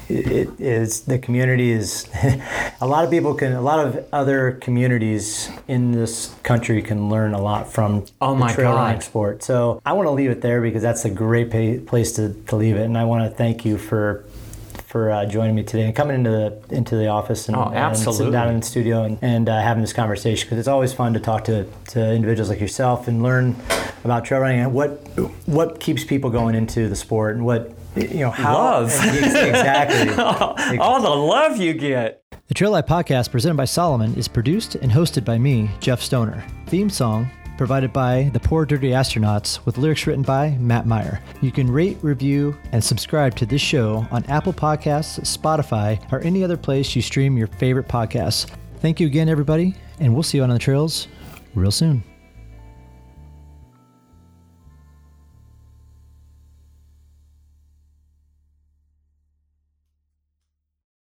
it, 0.08 0.60
is 0.60 1.02
the 1.02 1.18
community 1.18 1.70
is 1.70 2.08
a 2.80 2.86
lot 2.86 3.04
of 3.04 3.10
people 3.10 3.34
can 3.34 3.52
a 3.52 3.60
lot 3.60 3.84
of 3.84 4.04
other 4.12 4.52
communities 4.52 5.50
in 5.66 5.92
this 5.92 6.34
country 6.42 6.82
can 6.82 7.08
learn 7.08 7.34
a 7.34 7.40
lot 7.40 7.72
from 7.72 8.04
Oh 8.20 8.34
the 8.34 8.40
my 8.40 8.52
trail 8.52 8.74
running 8.74 9.00
sport. 9.00 9.42
So 9.42 9.80
I 9.84 9.92
want 9.92 10.06
to 10.06 10.12
leave 10.12 10.30
it 10.30 10.40
there 10.40 10.60
because 10.60 10.82
that's 10.82 11.04
a 11.04 11.10
great 11.10 11.50
pa- 11.50 11.84
place 11.88 12.12
to, 12.12 12.34
to 12.48 12.56
leave 12.56 12.76
it, 12.76 12.84
and 12.84 12.98
I 12.98 13.04
want 13.04 13.30
to 13.30 13.36
thank 13.36 13.64
you 13.64 13.78
for. 13.78 14.24
For 14.94 15.10
uh, 15.10 15.26
joining 15.26 15.56
me 15.56 15.64
today 15.64 15.86
and 15.86 15.96
coming 15.96 16.14
into 16.14 16.30
the 16.30 16.72
into 16.72 16.94
the 16.94 17.08
office 17.08 17.48
and, 17.48 17.56
Oh, 17.56 17.72
and 17.74 17.96
sitting 17.98 18.30
down 18.30 18.50
in 18.50 18.60
the 18.60 18.64
studio 18.64 19.02
and, 19.02 19.18
and 19.22 19.48
uh, 19.48 19.60
having 19.60 19.80
this 19.80 19.92
conversation 19.92 20.46
because 20.46 20.56
it's 20.60 20.68
always 20.68 20.92
fun 20.92 21.14
to 21.14 21.18
talk 21.18 21.42
to, 21.46 21.66
to 21.88 22.12
individuals 22.12 22.48
like 22.48 22.60
yourself 22.60 23.08
and 23.08 23.20
learn 23.20 23.56
about 24.04 24.24
trail 24.24 24.40
running 24.40 24.60
and 24.60 24.72
what 24.72 24.90
what 25.46 25.80
keeps 25.80 26.04
people 26.04 26.30
going 26.30 26.54
into 26.54 26.88
the 26.88 26.94
sport 26.94 27.34
and 27.34 27.44
what 27.44 27.72
you 27.96 28.20
know 28.20 28.30
how 28.30 28.54
Love. 28.54 28.86
exactly 29.04 30.14
All 30.78 31.02
the 31.02 31.10
love 31.10 31.56
you 31.56 31.72
get. 31.74 32.22
the 32.46 32.54
Trail 32.54 32.70
Life 32.70 32.86
podcast 32.86 33.32
presented 33.32 33.56
by 33.56 33.64
Salomon 33.64 34.14
is 34.14 34.28
produced 34.28 34.76
and 34.76 34.92
hosted 34.92 35.24
by 35.24 35.38
me 35.38 35.72
Jeff 35.80 36.00
Stoner 36.02 36.44
theme 36.68 36.88
song 36.88 37.28
provided 37.56 37.92
by 37.92 38.30
the 38.32 38.40
Poor 38.40 38.64
Dirty 38.64 38.90
Astronauts 38.90 39.64
with 39.64 39.78
lyrics 39.78 40.06
written 40.06 40.22
by 40.22 40.50
Matt 40.60 40.86
Meyer. 40.86 41.20
You 41.40 41.52
can 41.52 41.70
rate, 41.70 41.98
review, 42.02 42.56
and 42.72 42.82
subscribe 42.82 43.34
to 43.36 43.46
this 43.46 43.62
show 43.62 44.06
on 44.10 44.24
Apple 44.26 44.52
Podcasts, 44.52 45.20
Spotify, 45.20 46.00
or 46.12 46.20
any 46.20 46.44
other 46.44 46.56
place 46.56 46.94
you 46.94 47.02
stream 47.02 47.36
your 47.36 47.46
favorite 47.46 47.88
podcasts. 47.88 48.50
Thank 48.80 49.00
you 49.00 49.06
again, 49.06 49.28
everybody, 49.28 49.74
and 50.00 50.12
we'll 50.12 50.22
see 50.22 50.38
you 50.38 50.44
on 50.44 50.50
the 50.50 50.58
trails 50.58 51.08
real 51.54 51.70
soon. 51.70 52.02